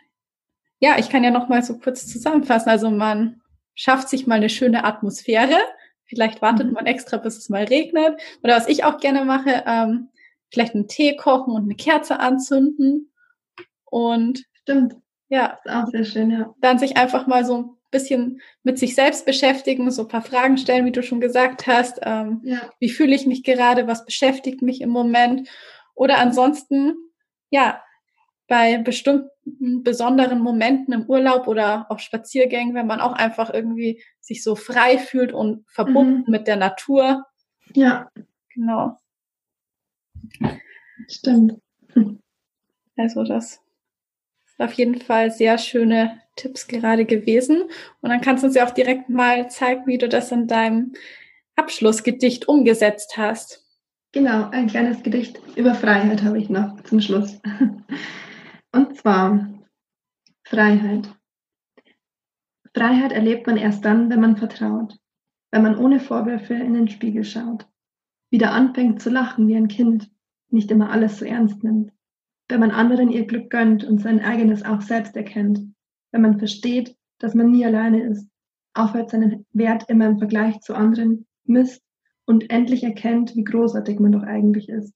ja, 0.80 0.98
ich 0.98 1.08
kann 1.08 1.24
ja 1.24 1.30
noch 1.30 1.48
mal 1.48 1.62
so 1.62 1.78
kurz 1.78 2.06
zusammenfassen. 2.06 2.68
Also 2.68 2.90
man 2.90 3.42
schafft 3.74 4.08
sich 4.08 4.26
mal 4.26 4.36
eine 4.36 4.48
schöne 4.48 4.84
Atmosphäre. 4.84 5.56
Vielleicht 6.08 6.42
wartet 6.42 6.68
mhm. 6.68 6.72
man 6.72 6.86
extra, 6.86 7.18
bis 7.18 7.36
es 7.36 7.48
mal 7.48 7.64
regnet. 7.64 8.20
Oder 8.42 8.56
was 8.56 8.68
ich 8.68 8.84
auch 8.84 8.98
gerne 8.98 9.24
mache, 9.24 9.62
ähm, 9.66 10.08
vielleicht 10.50 10.74
einen 10.74 10.88
Tee 10.88 11.16
kochen 11.16 11.54
und 11.54 11.64
eine 11.64 11.74
Kerze 11.76 12.18
anzünden. 12.18 13.12
Und 13.84 14.44
stimmt. 14.54 14.96
Ja. 15.28 15.58
ist 15.64 15.70
auch 15.70 15.86
sehr 15.88 16.04
schön, 16.04 16.30
ja. 16.30 16.54
Dann 16.60 16.78
sich 16.78 16.96
einfach 16.96 17.26
mal 17.26 17.44
so 17.44 17.78
bisschen 17.90 18.40
mit 18.62 18.78
sich 18.78 18.94
selbst 18.94 19.24
beschäftigen, 19.24 19.90
so 19.90 20.02
ein 20.02 20.08
paar 20.08 20.22
Fragen 20.22 20.58
stellen, 20.58 20.84
wie 20.84 20.92
du 20.92 21.02
schon 21.02 21.20
gesagt 21.20 21.66
hast. 21.66 22.00
Ähm, 22.02 22.40
ja. 22.44 22.70
Wie 22.80 22.90
fühle 22.90 23.14
ich 23.14 23.26
mich 23.26 23.44
gerade? 23.44 23.86
Was 23.86 24.04
beschäftigt 24.04 24.62
mich 24.62 24.80
im 24.80 24.90
Moment? 24.90 25.48
Oder 25.94 26.18
ansonsten, 26.18 26.94
ja, 27.50 27.82
bei 28.48 28.78
bestimmten 28.78 29.84
besonderen 29.84 30.40
Momenten 30.40 30.92
im 30.94 31.04
Urlaub 31.04 31.46
oder 31.46 31.90
auf 31.90 32.00
Spaziergängen, 32.00 32.74
wenn 32.74 32.86
man 32.86 33.00
auch 33.00 33.12
einfach 33.12 33.52
irgendwie 33.52 34.02
sich 34.20 34.42
so 34.42 34.56
frei 34.56 34.98
fühlt 34.98 35.32
und 35.32 35.64
verbunden 35.68 36.24
mhm. 36.26 36.30
mit 36.32 36.46
der 36.46 36.56
Natur. 36.56 37.24
Ja. 37.74 38.10
Genau. 38.54 38.98
Stimmt. 41.08 41.60
Also 42.96 43.22
das 43.22 43.60
ist 44.46 44.58
auf 44.58 44.72
jeden 44.72 45.00
Fall 45.00 45.30
sehr 45.30 45.56
schöne 45.58 46.20
Tipps 46.34 46.66
gerade 46.66 47.04
gewesen. 47.04 47.62
Und 48.00 48.10
dann 48.10 48.20
kannst 48.20 48.42
du 48.42 48.48
uns 48.48 48.56
ja 48.56 48.66
auch 48.66 48.72
direkt 48.72 49.08
mal 49.08 49.48
zeigen, 49.50 49.86
wie 49.86 49.98
du 49.98 50.08
das 50.08 50.32
in 50.32 50.48
deinem 50.48 50.94
Abschlussgedicht 51.54 52.48
umgesetzt 52.48 53.16
hast. 53.16 53.64
Genau, 54.12 54.48
ein 54.50 54.66
kleines 54.66 55.02
Gedicht 55.02 55.38
über 55.54 55.74
Freiheit 55.74 56.22
habe 56.24 56.38
ich 56.38 56.48
noch 56.48 56.82
zum 56.82 57.00
Schluss. 57.00 57.38
Und 58.72 58.96
zwar 58.96 59.48
Freiheit. 60.44 61.14
Freiheit 62.74 63.12
erlebt 63.12 63.46
man 63.46 63.56
erst 63.56 63.84
dann, 63.84 64.10
wenn 64.10 64.20
man 64.20 64.36
vertraut, 64.36 64.98
wenn 65.50 65.62
man 65.62 65.76
ohne 65.76 66.00
Vorwürfe 66.00 66.54
in 66.54 66.74
den 66.74 66.88
Spiegel 66.88 67.24
schaut, 67.24 67.66
wieder 68.30 68.52
anfängt 68.52 69.00
zu 69.00 69.10
lachen 69.10 69.48
wie 69.48 69.56
ein 69.56 69.68
Kind, 69.68 70.10
nicht 70.50 70.70
immer 70.70 70.90
alles 70.90 71.18
so 71.18 71.24
ernst 71.24 71.64
nimmt, 71.64 71.92
wenn 72.48 72.60
man 72.60 72.70
anderen 72.70 73.10
ihr 73.10 73.26
Glück 73.26 73.50
gönnt 73.50 73.84
und 73.84 74.00
sein 74.00 74.20
eigenes 74.20 74.64
auch 74.64 74.80
selbst 74.80 75.16
erkennt, 75.16 75.60
wenn 76.12 76.22
man 76.22 76.38
versteht, 76.38 76.96
dass 77.18 77.34
man 77.34 77.50
nie 77.50 77.64
alleine 77.64 78.02
ist, 78.02 78.28
aufhört 78.74 79.10
seinen 79.10 79.46
Wert 79.52 79.88
immer 79.88 80.06
im 80.06 80.18
Vergleich 80.18 80.60
zu 80.60 80.74
anderen 80.74 81.26
misst 81.44 81.82
und 82.26 82.50
endlich 82.50 82.84
erkennt, 82.84 83.34
wie 83.34 83.44
großartig 83.44 83.98
man 83.98 84.12
doch 84.12 84.22
eigentlich 84.22 84.68
ist. 84.68 84.94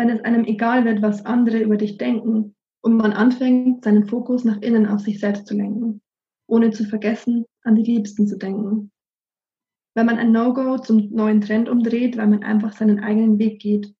Wenn 0.00 0.08
es 0.08 0.24
einem 0.24 0.46
egal 0.46 0.86
wird, 0.86 1.02
was 1.02 1.26
andere 1.26 1.58
über 1.58 1.76
dich 1.76 1.98
denken 1.98 2.54
und 2.80 2.96
man 2.96 3.12
anfängt, 3.12 3.84
seinen 3.84 4.06
Fokus 4.06 4.44
nach 4.44 4.56
innen 4.62 4.86
auf 4.86 5.02
sich 5.02 5.20
selbst 5.20 5.46
zu 5.46 5.54
lenken, 5.54 6.00
ohne 6.46 6.70
zu 6.70 6.86
vergessen, 6.86 7.44
an 7.64 7.74
die 7.74 7.82
Liebsten 7.82 8.26
zu 8.26 8.38
denken. 8.38 8.90
Wenn 9.94 10.06
man 10.06 10.16
ein 10.16 10.32
No-Go 10.32 10.78
zum 10.78 11.10
neuen 11.10 11.42
Trend 11.42 11.68
umdreht, 11.68 12.16
weil 12.16 12.28
man 12.28 12.42
einfach 12.42 12.72
seinen 12.72 13.00
eigenen 13.00 13.38
Weg 13.38 13.60
geht, 13.60 13.94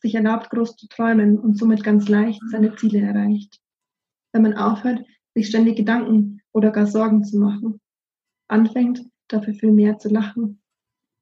sich 0.00 0.14
erlaubt, 0.14 0.48
groß 0.48 0.76
zu 0.76 0.88
träumen 0.88 1.38
und 1.38 1.58
somit 1.58 1.84
ganz 1.84 2.08
leicht 2.08 2.40
seine 2.50 2.74
Ziele 2.76 3.00
erreicht. 3.00 3.60
Wenn 4.32 4.44
man 4.44 4.54
aufhört, 4.54 5.04
sich 5.34 5.48
ständig 5.48 5.76
Gedanken 5.76 6.40
oder 6.54 6.70
gar 6.70 6.86
Sorgen 6.86 7.22
zu 7.22 7.38
machen. 7.38 7.82
Anfängt, 8.48 9.02
dafür 9.28 9.52
viel 9.52 9.72
mehr 9.72 9.98
zu 9.98 10.08
lachen, 10.08 10.62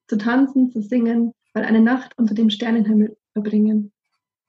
zu 0.07 0.17
tanzen, 0.17 0.71
zu 0.71 0.81
singen, 0.81 1.33
weil 1.51 1.65
eine 1.65 1.81
Nacht 1.81 2.17
unter 2.17 2.33
dem 2.33 2.49
Sternenhimmel 2.49 3.17
verbringen. 3.33 3.92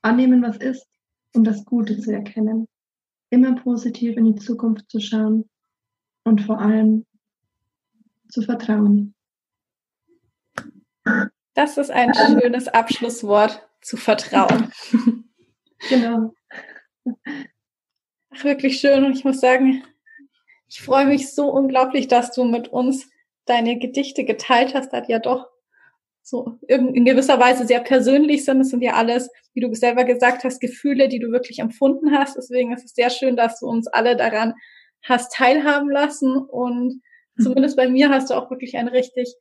Annehmen, 0.04 0.42
was 0.42 0.56
ist, 0.58 0.86
um 1.34 1.44
das 1.44 1.64
Gute 1.64 1.98
zu 1.98 2.12
erkennen. 2.12 2.68
immer 3.30 3.56
positiv 3.56 4.16
in 4.16 4.26
die 4.26 4.36
Zukunft 4.36 4.88
zu 4.88 5.00
schauen 5.00 5.48
und 6.22 6.42
vor 6.42 6.60
allem 6.60 7.04
zu 8.28 8.42
vertrauen. 8.42 9.14
Das 11.54 11.78
ist 11.78 11.90
ein 11.90 12.12
schönes 12.14 12.68
Abschlusswort, 12.68 13.66
zu 13.84 13.96
vertrauen. 13.96 14.72
Genau. 15.90 16.32
Ach, 18.30 18.44
wirklich 18.44 18.80
schön. 18.80 19.04
Und 19.04 19.18
ich 19.18 19.24
muss 19.24 19.38
sagen, 19.40 19.84
ich 20.66 20.80
freue 20.80 21.04
mich 21.04 21.34
so 21.34 21.50
unglaublich, 21.50 22.08
dass 22.08 22.32
du 22.32 22.44
mit 22.44 22.68
uns 22.68 23.10
deine 23.44 23.78
Gedichte 23.78 24.24
geteilt 24.24 24.74
hast. 24.74 24.94
Das 24.94 25.08
ja 25.08 25.18
doch 25.18 25.46
so 26.24 26.58
in 26.66 27.04
gewisser 27.04 27.38
Weise 27.38 27.66
sehr 27.66 27.80
persönlich 27.80 28.46
sind. 28.46 28.62
Es 28.62 28.70
sind 28.70 28.82
ja 28.82 28.94
alles, 28.94 29.28
wie 29.52 29.60
du 29.60 29.72
selber 29.74 30.04
gesagt 30.04 30.42
hast, 30.42 30.58
Gefühle, 30.58 31.08
die 31.08 31.18
du 31.18 31.30
wirklich 31.30 31.58
empfunden 31.58 32.16
hast. 32.16 32.36
Deswegen 32.38 32.72
ist 32.72 32.84
es 32.84 32.94
sehr 32.94 33.10
schön, 33.10 33.36
dass 33.36 33.60
du 33.60 33.66
uns 33.66 33.86
alle 33.88 34.16
daran 34.16 34.54
hast 35.02 35.34
teilhaben 35.34 35.90
lassen. 35.90 36.34
Und 36.38 37.02
mhm. 37.36 37.42
zumindest 37.42 37.76
bei 37.76 37.88
mir 37.88 38.08
hast 38.08 38.30
du 38.30 38.34
auch 38.34 38.50
wirklich 38.50 38.76
ein 38.76 38.88
richtig 38.88 39.34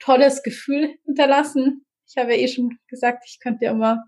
tolles 0.00 0.42
Gefühl 0.42 0.96
hinterlassen. 1.04 1.86
Ich 2.08 2.16
habe 2.16 2.32
ja 2.32 2.38
eh 2.40 2.48
schon 2.48 2.78
gesagt, 2.88 3.24
ich 3.28 3.38
könnte 3.40 3.60
dir 3.60 3.70
immer 3.70 4.02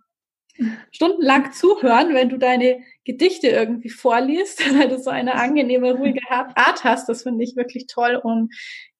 stundenlang 0.91 1.53
zuhören, 1.53 2.13
wenn 2.13 2.29
du 2.29 2.39
deine 2.39 2.81
Gedichte 3.05 3.49
irgendwie 3.49 3.91
vorliest, 3.91 4.61
weil 4.79 4.89
du 4.89 4.99
so 4.99 5.11
eine 5.11 5.35
angenehme, 5.37 5.93
ruhige 5.93 6.23
Art 6.29 6.83
hast. 6.83 7.09
Das 7.09 7.23
finde 7.23 7.45
ich 7.45 7.55
wirklich 7.55 7.87
toll. 7.87 8.17
Und 8.17 8.53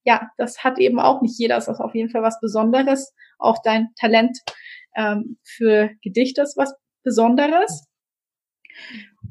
ja, 0.07 0.31
das 0.39 0.63
hat 0.65 0.79
eben 0.79 1.01
auch 1.01 1.21
nicht 1.21 1.39
jeder. 1.39 1.57
Das 1.57 1.69
ist 1.69 1.81
auf 1.81 1.95
jeden 1.95 2.11
Fall 2.11 2.23
was 2.23 2.41
Besonderes. 2.41 3.13
Auch 3.39 3.59
dein 3.63 3.89
Talent 3.99 4.39
ähm, 4.97 5.37
für 5.43 5.91
Gedichte 6.03 6.43
ist 6.43 6.57
was 6.57 6.75
Besonderes. 7.03 7.87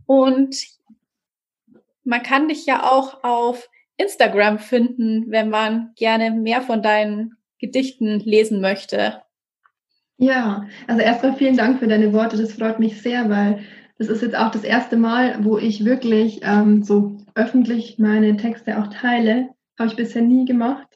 Und 0.06 0.56
man 2.04 2.22
kann 2.22 2.50
dich 2.50 2.66
ja 2.66 2.84
auch 2.84 3.24
auf 3.24 3.70
Instagram 3.98 4.60
finden, 4.60 5.32
wenn 5.32 5.50
man 5.50 5.94
gerne 5.96 6.32
mehr 6.32 6.62
von 6.62 6.84
deinen 6.84 7.38
Gedichten 7.60 8.20
lesen 8.20 8.60
möchte. 8.60 9.22
Ja, 10.18 10.68
also 10.88 11.02
erstmal 11.02 11.36
vielen 11.36 11.58
Dank 11.58 11.80
für 11.80 11.88
deine 11.88 12.12
Worte. 12.12 12.38
Das 12.38 12.54
freut 12.54 12.80
mich 12.80 13.02
sehr, 13.02 13.30
weil 13.30 13.64
das 13.98 14.10
ist 14.10 14.22
jetzt 14.22 14.36
auch 14.36 14.52
das 14.52 14.66
erste 14.66 14.98
Mal, 14.98 15.44
wo 15.44 15.58
ich 15.58 15.86
wirklich 15.86 16.42
ähm, 16.44 16.84
so 16.84 17.18
öffentlich 17.34 17.98
meine 17.98 18.36
Texte 18.36 18.78
auch 18.78 18.88
teile. 18.88 19.55
Habe 19.78 19.90
ich 19.90 19.96
bisher 19.96 20.22
nie 20.22 20.46
gemacht. 20.46 20.88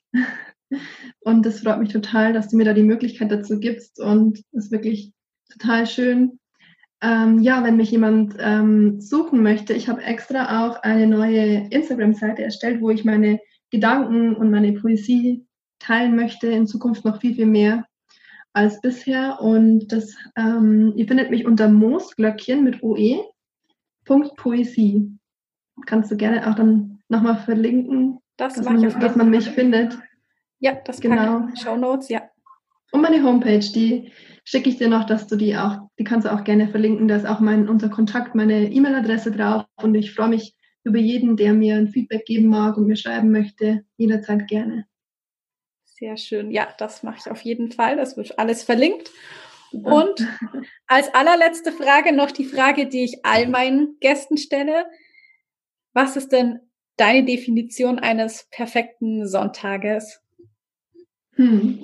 Und 1.20 1.46
das 1.46 1.62
freut 1.62 1.80
mich 1.80 1.92
total, 1.92 2.34
dass 2.34 2.50
du 2.50 2.58
mir 2.58 2.66
da 2.66 2.74
die 2.74 2.84
Möglichkeit 2.84 3.32
dazu 3.32 3.60
gibst. 3.60 4.00
Und 4.00 4.42
ist 4.52 4.72
wirklich 4.72 5.12
total 5.52 5.88
schön. 5.88 6.40
Ähm, 7.02 7.40
ja, 7.40 7.64
wenn 7.64 7.78
mich 7.78 7.92
jemand 7.92 8.36
ähm, 8.40 9.00
suchen 9.00 9.42
möchte, 9.42 9.74
ich 9.74 9.88
habe 9.88 10.04
extra 10.04 10.68
auch 10.68 10.82
eine 10.84 11.08
neue 11.08 11.68
Instagram-Seite 11.70 12.44
erstellt, 12.44 12.82
wo 12.82 12.90
ich 12.90 13.06
meine 13.06 13.40
Gedanken 13.72 14.36
und 14.36 14.52
meine 14.52 14.74
Poesie 14.74 15.46
teilen 15.80 16.16
möchte, 16.16 16.48
in 16.48 16.68
Zukunft 16.68 17.06
noch 17.06 17.22
viel, 17.22 17.36
viel 17.36 17.46
mehr 17.46 17.86
als 18.52 18.82
bisher. 18.82 19.40
Und 19.42 19.88
das, 19.92 20.16
ähm, 20.36 20.94
ihr 20.96 21.08
findet 21.08 21.32
mich 21.32 21.46
unter 21.46 21.70
Moosglöckchen 21.70 22.64
mit 22.64 22.84
OE. 22.84 23.24
Punkt 24.06 24.36
Poesie. 24.36 25.18
Kannst 25.86 26.12
du 26.12 26.18
gerne 26.18 26.50
auch 26.50 26.56
dann 26.56 27.00
nochmal 27.08 27.38
verlinken, 27.38 28.20
das 28.40 28.56
dass, 28.56 28.66
man, 28.66 28.82
dass 29.00 29.16
man 29.16 29.30
mich 29.30 29.50
findet. 29.50 29.98
Ja, 30.60 30.74
das 30.86 31.00
genau. 31.00 31.48
Show 31.62 31.76
Notes, 31.76 32.10
ja. 32.10 32.30
Und 32.92 33.02
meine 33.02 33.24
Homepage, 33.24 33.60
die 33.60 34.12
schicke 34.44 34.70
ich 34.70 34.78
dir 34.78 34.88
noch, 34.88 35.06
dass 35.06 35.28
du 35.28 35.36
die 35.36 35.56
auch, 35.56 35.78
die 36.00 36.04
kannst 36.04 36.26
du 36.26 36.34
auch 36.34 36.44
gerne 36.44 36.68
verlinken. 36.70 37.08
Da 37.08 37.18
ist 37.18 37.28
auch 37.28 37.40
mein 37.40 37.70
unser 37.70 37.90
Kontakt, 37.90 38.36
meine 38.36 38.72
E-Mail-Adresse 38.72 39.32
drauf. 39.32 39.66
Und 39.82 39.96
ich 39.96 40.14
freue 40.14 40.30
mich 40.30 40.56
über 40.84 40.98
jeden, 40.98 41.38
der 41.38 41.54
mir 41.54 41.76
ein 41.76 41.90
Feedback 41.90 42.26
geben 42.26 42.48
mag 42.48 42.78
und 42.78 42.88
mir 42.88 42.96
schreiben 42.96 43.32
möchte, 43.32 43.84
jederzeit 43.98 44.48
gerne. 44.48 44.86
Sehr 45.86 46.18
schön. 46.18 46.50
Ja, 46.50 46.70
das 46.78 47.04
mache 47.04 47.18
ich 47.20 47.30
auf 47.30 47.42
jeden 47.42 47.72
Fall. 47.72 47.98
Das 47.98 48.18
wird 48.18 48.40
alles 48.40 48.64
verlinkt. 48.64 49.12
Und 49.72 50.28
als 50.88 51.14
allerletzte 51.14 51.72
Frage 51.72 52.14
noch 52.14 52.32
die 52.32 52.46
Frage, 52.46 52.88
die 52.88 53.04
ich 53.04 53.26
all 53.26 53.48
meinen 53.48 53.98
Gästen 54.00 54.38
stelle. 54.38 54.86
Was 55.94 56.16
ist 56.16 56.32
denn 56.32 56.60
deine 57.00 57.26
Definition 57.26 58.00
eines 58.00 58.48
perfekten 58.52 59.28
Sonntages? 59.28 60.22
Hm. 61.36 61.80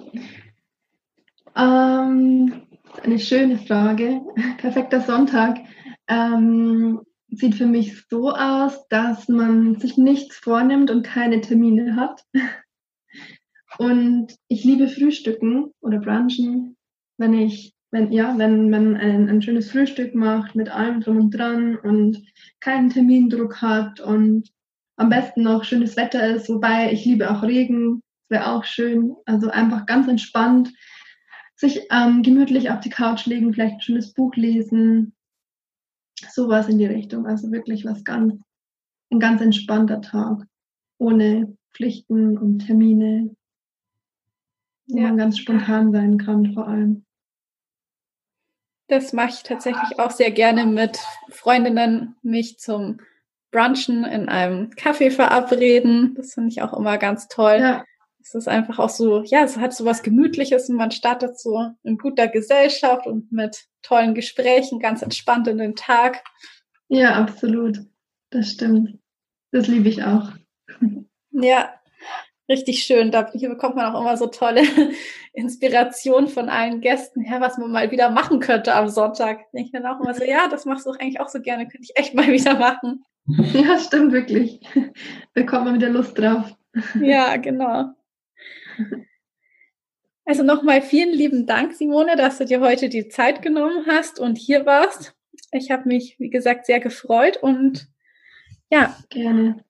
Ähm, 1.56 2.62
eine 3.04 3.20
schöne 3.20 3.58
Frage. 3.58 4.22
Perfekter 4.58 5.02
Sonntag 5.02 5.60
ähm, 6.08 7.02
sieht 7.30 7.56
für 7.56 7.66
mich 7.66 8.06
so 8.10 8.32
aus, 8.32 8.88
dass 8.90 9.28
man 9.30 9.80
sich 9.80 9.98
nichts 9.98 10.38
vornimmt 10.38 10.92
und 10.92 11.04
keine 11.04 11.42
Termine 11.42 11.96
hat. 11.96 12.24
Und 13.78 14.34
ich 14.48 14.64
liebe 14.64 14.88
Frühstücken 14.88 15.74
oder 15.82 16.00
Brunchen, 16.00 16.78
wenn 17.18 17.34
ich, 17.34 17.74
wenn, 17.92 18.10
ja, 18.10 18.38
wenn 18.38 18.70
man 18.70 18.96
ein, 18.96 19.28
ein 19.28 19.42
schönes 19.42 19.70
Frühstück 19.70 20.16
macht 20.16 20.56
mit 20.56 20.70
allem 20.70 21.02
drum 21.02 21.18
und 21.18 21.32
dran 21.32 21.76
und 21.76 22.24
keinen 22.62 22.90
Termindruck 22.90 23.62
hat 23.62 24.00
und 24.00 24.50
am 24.98 25.10
besten 25.10 25.44
noch 25.44 25.64
schönes 25.64 25.98
Wetter 25.98 26.36
ist, 26.36 26.50
wobei 26.50 26.92
ich 26.92 27.06
liebe 27.06 27.30
auch 27.30 27.44
Regen, 27.44 28.02
wäre 28.30 28.52
auch 28.52 28.64
schön. 28.64 29.16
Also 29.26 29.50
einfach 29.50 29.86
ganz 29.86 30.08
entspannt, 30.08 30.74
sich 31.56 31.88
ähm, 31.92 32.24
gemütlich 32.24 32.70
auf 32.70 32.80
die 32.80 32.90
Couch 32.90 33.26
legen, 33.26 33.54
vielleicht 33.54 33.76
ein 33.76 33.82
schönes 33.82 34.14
Buch 34.14 34.36
lesen, 34.36 35.14
sowas 36.32 36.68
in 36.68 36.78
die 36.78 36.86
Richtung. 36.86 37.28
Also 37.28 37.52
wirklich 37.52 37.86
was 37.86 38.04
ganz, 38.04 38.34
ein 39.12 39.20
ganz 39.20 39.42
entspannter 39.42 40.02
Tag, 40.02 40.46
ohne 40.98 41.56
Pflichten 41.74 42.38
und 42.38 42.60
Termine 42.66 43.36
wo 44.88 44.98
ja. 44.98 45.08
man 45.08 45.18
ganz 45.18 45.38
spontan 45.38 45.92
sein 45.92 46.18
kann 46.18 46.54
vor 46.54 46.68
allem. 46.68 47.06
Das 48.88 49.14
mache 49.14 49.30
ich 49.30 49.44
tatsächlich 49.44 50.00
auch 50.00 50.12
sehr 50.12 50.32
gerne 50.32 50.66
mit 50.66 51.00
Freundinnen, 51.30 52.16
mich 52.22 52.60
zum 52.60 53.00
Brunchen 53.56 54.04
in 54.04 54.28
einem 54.28 54.70
Kaffee 54.72 55.12
verabreden. 55.12 56.14
Das 56.16 56.34
finde 56.34 56.50
ich 56.50 56.62
auch 56.62 56.74
immer 56.74 56.98
ganz 56.98 57.30
toll. 57.30 57.58
Ja. 57.60 57.86
Es 58.22 58.36
ist 58.36 58.50
einfach 58.50 58.80
auch 58.80 58.90
so, 58.90 59.24
ja, 59.24 59.44
es 59.44 59.58
hat 59.58 59.74
so 59.74 59.86
was 59.86 60.04
Gemütliches 60.04 60.68
und 60.70 60.76
man 60.76 60.92
startet 60.92 61.40
so 61.40 61.70
in 61.84 61.98
guter 61.98 62.28
Gesellschaft 62.28 63.08
und 63.08 63.32
mit 63.32 63.66
tollen 63.82 64.14
Gesprächen 64.14 64.80
ganz 64.80 65.04
entspannt 65.04 65.48
in 65.48 65.60
den 65.60 65.76
Tag. 65.76 66.24
Ja, 66.90 67.16
absolut. 67.16 67.80
Das 68.32 68.52
stimmt. 68.52 69.00
Das 69.52 69.68
liebe 69.68 69.88
ich 69.88 70.04
auch. 70.04 70.32
Ja, 71.32 71.74
richtig 72.50 72.84
schön. 72.84 73.12
Da 73.12 73.32
hier 73.34 73.50
bekommt 73.50 73.76
man 73.76 73.94
auch 73.94 74.00
immer 74.00 74.18
so 74.18 74.28
tolle 74.28 74.64
Inspiration 75.34 76.28
von 76.28 76.50
allen 76.50 76.82
Gästen 76.82 77.22
her, 77.22 77.42
was 77.42 77.58
man 77.58 77.72
mal 77.72 77.92
wieder 77.92 78.10
machen 78.10 78.40
könnte 78.40 78.74
am 78.74 78.88
Sonntag. 78.88 79.42
Ich 79.54 79.72
dann 79.72 79.86
auch 79.86 80.00
immer 80.00 80.14
so, 80.14 80.24
ja, 80.24 80.48
das 80.48 80.66
machst 80.66 80.86
du 80.86 80.92
eigentlich 80.92 81.20
auch 81.20 81.30
so 81.30 81.42
gerne, 81.42 81.68
könnte 81.68 81.84
ich 81.84 81.98
echt 81.98 82.14
mal 82.14 82.28
wieder 82.32 82.56
machen. 82.58 83.04
Ja, 83.54 83.80
stimmt 83.80 84.12
wirklich. 84.12 84.60
Bekommt 85.34 85.66
man 85.66 85.74
wieder 85.74 85.90
Lust 85.90 86.16
drauf. 86.16 86.56
Ja, 87.02 87.38
genau. 87.38 87.86
Also 90.26 90.44
nochmal 90.44 90.84
vielen 90.84 91.12
lieben 91.12 91.48
Dank, 91.48 91.74
Simone, 91.74 92.18
dass 92.18 92.38
du 92.38 92.46
dir 92.46 92.60
heute 92.60 92.88
die 92.88 93.08
Zeit 93.08 93.42
genommen 93.42 93.86
hast 93.88 94.20
und 94.20 94.38
hier 94.38 94.68
warst. 94.68 95.16
Ich 95.52 95.72
habe 95.72 95.88
mich, 95.88 96.20
wie 96.20 96.30
gesagt, 96.30 96.68
sehr 96.68 96.80
gefreut 96.80 97.38
und 97.38 97.88
ja. 98.70 98.96
Gerne. 99.10 99.64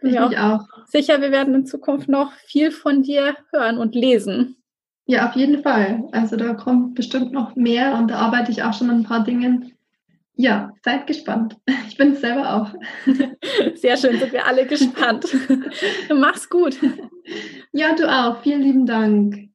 Bin 0.00 0.12
ich 0.12 0.20
auch, 0.20 0.32
auch 0.32 0.66
sicher, 0.86 1.20
wir 1.20 1.32
werden 1.32 1.54
in 1.54 1.66
Zukunft 1.66 2.08
noch 2.08 2.32
viel 2.32 2.70
von 2.70 3.02
dir 3.02 3.36
hören 3.50 3.78
und 3.78 3.94
lesen. 3.94 4.56
Ja, 5.06 5.28
auf 5.28 5.36
jeden 5.36 5.62
Fall. 5.62 6.04
Also 6.12 6.36
da 6.36 6.54
kommt 6.54 6.94
bestimmt 6.94 7.32
noch 7.32 7.56
mehr 7.56 7.94
und 7.94 8.08
da 8.08 8.18
arbeite 8.18 8.52
ich 8.52 8.62
auch 8.62 8.74
schon 8.74 8.90
an 8.90 8.98
ein 8.98 9.04
paar 9.04 9.24
Dingen. 9.24 9.72
Ja, 10.34 10.72
seid 10.84 11.06
gespannt. 11.06 11.56
Ich 11.88 11.96
bin 11.96 12.14
selber 12.14 12.54
auch. 12.54 12.74
Sehr 13.74 13.96
schön, 13.96 14.20
sind 14.20 14.32
wir 14.32 14.46
alle 14.46 14.66
gespannt. 14.66 15.26
Mach's 16.14 16.48
gut. 16.48 16.78
Ja, 17.72 17.96
du 17.96 18.08
auch. 18.08 18.40
Vielen 18.42 18.62
lieben 18.62 18.86
Dank. 18.86 19.48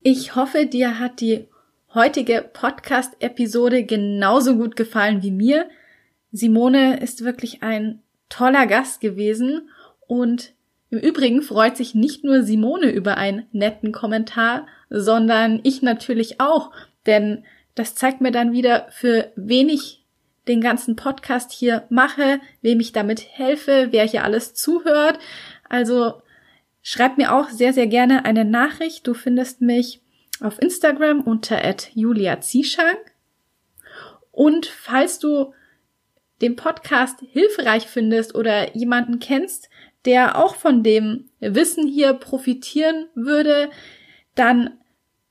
Ich 0.00 0.34
hoffe, 0.34 0.66
dir 0.66 0.98
hat 0.98 1.20
die 1.20 1.46
heutige 1.94 2.42
Podcast-Episode 2.52 3.84
genauso 3.84 4.56
gut 4.56 4.74
gefallen 4.74 5.22
wie 5.22 5.30
mir. 5.30 5.68
Simone 6.32 6.98
ist 6.98 7.22
wirklich 7.22 7.62
ein 7.62 8.02
toller 8.28 8.66
Gast 8.66 9.00
gewesen 9.00 9.70
und 10.06 10.52
im 10.90 10.98
Übrigen 10.98 11.42
freut 11.42 11.76
sich 11.76 11.94
nicht 11.94 12.24
nur 12.24 12.42
Simone 12.42 12.90
über 12.90 13.16
einen 13.16 13.46
netten 13.52 13.92
Kommentar, 13.92 14.66
sondern 14.88 15.60
ich 15.64 15.82
natürlich 15.82 16.40
auch, 16.40 16.70
denn 17.06 17.44
das 17.74 17.94
zeigt 17.94 18.20
mir 18.20 18.30
dann 18.30 18.52
wieder, 18.52 18.86
für 18.90 19.32
wen 19.36 19.68
ich 19.68 20.04
den 20.48 20.60
ganzen 20.60 20.96
Podcast 20.96 21.52
hier 21.52 21.84
mache, 21.90 22.40
wem 22.62 22.80
ich 22.80 22.92
damit 22.92 23.26
helfe, 23.36 23.88
wer 23.90 24.04
hier 24.04 24.24
alles 24.24 24.54
zuhört. 24.54 25.18
Also 25.68 26.22
schreib 26.82 27.18
mir 27.18 27.34
auch 27.34 27.50
sehr, 27.50 27.72
sehr 27.72 27.86
gerne 27.86 28.24
eine 28.24 28.44
Nachricht. 28.44 29.06
Du 29.06 29.14
findest 29.14 29.60
mich 29.60 30.00
auf 30.40 30.60
Instagram 30.62 31.20
unter 31.22 31.60
Julia 31.94 32.40
Zieschank. 32.40 32.98
Und 34.30 34.66
falls 34.66 35.18
du 35.18 35.52
den 36.40 36.56
Podcast 36.56 37.20
hilfreich 37.30 37.86
findest 37.86 38.34
oder 38.34 38.76
jemanden 38.76 39.18
kennst, 39.18 39.70
der 40.04 40.38
auch 40.38 40.54
von 40.54 40.82
dem 40.82 41.28
Wissen 41.40 41.86
hier 41.88 42.12
profitieren 42.12 43.06
würde, 43.14 43.70
dann 44.34 44.78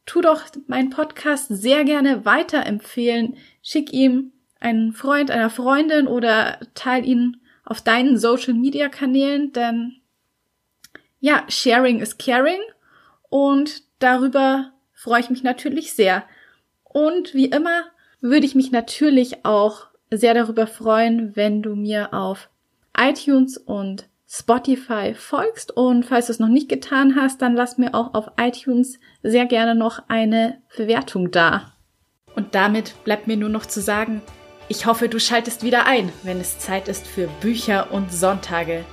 tu 0.06 0.22
doch 0.22 0.44
meinen 0.68 0.90
Podcast 0.90 1.48
sehr 1.50 1.84
gerne 1.84 2.26
weiterempfehlen. 2.26 3.38
Schick 3.62 3.94
ihm 3.94 4.32
einen 4.60 4.94
Freund, 4.94 5.32
einer 5.32 5.50
Freundin 5.50 6.08
oder 6.08 6.60
teil 6.74 7.06
ihn 7.06 7.38
auf 7.64 7.82
deinen 7.82 8.18
Social 8.18 8.54
Media 8.54 8.90
Kanälen, 8.90 9.52
denn 9.54 9.98
ja, 11.20 11.44
sharing 11.50 12.00
is 12.00 12.18
caring 12.18 12.60
und 13.30 13.84
darüber 14.00 14.74
freue 14.94 15.22
ich 15.22 15.30
mich 15.30 15.44
natürlich 15.44 15.94
sehr. 15.94 16.24
Und 16.84 17.34
wie 17.34 17.46
immer 17.46 17.86
würde 18.22 18.46
ich 18.46 18.56
mich 18.56 18.72
natürlich 18.72 19.46
auch 19.46 19.88
sehr 20.12 20.34
darüber 20.34 20.68
freuen, 20.68 21.36
wenn 21.36 21.62
du 21.62 21.76
mir 21.76 22.14
auf 22.14 22.50
iTunes 22.98 23.58
und 23.58 24.08
Spotify 24.28 25.14
folgst. 25.14 25.76
Und 25.76 26.06
falls 26.06 26.28
du 26.28 26.34
es 26.34 26.40
noch 26.40 26.48
nicht 26.48 26.70
getan 26.70 27.16
hast, 27.16 27.42
dann 27.42 27.56
lass 27.56 27.78
mir 27.78 27.94
auch 27.94 28.14
auf 28.14 28.32
iTunes 28.40 29.00
sehr 29.24 29.46
gerne 29.46 29.76
noch 29.76 30.04
eine 30.08 30.62
Bewertung 30.76 31.32
da. 31.32 31.74
Und 32.36 32.54
damit 32.56 32.96
bleibt 33.04 33.28
mir 33.28 33.38
nur 33.38 33.50
noch 33.50 33.66
zu 33.66 33.82
sagen, 33.82 34.22
ich 34.68 34.86
hoffe, 34.86 35.10
du 35.10 35.20
schaltest 35.20 35.64
wieder 35.64 35.86
ein, 35.86 36.12
wenn 36.24 36.42
es 36.42 36.60
Zeit 36.60 36.88
ist 36.88 37.06
für 37.06 37.28
Bücher 37.40 37.92
und 37.92 38.12
Sonntage. 38.12 38.84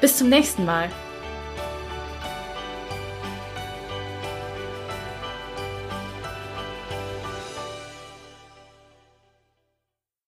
Bis 0.00 0.16
zum 0.16 0.30
nächsten 0.30 0.64
Mal. 0.64 0.88